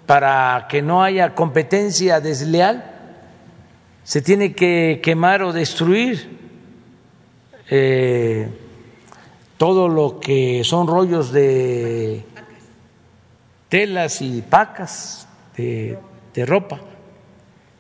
para 0.07 0.67
que 0.69 0.83
no 0.83 1.03
haya 1.03 1.35
competencia 1.35 2.21
desleal, 2.21 2.93
se 4.05 4.23
tiene 4.23 4.55
que 4.55 5.01
quemar 5.03 5.43
o 5.43 5.53
destruir 5.53 6.39
eh, 7.69 8.49
todo 9.59 9.89
lo 9.89 10.21
que 10.21 10.63
son 10.65 10.87
rollos 10.87 11.33
de 11.33 12.25
telas 13.69 14.23
y 14.23 14.43
pacas 14.43 15.27
de, 15.57 15.99
de 16.35 16.47
ropa. 16.47 16.81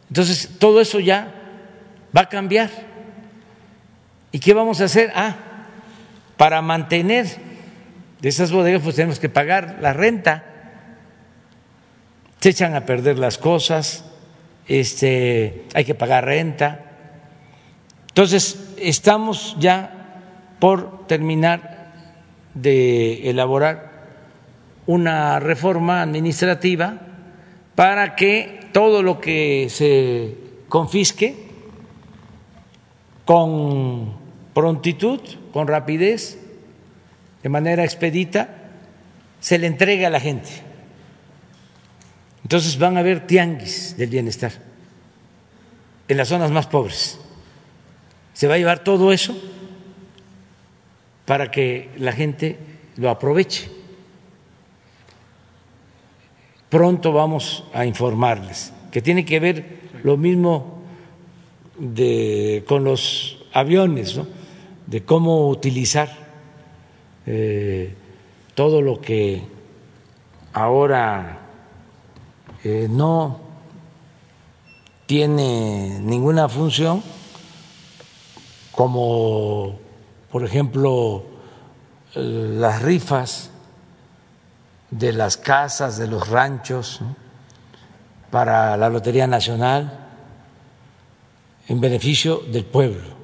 Entonces, 0.08 0.50
todo 0.58 0.80
eso 0.80 0.98
ya 0.98 1.32
va 2.16 2.22
a 2.22 2.28
cambiar. 2.28 2.70
¿Y 4.32 4.40
qué 4.40 4.52
vamos 4.52 4.80
a 4.80 4.84
hacer? 4.84 5.12
Ah, 5.14 5.36
para 6.36 6.60
mantener 6.60 7.45
esas 8.22 8.50
bodegas, 8.52 8.82
pues 8.82 8.96
tenemos 8.96 9.18
que 9.18 9.28
pagar 9.28 9.78
la 9.80 9.92
renta. 9.92 10.44
Se 12.40 12.50
echan 12.50 12.74
a 12.74 12.86
perder 12.86 13.18
las 13.18 13.38
cosas, 13.38 14.04
este, 14.66 15.64
hay 15.74 15.84
que 15.84 15.94
pagar 15.94 16.24
renta. 16.24 16.80
Entonces, 18.08 18.74
estamos 18.78 19.56
ya 19.58 19.96
por 20.58 21.06
terminar 21.06 21.92
de 22.54 23.28
elaborar 23.28 23.92
una 24.86 25.40
reforma 25.40 26.02
administrativa 26.02 26.98
para 27.74 28.16
que 28.16 28.60
todo 28.72 29.02
lo 29.02 29.20
que 29.20 29.68
se 29.68 30.36
confisque 30.68 31.46
con 33.24 34.14
prontitud, 34.54 35.20
con 35.52 35.66
rapidez, 35.66 36.38
de 37.46 37.50
manera 37.50 37.84
expedita, 37.84 38.48
se 39.38 39.56
le 39.56 39.68
entregue 39.68 40.04
a 40.04 40.10
la 40.10 40.18
gente. 40.18 40.50
Entonces 42.42 42.76
van 42.76 42.96
a 42.96 43.00
haber 43.00 43.24
tianguis 43.24 43.96
del 43.96 44.10
bienestar 44.10 44.50
en 46.08 46.16
las 46.16 46.26
zonas 46.26 46.50
más 46.50 46.66
pobres. 46.66 47.20
Se 48.32 48.48
va 48.48 48.54
a 48.54 48.58
llevar 48.58 48.80
todo 48.80 49.12
eso 49.12 49.40
para 51.24 51.52
que 51.52 51.90
la 51.98 52.10
gente 52.10 52.58
lo 52.96 53.10
aproveche. 53.10 53.70
Pronto 56.68 57.12
vamos 57.12 57.62
a 57.72 57.86
informarles 57.86 58.72
que 58.90 59.00
tiene 59.00 59.24
que 59.24 59.38
ver 59.38 59.78
lo 60.02 60.16
mismo 60.16 60.82
de, 61.78 62.64
con 62.66 62.82
los 62.82 63.38
aviones, 63.52 64.16
¿no? 64.16 64.26
de 64.88 65.04
cómo 65.04 65.48
utilizar 65.48 66.25
eh, 67.26 67.94
todo 68.54 68.80
lo 68.80 69.00
que 69.00 69.42
ahora 70.52 71.40
eh, 72.64 72.86
no 72.88 73.40
tiene 75.06 75.98
ninguna 76.00 76.48
función, 76.48 77.02
como 78.72 79.78
por 80.30 80.44
ejemplo 80.44 81.24
las 82.14 82.82
rifas 82.82 83.50
de 84.90 85.12
las 85.12 85.36
casas, 85.36 85.98
de 85.98 86.06
los 86.06 86.28
ranchos, 86.28 87.00
para 88.30 88.76
la 88.76 88.88
Lotería 88.88 89.26
Nacional, 89.26 90.06
en 91.68 91.80
beneficio 91.80 92.42
del 92.50 92.64
pueblo. 92.64 93.16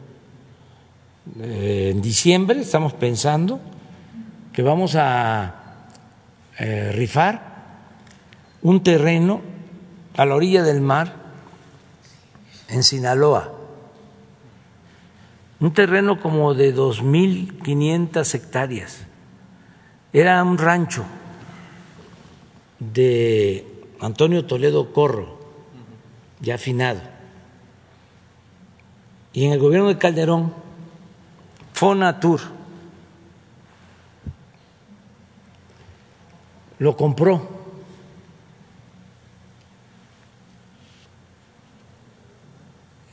Eh, 1.41 1.91
en 1.93 2.03
diciembre 2.03 2.61
estamos 2.61 2.93
pensando 2.95 3.61
que 4.53 4.63
vamos 4.63 4.97
a 4.97 5.55
eh, 6.59 6.93
rifar 6.93 7.53
un 8.63 8.83
terreno 8.83 9.41
a 10.17 10.27
la 10.27 10.35
orilla 10.35 10.63
del 10.63 10.81
mar 10.81 11.15
en 12.69 12.83
Sinaloa, 12.83 13.53
un 15.61 15.73
terreno 15.73 16.21
como 16.21 16.55
de 16.55 16.75
2.500 16.75 18.35
hectáreas. 18.35 19.07
Era 20.13 20.43
un 20.43 20.59
rancho 20.59 21.05
de 22.79 23.67
Antonio 24.01 24.45
Toledo 24.45 24.93
Corro, 24.93 25.39
ya 26.41 26.57
afinado. 26.57 27.01
Y 29.33 29.47
en 29.47 29.53
el 29.53 29.59
gobierno 29.59 29.89
de 29.89 29.99
Calderón 29.99 30.53
Fonatur 31.73 32.62
lo 36.83 36.97
compró. 36.97 37.41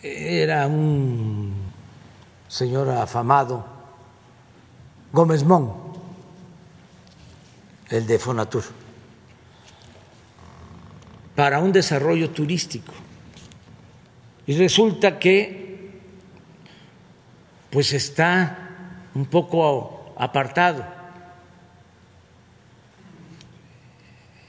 Era 0.01 0.65
un 0.65 1.53
señor 2.47 2.89
afamado, 2.89 3.63
Gómez 5.13 5.43
Mon, 5.43 5.71
el 7.89 8.07
de 8.07 8.17
Fonatur, 8.17 8.63
para 11.35 11.59
un 11.59 11.71
desarrollo 11.71 12.31
turístico. 12.31 12.93
Y 14.47 14.57
resulta 14.57 15.19
que 15.19 16.01
pues 17.69 17.93
está 17.93 18.71
un 19.13 19.27
poco 19.27 20.15
apartado, 20.17 20.98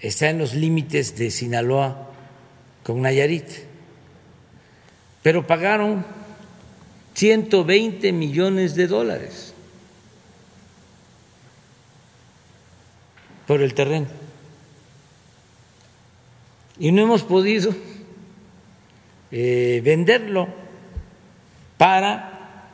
está 0.00 0.30
en 0.30 0.38
los 0.38 0.54
límites 0.54 1.16
de 1.16 1.30
Sinaloa 1.30 2.08
con 2.82 3.02
Nayarit, 3.02 3.48
pero 5.22 5.46
pagaron 5.46 6.04
120 7.14 8.12
millones 8.12 8.74
de 8.74 8.86
dólares 8.86 9.52
por 13.46 13.60
el 13.62 13.74
terreno. 13.74 14.06
Y 16.78 16.92
no 16.92 17.02
hemos 17.02 17.22
podido 17.22 17.74
eh, 19.30 19.82
venderlo 19.84 20.48
para 21.76 22.66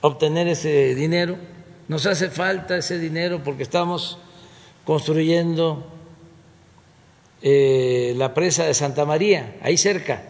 obtener 0.00 0.48
ese 0.48 0.94
dinero. 0.94 1.36
Nos 1.88 2.06
hace 2.06 2.30
falta 2.30 2.78
ese 2.78 2.98
dinero 2.98 3.42
porque 3.44 3.62
estamos 3.62 4.18
construyendo 4.84 5.99
eh, 7.42 8.12
la 8.16 8.34
presa 8.34 8.64
de 8.64 8.74
Santa 8.74 9.04
María, 9.04 9.56
ahí 9.62 9.76
cerca, 9.76 10.22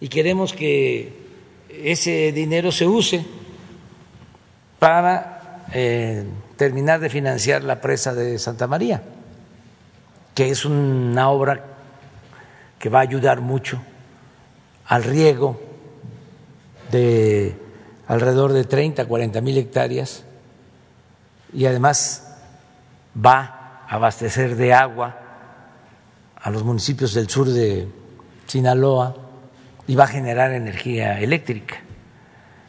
y 0.00 0.08
queremos 0.08 0.52
que 0.52 1.12
ese 1.68 2.32
dinero 2.32 2.72
se 2.72 2.86
use 2.86 3.24
para 4.78 5.64
eh, 5.72 6.24
terminar 6.56 7.00
de 7.00 7.08
financiar 7.08 7.62
la 7.62 7.80
presa 7.80 8.14
de 8.14 8.38
Santa 8.38 8.66
María, 8.66 9.02
que 10.34 10.50
es 10.50 10.64
una 10.64 11.30
obra 11.30 11.64
que 12.78 12.88
va 12.88 12.98
a 12.98 13.02
ayudar 13.02 13.40
mucho 13.40 13.80
al 14.86 15.04
riego 15.04 15.60
de 16.90 17.54
alrededor 18.08 18.52
de 18.52 18.64
30, 18.64 19.06
40 19.06 19.40
mil 19.40 19.56
hectáreas 19.56 20.24
y 21.52 21.66
además 21.66 22.36
va 23.16 23.84
a 23.88 23.94
abastecer 23.94 24.56
de 24.56 24.74
agua 24.74 25.21
a 26.42 26.50
los 26.50 26.64
municipios 26.64 27.14
del 27.14 27.28
sur 27.28 27.48
de 27.48 27.88
Sinaloa 28.46 29.16
y 29.86 29.94
va 29.94 30.04
a 30.04 30.08
generar 30.08 30.52
energía 30.52 31.20
eléctrica. 31.20 31.80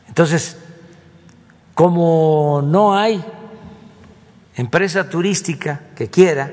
Entonces, 0.07 0.57
como 1.73 2.61
no 2.63 2.95
hay 2.95 3.23
empresa 4.55 5.09
turística 5.09 5.81
que 5.95 6.09
quiera 6.09 6.51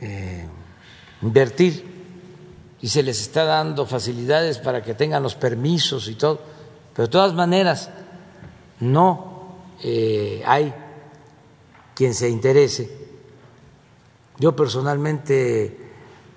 eh, 0.00 0.46
invertir 1.22 1.90
y 2.80 2.88
se 2.88 3.02
les 3.02 3.20
está 3.20 3.44
dando 3.44 3.86
facilidades 3.86 4.58
para 4.58 4.82
que 4.82 4.94
tengan 4.94 5.22
los 5.22 5.34
permisos 5.34 6.08
y 6.08 6.14
todo, 6.14 6.40
pero 6.94 7.06
de 7.08 7.12
todas 7.12 7.32
maneras, 7.32 7.90
no 8.80 9.56
eh, 9.82 10.42
hay 10.44 10.72
quien 11.94 12.14
se 12.14 12.28
interese. 12.28 13.01
Yo 14.42 14.56
personalmente 14.56 15.78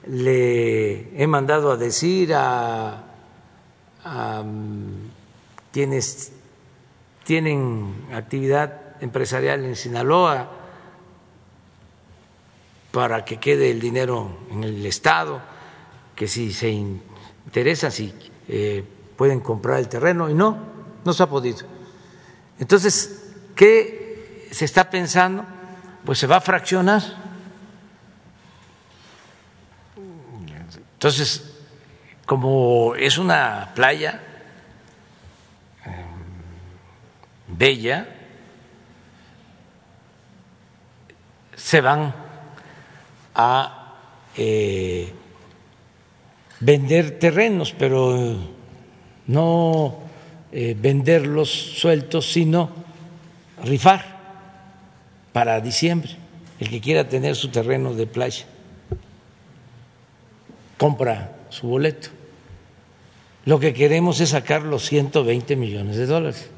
le 0.06 1.20
he 1.20 1.26
mandado 1.26 1.72
a 1.72 1.76
decir 1.76 2.36
a, 2.36 3.04
mm, 4.06 5.72
quienes 5.72 6.32
tienen 7.24 8.06
actividad 8.14 9.02
empresarial 9.02 9.66
en 9.66 9.76
Sinaloa 9.76 10.52
para 12.92 13.26
que 13.26 13.38
quede 13.38 13.72
el 13.72 13.80
dinero 13.80 14.38
en 14.52 14.64
el 14.64 14.86
Estado, 14.86 15.42
que 16.16 16.28
si 16.28 16.54
se 16.54 16.70
interesa, 16.70 17.90
si 17.90 18.14
eh, 18.48 18.84
pueden 19.18 19.40
comprar 19.40 19.80
el 19.80 19.90
terreno 19.90 20.30
y 20.30 20.36
no, 20.36 20.60
no 21.04 21.12
se 21.12 21.24
ha 21.24 21.28
podido. 21.28 21.66
Entonces, 22.60 23.26
¿Qué 23.56 24.50
se 24.52 24.66
está 24.66 24.90
pensando? 24.90 25.46
Pues 26.04 26.20
se 26.20 26.28
va 26.28 26.38
a 26.38 26.42
fraccionar. 26.42 27.02
Entonces, 31.06 31.44
como 32.26 32.96
es 32.96 33.20
una 33.20 33.74
playa 33.76 34.24
eh, 35.86 35.90
bella, 37.48 38.10
se 41.56 41.80
van 41.82 42.12
a 43.36 43.94
eh, 44.36 45.14
vender 46.62 47.20
terrenos, 47.20 47.72
pero 47.78 48.36
no 49.28 50.00
eh, 50.52 50.76
venderlos 50.76 51.52
sueltos, 51.52 52.32
sino 52.32 52.72
rifar 53.64 54.04
para 55.32 55.62
diciembre. 55.62 56.18
El 56.60 56.68
que 56.68 56.82
quiera 56.82 57.08
tener 57.08 57.36
su 57.36 57.50
terreno 57.50 57.94
de 57.94 58.08
playa, 58.08 58.48
compra 60.78 61.36
su 61.50 61.68
boleto. 61.68 62.10
Lo 63.46 63.60
que 63.60 63.74
queremos 63.74 64.20
es 64.22 64.30
sacar 64.30 64.64
los 64.64 64.86
120 64.86 65.56
millones 65.56 65.98
de 65.98 66.06
dólares, 66.06 66.50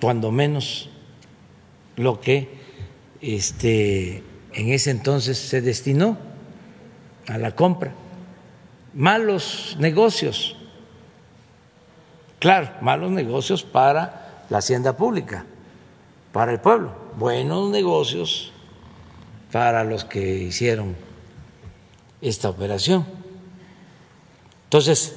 cuando 0.00 0.30
menos 0.30 0.90
lo 1.96 2.20
que 2.20 2.48
este, 3.20 4.22
en 4.52 4.68
ese 4.72 4.90
entonces 4.90 5.38
se 5.38 5.60
destinó 5.60 6.18
a 7.26 7.38
la 7.38 7.54
compra. 7.54 7.92
Malos 8.94 9.76
negocios, 9.80 10.56
claro, 12.38 12.70
malos 12.80 13.10
negocios 13.10 13.64
para 13.64 14.44
la 14.50 14.58
hacienda 14.58 14.96
pública, 14.96 15.46
para 16.32 16.52
el 16.52 16.60
pueblo, 16.60 16.92
buenos 17.18 17.70
negocios 17.70 18.53
para 19.54 19.84
los 19.84 20.04
que 20.04 20.20
hicieron 20.20 20.96
esta 22.20 22.48
operación. 22.48 23.06
Entonces, 24.64 25.14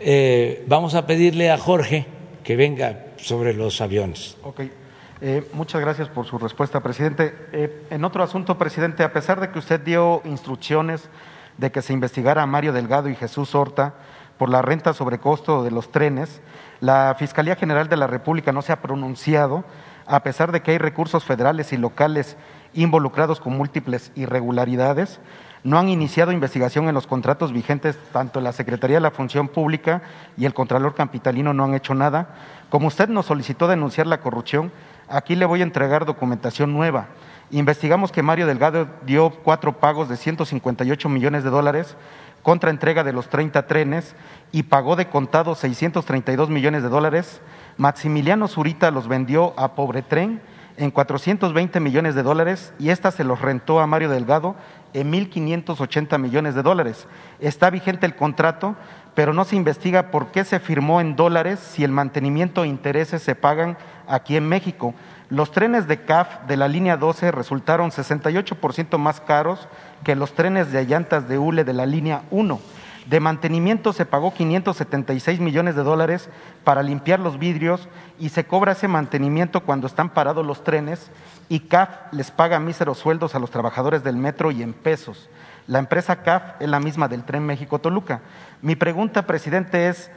eh, 0.00 0.64
vamos 0.66 0.96
a 0.96 1.06
pedirle 1.06 1.52
a 1.52 1.56
Jorge 1.56 2.04
que 2.42 2.56
venga 2.56 3.04
sobre 3.16 3.54
los 3.54 3.80
aviones. 3.80 4.36
Okay. 4.42 4.72
Eh, 5.20 5.48
muchas 5.52 5.80
gracias 5.80 6.08
por 6.08 6.26
su 6.26 6.36
respuesta, 6.36 6.80
presidente. 6.80 7.32
Eh, 7.52 7.86
en 7.90 8.04
otro 8.04 8.24
asunto, 8.24 8.58
presidente, 8.58 9.04
a 9.04 9.12
pesar 9.12 9.40
de 9.40 9.50
que 9.50 9.60
usted 9.60 9.78
dio 9.78 10.20
instrucciones 10.24 11.08
de 11.56 11.70
que 11.70 11.80
se 11.80 11.92
investigara 11.92 12.42
a 12.42 12.46
Mario 12.46 12.72
Delgado 12.72 13.08
y 13.08 13.14
Jesús 13.14 13.54
Horta 13.54 13.94
por 14.36 14.48
la 14.48 14.62
renta 14.62 14.94
sobre 14.94 15.20
costo 15.20 15.62
de 15.62 15.70
los 15.70 15.92
trenes, 15.92 16.40
la 16.80 17.14
Fiscalía 17.16 17.54
General 17.54 17.88
de 17.88 17.98
la 17.98 18.08
República 18.08 18.50
no 18.50 18.62
se 18.62 18.72
ha 18.72 18.82
pronunciado, 18.82 19.62
a 20.06 20.24
pesar 20.24 20.50
de 20.50 20.60
que 20.60 20.72
hay 20.72 20.78
recursos 20.78 21.22
federales 21.22 21.72
y 21.72 21.76
locales 21.76 22.36
involucrados 22.74 23.40
con 23.40 23.56
múltiples 23.56 24.12
irregularidades. 24.14 25.20
No 25.62 25.78
han 25.78 25.88
iniciado 25.88 26.32
investigación 26.32 26.88
en 26.88 26.94
los 26.94 27.06
contratos 27.06 27.52
vigentes, 27.52 27.98
tanto 28.12 28.40
la 28.40 28.52
Secretaría 28.52 28.98
de 28.98 29.02
la 29.02 29.10
Función 29.10 29.48
Pública 29.48 30.02
y 30.36 30.44
el 30.44 30.54
Contralor 30.54 30.94
Capitalino 30.94 31.54
no 31.54 31.64
han 31.64 31.74
hecho 31.74 31.94
nada. 31.94 32.34
Como 32.68 32.88
usted 32.88 33.08
nos 33.08 33.26
solicitó 33.26 33.66
denunciar 33.66 34.06
la 34.06 34.20
corrupción, 34.20 34.72
Aquí 35.08 35.36
le 35.36 35.44
voy 35.44 35.60
a 35.60 35.64
entregar 35.64 36.06
documentación 36.06 36.72
nueva. 36.72 37.08
Investigamos 37.50 38.10
que 38.10 38.22
Mario 38.22 38.46
Delgado 38.46 38.88
dio 39.04 39.30
cuatro 39.30 39.78
pagos 39.78 40.08
de 40.08 40.16
158 40.16 41.08
millones 41.08 41.44
de 41.44 41.50
dólares 41.50 41.96
contra 42.42 42.70
entrega 42.70 43.04
de 43.04 43.12
los 43.12 43.28
30 43.28 43.66
trenes 43.66 44.14
y 44.50 44.64
pagó 44.64 44.96
de 44.96 45.08
contado 45.08 45.54
632 45.54 46.48
millones 46.48 46.82
de 46.82 46.88
dólares. 46.88 47.42
Maximiliano 47.76 48.48
Zurita 48.48 48.90
los 48.90 49.08
vendió 49.08 49.52
a 49.58 49.74
Pobre 49.74 50.02
Tren 50.02 50.40
en 50.76 50.90
420 50.90 51.80
millones 51.80 52.14
de 52.14 52.22
dólares 52.22 52.72
y 52.78 52.90
esta 52.90 53.10
se 53.10 53.24
los 53.24 53.40
rentó 53.40 53.80
a 53.80 53.86
Mario 53.86 54.10
Delgado 54.10 54.56
en 54.92 55.12
1.580 55.12 56.18
millones 56.18 56.54
de 56.54 56.62
dólares. 56.62 57.06
Está 57.40 57.70
vigente 57.70 58.06
el 58.06 58.16
contrato, 58.16 58.76
pero 59.14 59.32
no 59.32 59.44
se 59.44 59.56
investiga 59.56 60.10
por 60.10 60.28
qué 60.32 60.44
se 60.44 60.60
firmó 60.60 61.00
en 61.00 61.16
dólares 61.16 61.60
si 61.60 61.84
el 61.84 61.92
mantenimiento 61.92 62.64
e 62.64 62.68
intereses 62.68 63.22
se 63.22 63.34
pagan 63.34 63.76
aquí 64.08 64.36
en 64.36 64.48
México. 64.48 64.94
Los 65.30 65.52
trenes 65.52 65.86
de 65.88 66.04
CAF 66.04 66.46
de 66.46 66.56
la 66.56 66.68
línea 66.68 66.96
12 66.96 67.30
resultaron 67.30 67.90
68% 67.90 68.98
más 68.98 69.20
caros 69.20 69.68
que 70.02 70.16
los 70.16 70.34
trenes 70.34 70.70
de 70.72 70.84
llantas 70.84 71.28
de 71.28 71.38
hule 71.38 71.64
de 71.64 71.72
la 71.72 71.86
línea 71.86 72.22
1. 72.30 72.60
De 73.06 73.20
mantenimiento 73.20 73.92
se 73.92 74.06
pagó 74.06 74.32
576 74.32 75.38
millones 75.38 75.76
de 75.76 75.82
dólares 75.82 76.30
para 76.64 76.82
limpiar 76.82 77.20
los 77.20 77.38
vidrios 77.38 77.88
y 78.18 78.30
se 78.30 78.44
cobra 78.44 78.72
ese 78.72 78.88
mantenimiento 78.88 79.60
cuando 79.60 79.86
están 79.86 80.08
parados 80.08 80.46
los 80.46 80.64
trenes 80.64 81.10
y 81.50 81.60
CAF 81.60 81.90
les 82.12 82.30
paga 82.30 82.60
míseros 82.60 82.98
sueldos 82.98 83.34
a 83.34 83.38
los 83.38 83.50
trabajadores 83.50 84.02
del 84.02 84.16
metro 84.16 84.50
y 84.50 84.62
en 84.62 84.72
pesos. 84.72 85.28
La 85.66 85.78
empresa 85.78 86.22
CAF 86.22 86.60
es 86.60 86.68
la 86.68 86.80
misma 86.80 87.08
del 87.08 87.24
Tren 87.24 87.44
México-Toluca. 87.44 88.22
Mi 88.62 88.74
pregunta, 88.74 89.26
presidente, 89.26 89.88
es, 89.88 90.10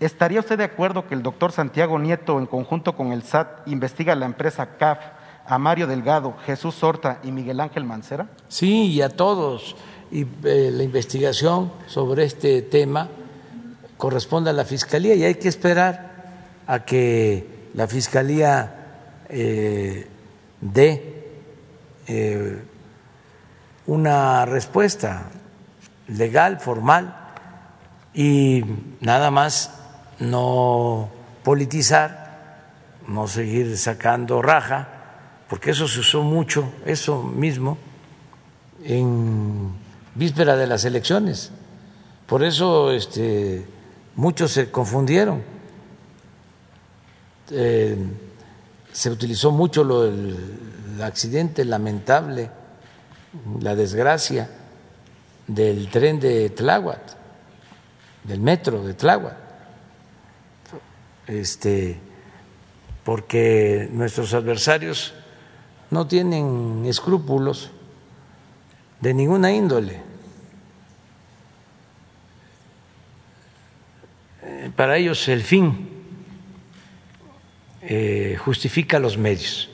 ¿estaría 0.00 0.40
usted 0.40 0.58
de 0.58 0.64
acuerdo 0.64 1.06
que 1.06 1.14
el 1.14 1.22
doctor 1.22 1.50
Santiago 1.50 1.98
Nieto, 1.98 2.38
en 2.38 2.46
conjunto 2.46 2.94
con 2.94 3.12
el 3.12 3.22
SAT, 3.22 3.68
investiga 3.68 4.12
a 4.12 4.16
la 4.16 4.26
empresa 4.26 4.76
CAF, 4.76 4.98
a 5.46 5.58
Mario 5.58 5.86
Delgado, 5.86 6.34
Jesús 6.44 6.74
Sorta 6.74 7.18
y 7.22 7.32
Miguel 7.32 7.60
Ángel 7.60 7.84
Mancera? 7.84 8.28
Sí, 8.48 8.86
y 8.86 9.02
a 9.02 9.10
todos. 9.10 9.76
Y 10.14 10.28
eh, 10.44 10.70
la 10.72 10.84
investigación 10.84 11.72
sobre 11.88 12.22
este 12.22 12.62
tema 12.62 13.08
corresponde 13.96 14.50
a 14.50 14.52
la 14.52 14.64
Fiscalía 14.64 15.16
y 15.16 15.24
hay 15.24 15.34
que 15.34 15.48
esperar 15.48 16.62
a 16.68 16.84
que 16.84 17.68
la 17.74 17.88
Fiscalía 17.88 19.24
eh, 19.28 20.06
dé 20.60 21.24
eh, 22.06 22.62
una 23.86 24.46
respuesta 24.46 25.30
legal, 26.06 26.60
formal, 26.60 27.16
y 28.14 28.62
nada 29.00 29.32
más 29.32 29.72
no 30.20 31.08
politizar, 31.42 32.60
no 33.08 33.26
seguir 33.26 33.76
sacando 33.76 34.40
raja, 34.42 34.86
porque 35.48 35.72
eso 35.72 35.88
se 35.88 35.98
usó 35.98 36.22
mucho, 36.22 36.72
eso 36.86 37.20
mismo, 37.20 37.78
en 38.84 39.82
víspera 40.14 40.56
de 40.56 40.66
las 40.66 40.84
elecciones. 40.84 41.50
Por 42.26 42.42
eso 42.42 42.90
este, 42.92 43.66
muchos 44.16 44.52
se 44.52 44.70
confundieron. 44.70 45.42
Eh, 47.50 47.96
se 48.92 49.10
utilizó 49.10 49.50
mucho 49.50 49.84
lo, 49.84 50.04
el 50.04 51.00
accidente 51.02 51.64
lamentable 51.64 52.50
la 53.60 53.74
desgracia 53.74 54.48
del 55.46 55.90
tren 55.90 56.20
de 56.20 56.50
Tláhuac, 56.50 57.00
del 58.22 58.40
metro 58.40 58.82
de 58.82 58.94
Tláhuac, 58.94 59.36
este, 61.26 61.98
porque 63.04 63.88
nuestros 63.92 64.32
adversarios 64.34 65.14
no 65.90 66.06
tienen 66.06 66.84
escrúpulos 66.86 67.70
de 69.00 69.14
ninguna 69.14 69.52
índole. 69.52 70.00
Eh, 74.42 74.70
para 74.74 74.96
ellos 74.96 75.28
el 75.28 75.42
fin 75.42 75.88
eh, 77.82 78.36
justifica 78.42 78.98
los 78.98 79.18
medios. 79.18 79.70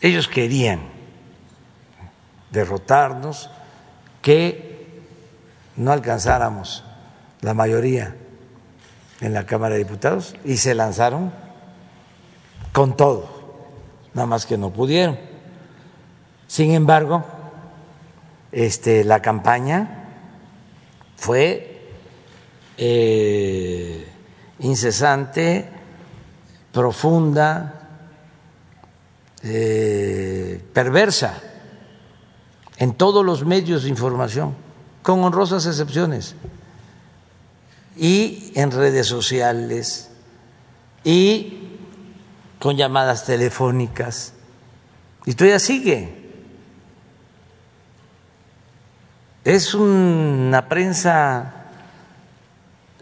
Ellos 0.00 0.28
querían 0.28 0.80
derrotarnos, 2.50 3.50
que 4.22 5.02
no 5.76 5.92
alcanzáramos 5.92 6.84
la 7.40 7.54
mayoría 7.54 8.16
en 9.20 9.32
la 9.32 9.46
Cámara 9.46 9.74
de 9.74 9.84
Diputados 9.84 10.34
y 10.44 10.56
se 10.56 10.74
lanzaron 10.74 11.32
con 12.72 12.96
todo, 12.96 13.28
nada 14.14 14.26
más 14.26 14.46
que 14.46 14.58
no 14.58 14.70
pudieron. 14.70 15.18
Sin 16.46 16.72
embargo, 16.72 17.24
este, 18.56 19.04
la 19.04 19.20
campaña 19.20 20.04
fue 21.14 21.90
eh, 22.78 24.08
incesante, 24.60 25.68
profunda, 26.72 28.00
eh, 29.42 30.64
perversa 30.72 31.38
en 32.78 32.94
todos 32.94 33.22
los 33.26 33.44
medios 33.44 33.82
de 33.82 33.90
información, 33.90 34.54
con 35.02 35.22
honrosas 35.22 35.66
excepciones, 35.66 36.34
y 37.94 38.52
en 38.54 38.70
redes 38.70 39.06
sociales, 39.06 40.08
y 41.04 41.76
con 42.58 42.78
llamadas 42.78 43.26
telefónicas. 43.26 44.32
Y 45.26 45.34
todavía 45.34 45.58
sigue. 45.58 46.25
Es 49.46 49.74
una 49.74 50.68
prensa 50.68 51.66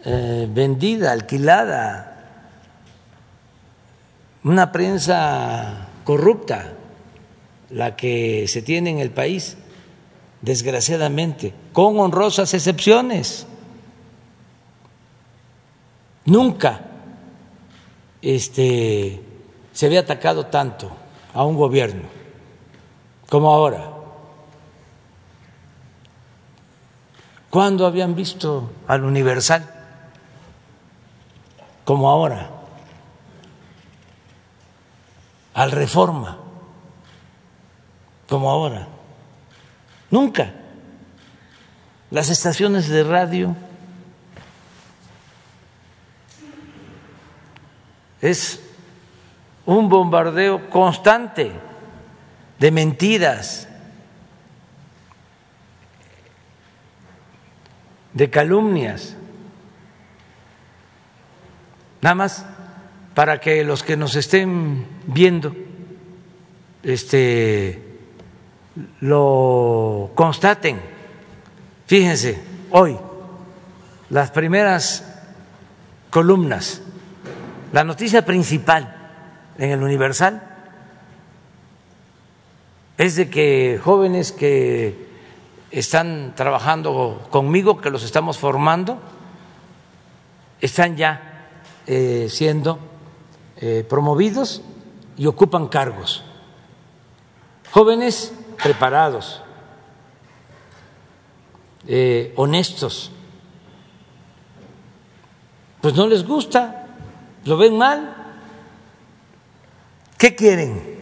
eh, 0.03 0.47
vendida, 0.47 1.11
alquilada, 1.11 2.23
una 4.43 4.71
prensa 4.71 5.87
corrupta, 6.03 6.73
la 7.71 7.95
que 7.95 8.47
se 8.47 8.61
tiene 8.61 8.91
en 8.91 8.99
el 8.99 9.09
país, 9.09 9.57
desgraciadamente, 10.41 11.51
con 11.73 11.99
honrosas 11.99 12.53
excepciones. 12.53 13.47
Nunca 16.25 16.81
este, 18.21 19.19
se 19.73 19.85
había 19.87 20.01
atacado 20.01 20.45
tanto 20.45 20.95
a 21.33 21.43
un 21.43 21.55
gobierno 21.55 22.03
como 23.29 23.51
ahora. 23.51 23.94
¿Cuándo 27.55 27.85
habían 27.85 28.15
visto 28.15 28.69
al 28.85 29.05
Universal 29.05 29.63
como 31.85 32.09
ahora? 32.09 32.49
Al 35.53 35.71
Reforma 35.71 36.37
como 38.27 38.51
ahora. 38.51 38.89
Nunca. 40.11 40.51
Las 42.11 42.29
estaciones 42.29 42.89
de 42.89 43.05
radio 43.05 43.55
es 48.19 48.59
un 49.65 49.87
bombardeo 49.87 50.69
constante 50.69 51.53
de 52.59 52.71
mentiras, 52.71 53.69
de 58.15 58.29
calumnias. 58.29 59.15
Nada 62.01 62.15
más 62.15 62.45
para 63.13 63.39
que 63.39 63.63
los 63.63 63.83
que 63.83 63.95
nos 63.95 64.15
estén 64.15 64.87
viendo 65.05 65.55
este 66.81 67.81
lo 69.01 70.11
constaten. 70.15 70.79
Fíjense, 71.87 72.41
hoy 72.71 72.97
las 74.09 74.31
primeras 74.31 75.03
columnas, 76.09 76.81
la 77.73 77.83
noticia 77.83 78.25
principal 78.25 78.95
en 79.57 79.71
el 79.71 79.83
Universal 79.83 80.41
es 82.97 83.15
de 83.15 83.29
que 83.29 83.79
jóvenes 83.83 84.31
que 84.31 85.04
están 85.75 86.33
trabajando 86.37 87.27
conmigo, 87.29 87.81
que 87.81 87.89
los 87.89 88.03
estamos 88.03 88.37
formando, 88.37 88.97
están 90.61 90.95
ya 90.95 91.49
eh, 91.85 92.27
siendo 92.29 92.79
eh, 93.57 93.85
promovidos 93.87 94.61
y 95.17 95.25
ocupan 95.25 95.67
cargos. 95.67 96.23
Jóvenes 97.71 98.33
preparados, 98.63 99.41
eh, 101.87 102.33
honestos, 102.37 103.11
pues 105.81 105.93
no 105.93 106.07
les 106.07 106.25
gusta, 106.25 106.87
lo 107.43 107.57
ven 107.57 107.77
mal. 107.77 108.15
¿Qué 110.17 110.35
quieren? 110.35 110.95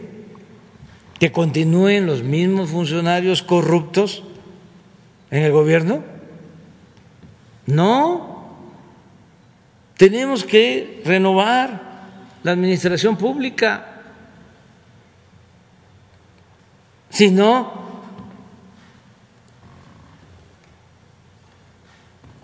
¿Que 1.20 1.30
continúen 1.30 2.06
los 2.06 2.24
mismos 2.24 2.70
funcionarios 2.70 3.40
corruptos 3.40 4.24
en 5.34 5.42
el 5.42 5.50
gobierno? 5.50 6.04
No, 7.66 8.56
tenemos 9.96 10.44
que 10.44 11.02
renovar 11.04 11.80
la 12.44 12.52
administración 12.52 13.16
pública. 13.16 14.02
Si 17.10 17.32
no, 17.32 17.72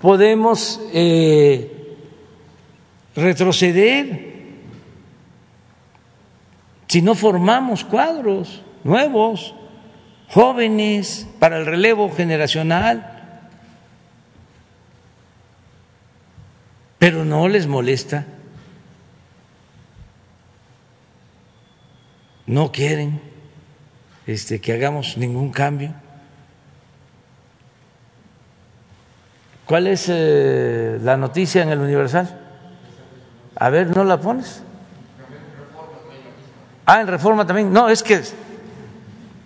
podemos 0.01 0.81
eh, 0.93 1.97
retroceder 3.15 4.31
si 6.89 7.03
no 7.03 7.15
formamos 7.15 7.85
cuadros 7.85 8.63
nuevos, 8.83 9.55
jóvenes, 10.31 11.27
para 11.39 11.59
el 11.59 11.67
relevo 11.67 12.11
generacional. 12.11 13.19
Pero 16.99 17.25
no 17.25 17.49
les 17.49 17.67
molesta. 17.67 18.27
No 22.47 22.73
quieren 22.73 23.21
este, 24.27 24.61
que 24.61 24.73
hagamos 24.73 25.17
ningún 25.17 25.51
cambio. 25.51 25.95
¿Cuál 29.67 29.87
es 29.87 30.07
eh, 30.09 30.99
la 31.01 31.17
noticia 31.17 31.63
en 31.63 31.69
el 31.69 31.79
Universal? 31.79 32.41
A 33.55 33.71
ver, 33.71 33.97
¿no 33.97 34.03
la 34.05 34.21
pones? 34.21 34.63
Ah, 36.87 37.01
en 37.01 37.07
reforma 37.07 37.47
también. 37.47 37.73
No, 37.73 37.89
es 37.89 38.03
que 38.03 38.21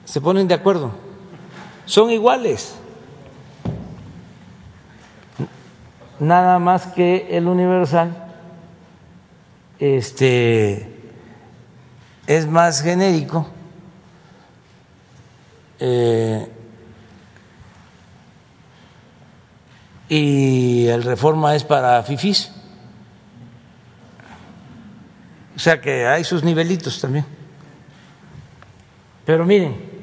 se 0.05 0.21
ponen 0.21 0.49
de 0.49 0.55
acuerdo. 0.55 0.93
Son 1.87 2.11
iguales. 2.11 2.75
Nada 6.19 6.59
más 6.59 6.87
que 6.87 7.37
el 7.37 7.47
Universal 7.49 8.25
este, 9.79 10.89
es 12.27 12.47
más 12.47 12.83
genérico 12.83 13.49
eh, 15.81 16.49
y 20.09 20.87
el 20.87 21.03
reforma 21.03 21.55
es 21.57 21.65
para 21.65 22.03
FIFIs. 22.03 22.53
O 25.57 25.59
sea 25.59 25.81
que 25.81 26.07
hay 26.07 26.25
sus 26.25 26.43
nivelitos 26.43 27.01
también. 27.01 27.27
Pero 29.25 29.45
miren, 29.45 29.94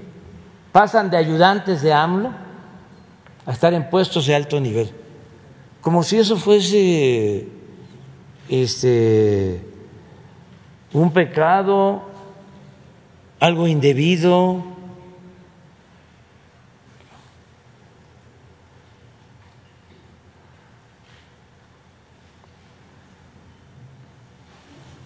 pasan 0.72 1.10
de 1.10 1.18
ayudantes 1.18 1.82
de 1.82 1.94
AMLO 1.94 2.32
a 3.46 3.52
estar 3.52 3.74
en 3.74 3.90
puestos 3.90 4.26
de 4.28 4.36
alto 4.36 4.60
nivel. 4.60 4.92
Como 5.82 6.04
si 6.04 6.18
eso 6.18 6.38
fuese 6.38 7.48
este 8.48 9.66
un 10.94 11.12
pecado, 11.12 12.04
algo 13.40 13.68
indebido, 13.68 14.64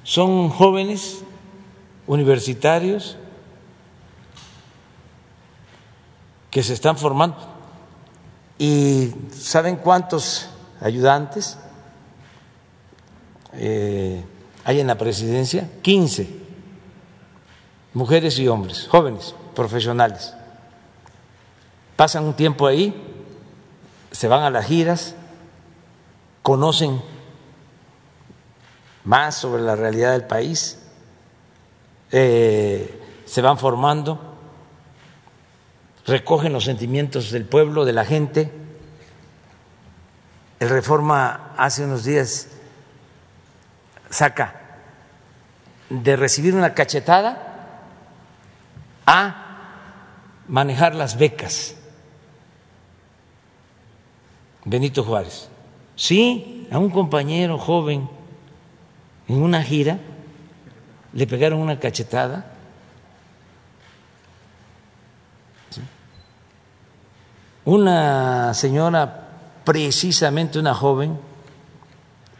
son 0.03 0.49
jóvenes 0.49 1.23
universitarios 2.07 3.17
que 6.55 6.63
se 6.63 6.71
están 6.71 6.97
formando. 6.97 7.35
¿Y 8.57 9.13
saben 9.37 9.75
cuántos 9.75 10.47
ayudantes 10.79 11.57
eh, 13.51 14.23
hay 14.63 14.79
en 14.79 14.87
la 14.87 14.97
presidencia? 14.97 15.69
15 15.81 16.29
mujeres 17.93 18.39
y 18.39 18.47
hombres, 18.47 18.87
jóvenes, 18.89 19.35
profesionales. 19.53 20.33
Pasan 21.97 22.23
un 22.23 22.35
tiempo 22.35 22.67
ahí, 22.67 22.95
se 24.11 24.29
van 24.29 24.43
a 24.43 24.49
las 24.49 24.65
giras, 24.65 25.13
conocen 26.41 27.01
más 29.03 29.35
sobre 29.35 29.61
la 29.61 29.75
realidad 29.75 30.13
del 30.13 30.23
país, 30.23 30.79
eh, 32.13 33.03
se 33.25 33.41
van 33.41 33.57
formando, 33.57 34.34
recogen 36.05 36.53
los 36.53 36.65
sentimientos 36.65 37.31
del 37.31 37.45
pueblo, 37.45 37.85
de 37.85 37.93
la 37.93 38.05
gente. 38.05 38.51
El 40.59 40.69
Reforma 40.69 41.53
hace 41.57 41.83
unos 41.83 42.03
días 42.03 42.47
saca 44.09 44.61
de 45.89 46.15
recibir 46.15 46.55
una 46.55 46.73
cachetada 46.73 47.81
a 49.05 49.45
manejar 50.47 50.95
las 50.95 51.17
becas. 51.17 51.75
Benito 54.63 55.03
Juárez. 55.03 55.49
Sí, 55.95 56.67
a 56.71 56.79
un 56.79 56.89
compañero 56.89 57.57
joven 57.57 58.09
en 59.27 59.41
una 59.41 59.63
gira 59.63 59.99
le 61.13 61.27
pegaron 61.27 61.59
una 61.59 61.79
cachetada. 61.79 62.54
Una 67.65 68.53
señora, 68.53 69.27
precisamente 69.63 70.59
una 70.59 70.73
joven, 70.73 71.17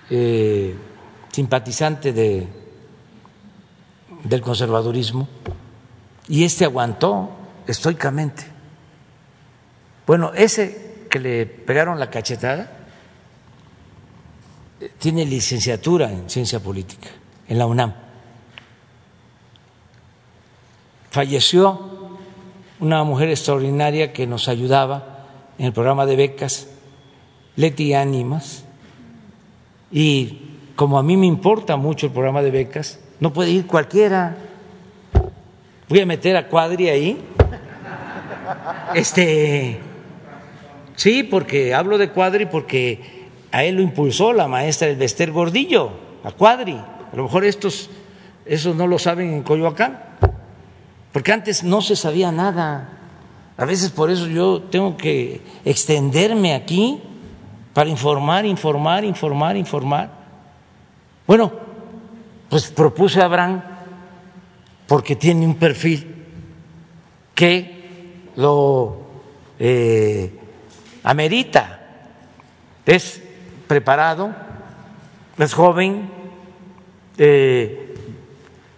eh, 0.10 0.76
simpatizante 1.32 2.14
de 2.14 2.48
del 4.26 4.42
conservadurismo 4.42 5.28
y 6.28 6.44
este 6.44 6.66
aguantó 6.66 7.30
estoicamente. 7.68 8.44
Bueno, 10.06 10.32
ese 10.34 11.06
que 11.10 11.20
le 11.20 11.46
pegaron 11.46 12.00
la 12.00 12.10
cachetada 12.10 12.72
eh, 14.82 14.92
tiene 14.98 15.26
licenciatura 15.26 16.12
en 16.12 16.30
ciencia 16.30 16.60
política 16.60 17.10
en 17.48 17.60
la 17.60 17.68
UNAM. 17.68 17.94
Falleció 21.12 22.18
una 22.80 23.04
mujer 23.04 23.30
extraordinaria 23.30 24.12
que 24.12 24.28
nos 24.28 24.48
ayudaba 24.48 25.15
en 25.58 25.66
el 25.66 25.74
programa 25.74 26.06
de 26.06 26.16
becas, 26.16 26.68
Leti 27.56 27.94
Ánimas, 27.94 28.66
y 29.92 30.40
como 30.76 30.98
a 30.98 31.04
mí 31.04 31.16
me 31.16 31.26
importa 31.26 31.78
mucho 31.78 32.08
el 32.08 32.12
programa 32.12 32.42
de 32.42 32.52
becas, 32.52 33.00
no 33.20 33.32
puede 33.32 33.52
ir 33.52 33.66
cualquiera. 33.66 34.36
Voy 35.88 36.02
a 36.02 36.06
meter 36.06 36.36
a 36.36 36.48
Cuadri 36.48 36.90
ahí. 36.90 37.24
Este, 38.94 39.80
sí, 40.96 41.24
porque 41.24 41.74
hablo 41.74 41.98
de 41.98 42.10
Cuadri 42.10 42.46
porque 42.46 43.26
a 43.52 43.64
él 43.64 43.76
lo 43.76 43.82
impulsó 43.82 44.34
la 44.34 44.48
maestra 44.48 44.88
del 44.88 44.98
Bester 44.98 45.32
Gordillo, 45.32 45.92
a 46.24 46.32
Cuadri. 46.32 46.74
A 46.76 47.16
lo 47.16 47.24
mejor 47.24 47.46
estos, 47.46 47.90
esos 48.46 48.76
no 48.76 48.88
lo 48.88 49.00
saben 49.00 49.32
en 49.32 49.44
Coyoacán, 49.44 50.00
porque 51.14 51.32
antes 51.32 51.64
no 51.64 51.82
se 51.82 51.96
sabía 51.96 52.32
nada. 52.32 52.95
A 53.58 53.66
veces 53.66 53.90
por 53.90 54.10
eso 54.12 54.28
yo 54.28 54.62
tengo 54.64 54.98
que 54.98 55.42
extenderme 55.64 56.54
aquí 56.54 57.02
para 57.74 57.90
informar, 57.90 58.46
informar, 58.46 59.06
informar, 59.06 59.56
informar. 59.56 60.12
Bueno, 61.26 61.52
pues 62.50 62.68
propuse 62.68 63.22
a 63.22 63.26
Abraham 63.26 63.62
porque 64.88 65.16
tiene 65.16 65.46
un 65.46 65.56
perfil 65.56 66.26
que 67.34 68.30
lo 68.36 68.98
eh, 69.58 70.38
amerita. 71.04 71.82
Es 72.86 73.22
preparado, 73.68 74.36
es 75.38 75.54
joven, 75.54 76.10
eh, 77.18 77.96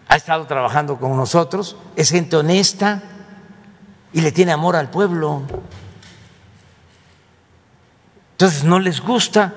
ha 0.07 0.15
estado 0.15 0.45
trabajando 0.45 0.97
con 0.97 1.17
nosotros, 1.17 1.75
es 1.95 2.11
gente 2.11 2.37
honesta 2.37 3.16
y 4.13 4.21
le 4.21 4.31
tiene 4.31 4.51
amor 4.51 4.75
al 4.75 4.89
pueblo. 4.89 5.43
Entonces 8.31 8.63
no 8.63 8.79
les 8.79 9.01
gusta 9.01 9.53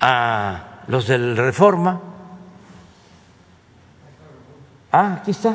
a 0.00 0.82
los 0.86 1.06
del 1.06 1.36
Reforma. 1.36 2.00
Ah, 4.90 5.18
aquí 5.20 5.32
está, 5.32 5.54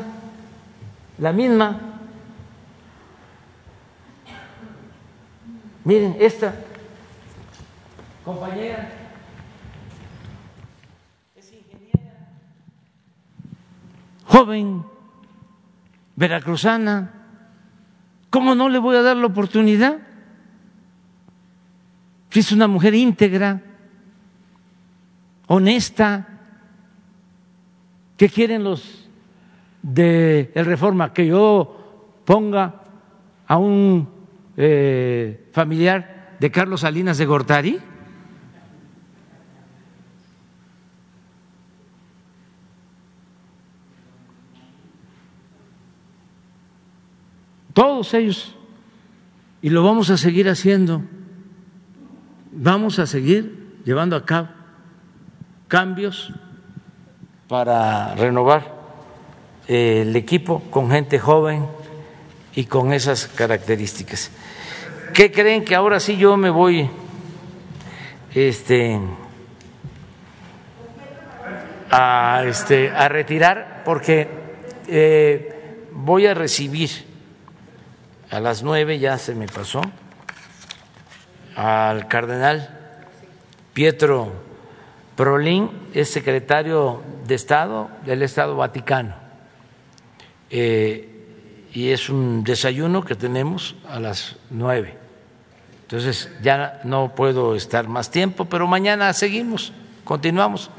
la 1.18 1.32
misma. 1.32 1.80
Miren, 5.84 6.15
esta 6.19 6.53
compañera 8.23 8.91
es 11.36 11.52
ingeniera, 11.52 12.30
joven, 14.26 14.86
veracruzana. 16.15 17.20
¿Cómo 18.32 18.56
no 18.56 18.70
le 18.70 18.80
voy 18.80 18.95
a 18.95 19.02
dar 19.02 19.18
la 19.18 19.28
oportunidad? 19.28 19.99
Es 22.32 22.52
una 22.53 22.68
mujer 22.68 22.95
íntegra 22.95 23.62
honesta. 25.48 26.28
¿Qué 28.16 28.30
quieren 28.30 28.64
los 28.64 29.10
de 29.82 30.49
el 30.56 30.66
Reforma? 30.66 31.12
Que 31.12 31.28
yo 31.28 32.22
ponga 32.24 32.82
a 33.48 33.58
un 33.58 34.08
eh, 34.56 35.49
familiar 35.52 36.38
de 36.40 36.52
Carlos 36.52 36.82
Salinas 36.82 37.18
de 37.18 37.26
Gortari. 37.26 37.80
Todos 47.82 48.14
ellos. 48.14 48.56
Y 49.60 49.72
lo 49.72 49.84
vamos 49.84 50.12
a 50.12 50.18
seguir 50.18 50.48
haciendo. 50.48 51.02
Vamos 52.52 52.99
a 52.99 53.08
seguir 53.08 53.80
llevando 53.84 54.16
a 54.16 54.24
cabo 54.24 54.49
cambios 55.68 56.32
para 57.48 58.14
renovar 58.14 58.72
eh, 59.68 60.03
el 60.03 60.16
equipo 60.16 60.62
con 60.70 60.91
gente 60.91 61.18
joven 61.18 61.66
y 62.53 62.66
con 62.66 62.94
esas 62.94 63.26
características. 63.26 64.30
¿Qué 65.12 65.32
creen 65.32 65.66
que 65.66 65.74
ahora 65.74 65.99
sí 65.99 66.18
yo 66.18 66.38
me 66.38 66.52
voy 66.52 66.88
este, 68.36 68.99
a, 71.90 72.44
este, 72.45 72.91
a 72.91 73.10
retirar? 73.10 73.82
Porque 73.84 74.30
eh, 74.88 75.88
voy 75.94 76.28
a 76.28 76.36
recibir 76.36 77.10
a 78.32 78.40
las 78.40 78.64
nueve, 78.64 78.98
ya 78.98 79.18
se 79.18 79.36
me 79.36 79.45
pasó, 79.48 79.82
al 81.56 82.08
cardenal 82.08 82.70
Pietro 83.74 84.32
Prolín 85.18 85.70
es 85.94 86.10
secretario 86.10 87.02
de 87.28 87.36
Estado 87.36 87.90
del 88.06 88.24
Estado 88.24 88.56
Vaticano 88.56 89.14
eh, 90.49 91.10
y 91.74 91.90
es 91.90 92.10
un 92.10 92.44
desayuno 92.44 93.03
que 93.03 93.16
tenemos 93.16 93.76
a 93.88 93.99
las 93.99 94.38
nueve. 94.49 94.98
Entonces 95.84 96.30
ya 96.41 96.80
no 96.86 97.14
puedo 97.16 97.56
estar 97.56 97.90
más 97.90 98.10
tiempo, 98.12 98.45
pero 98.45 98.66
mañana 98.66 99.12
seguimos, 99.12 99.74
continuamos. 100.06 100.70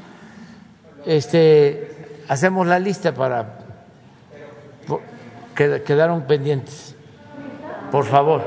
Este, 1.05 2.23
hacemos 2.27 2.65
la 2.65 2.79
lista 2.79 3.13
para 3.13 3.59
que 5.55 5.83
quedaron 5.83 6.23
pendientes. 6.23 6.92
Por 7.93 8.05
favor. 8.05 8.41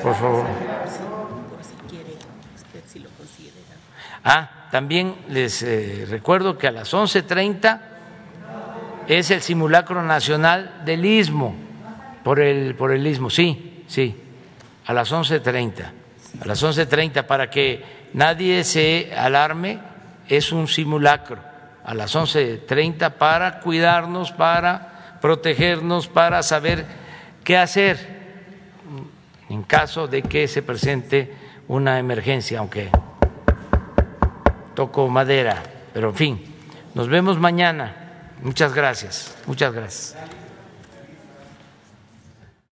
Por 0.00 0.14
favor. 0.14 0.46
Ah, 4.22 4.68
también 4.70 5.16
les 5.28 5.60
eh, 5.64 6.06
recuerdo 6.08 6.56
que 6.56 6.68
a 6.68 6.70
las 6.70 6.94
11.30 6.94 7.80
es 9.08 9.32
el 9.32 9.42
simulacro 9.42 10.04
nacional 10.04 10.82
del 10.84 11.04
istmo, 11.04 11.56
por 12.22 12.38
el, 12.38 12.76
por 12.76 12.92
el 12.92 13.04
istmo, 13.04 13.28
sí, 13.28 13.82
sí, 13.88 14.14
a 14.86 14.92
las 14.92 15.12
11.30, 15.12 15.90
a 16.42 16.46
las 16.46 16.62
11.30 16.62 17.24
para 17.24 17.50
que 17.50 18.08
nadie 18.12 18.62
se 18.62 19.12
alarme, 19.16 19.80
es 20.28 20.52
un 20.52 20.68
simulacro 20.68 21.40
a 21.84 21.92
las 21.92 22.14
11.30 22.14 23.14
para 23.14 23.58
cuidarnos, 23.58 24.30
para 24.30 25.18
protegernos, 25.20 26.06
para 26.06 26.44
saber 26.44 27.01
qué 27.44 27.58
hacer 27.58 28.22
en 29.48 29.62
caso 29.62 30.08
de 30.08 30.22
que 30.22 30.48
se 30.48 30.62
presente 30.62 31.34
una 31.68 31.98
emergencia, 31.98 32.58
aunque 32.58 32.90
toco 34.74 35.08
madera, 35.08 35.62
pero 35.92 36.10
en 36.10 36.14
fin, 36.14 36.54
nos 36.94 37.08
vemos 37.08 37.38
mañana. 37.38 38.30
Muchas 38.42 38.74
gracias, 38.74 39.36
muchas 39.46 39.72
gracias. 39.72 40.16